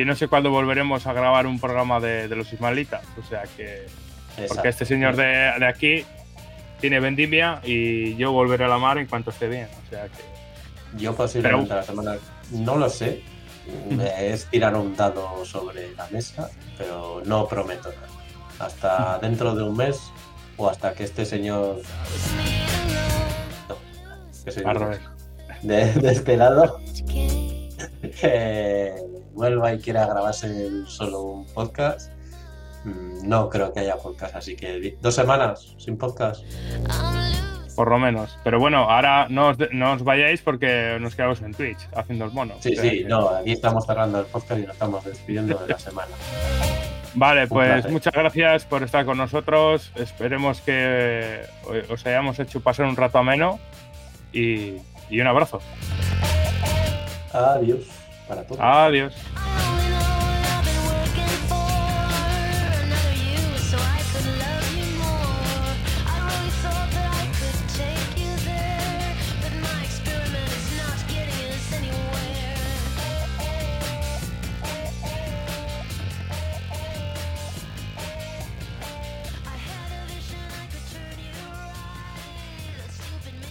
y 0.00 0.04
no 0.04 0.14
sé 0.14 0.28
cuándo 0.28 0.50
volveremos 0.50 1.06
a 1.06 1.12
grabar 1.12 1.46
un 1.46 1.60
programa 1.60 2.00
de, 2.00 2.28
de 2.28 2.36
los 2.36 2.52
ismaelitas. 2.52 3.02
O 3.18 3.28
sea 3.28 3.42
que, 3.56 3.86
porque 4.48 4.68
este 4.68 4.84
señor 4.84 5.16
de, 5.16 5.52
de 5.58 5.66
aquí 5.66 6.04
tiene 6.80 7.00
vendimia 7.00 7.60
y 7.64 8.16
yo 8.16 8.32
volveré 8.32 8.64
a 8.64 8.68
la 8.68 8.78
mar 8.78 8.98
en 8.98 9.06
cuanto 9.06 9.30
esté 9.30 9.48
bien. 9.48 9.68
O 9.86 9.90
sea 9.90 10.04
que, 10.04 10.98
Yo 10.98 11.14
posiblemente 11.14 11.74
la 11.74 11.82
semana, 11.82 12.16
no 12.50 12.76
lo 12.76 12.88
sé, 12.88 13.22
es 14.18 14.46
tirar 14.46 14.74
un 14.76 14.96
dado 14.96 15.44
sobre 15.44 15.94
la 15.94 16.06
mesa, 16.08 16.50
pero 16.78 17.22
no 17.24 17.46
prometo 17.46 17.88
nada. 17.90 18.08
Hasta 18.58 19.18
dentro 19.18 19.54
de 19.54 19.64
un 19.64 19.76
mes 19.76 20.00
o 20.56 20.68
hasta 20.68 20.94
que 20.94 21.04
este 21.04 21.24
señor... 21.24 21.80
No, 23.68 23.76
que 24.44 24.50
soy 24.52 24.64
de, 25.62 25.92
de 25.92 26.12
este 26.12 26.36
lado 26.36 26.80
eh, 28.22 28.94
vuelva 29.32 29.72
y 29.72 29.78
quiera 29.80 30.06
grabarse 30.06 30.70
solo 30.86 31.20
un 31.22 31.46
podcast. 31.46 32.10
Mm, 32.84 33.28
No 33.28 33.48
creo 33.48 33.72
que 33.72 33.80
haya 33.80 33.96
podcast, 33.96 34.34
así 34.36 34.56
que 34.56 34.96
dos 35.00 35.14
semanas 35.14 35.74
sin 35.78 35.96
podcast. 35.96 36.42
Por 37.76 37.88
lo 37.88 37.98
menos. 37.98 38.38
Pero 38.44 38.58
bueno, 38.60 38.90
ahora 38.90 39.28
no 39.30 39.48
os, 39.48 39.56
no 39.72 39.92
os 39.92 40.04
vayáis 40.04 40.42
porque 40.42 40.98
nos 41.00 41.14
quedamos 41.14 41.40
en 41.40 41.54
Twitch 41.54 41.88
haciendo 41.96 42.26
el 42.26 42.32
mono. 42.32 42.54
Sí, 42.60 42.72
O 42.72 42.74
sea 42.74 42.82
sí, 42.90 42.98
que- 42.98 43.04
no, 43.04 43.28
aquí 43.30 43.52
estamos 43.52 43.86
cerrando 43.86 44.20
el 44.20 44.26
podcast 44.26 44.60
y 44.60 44.62
nos 44.66 44.72
estamos 44.74 45.04
despidiendo 45.04 45.56
de 45.58 45.68
la 45.68 45.78
semana. 45.78 46.10
Vale, 47.14 47.46
pues 47.46 47.88
muchas 47.90 48.12
gracias 48.14 48.64
por 48.64 48.82
estar 48.82 49.04
con 49.06 49.16
nosotros. 49.18 49.90
Esperemos 49.96 50.60
que 50.62 51.40
os 51.90 52.04
hayamos 52.06 52.38
hecho 52.40 52.60
pasar 52.60 52.86
un 52.86 52.96
rato 52.96 53.18
ameno 53.18 53.58
y, 54.32 54.76
y 55.10 55.20
un 55.20 55.26
abrazo. 55.26 55.60
Adiós 57.32 57.86
para 58.28 58.42
todos. 58.44 58.60
Adiós. 58.62 59.81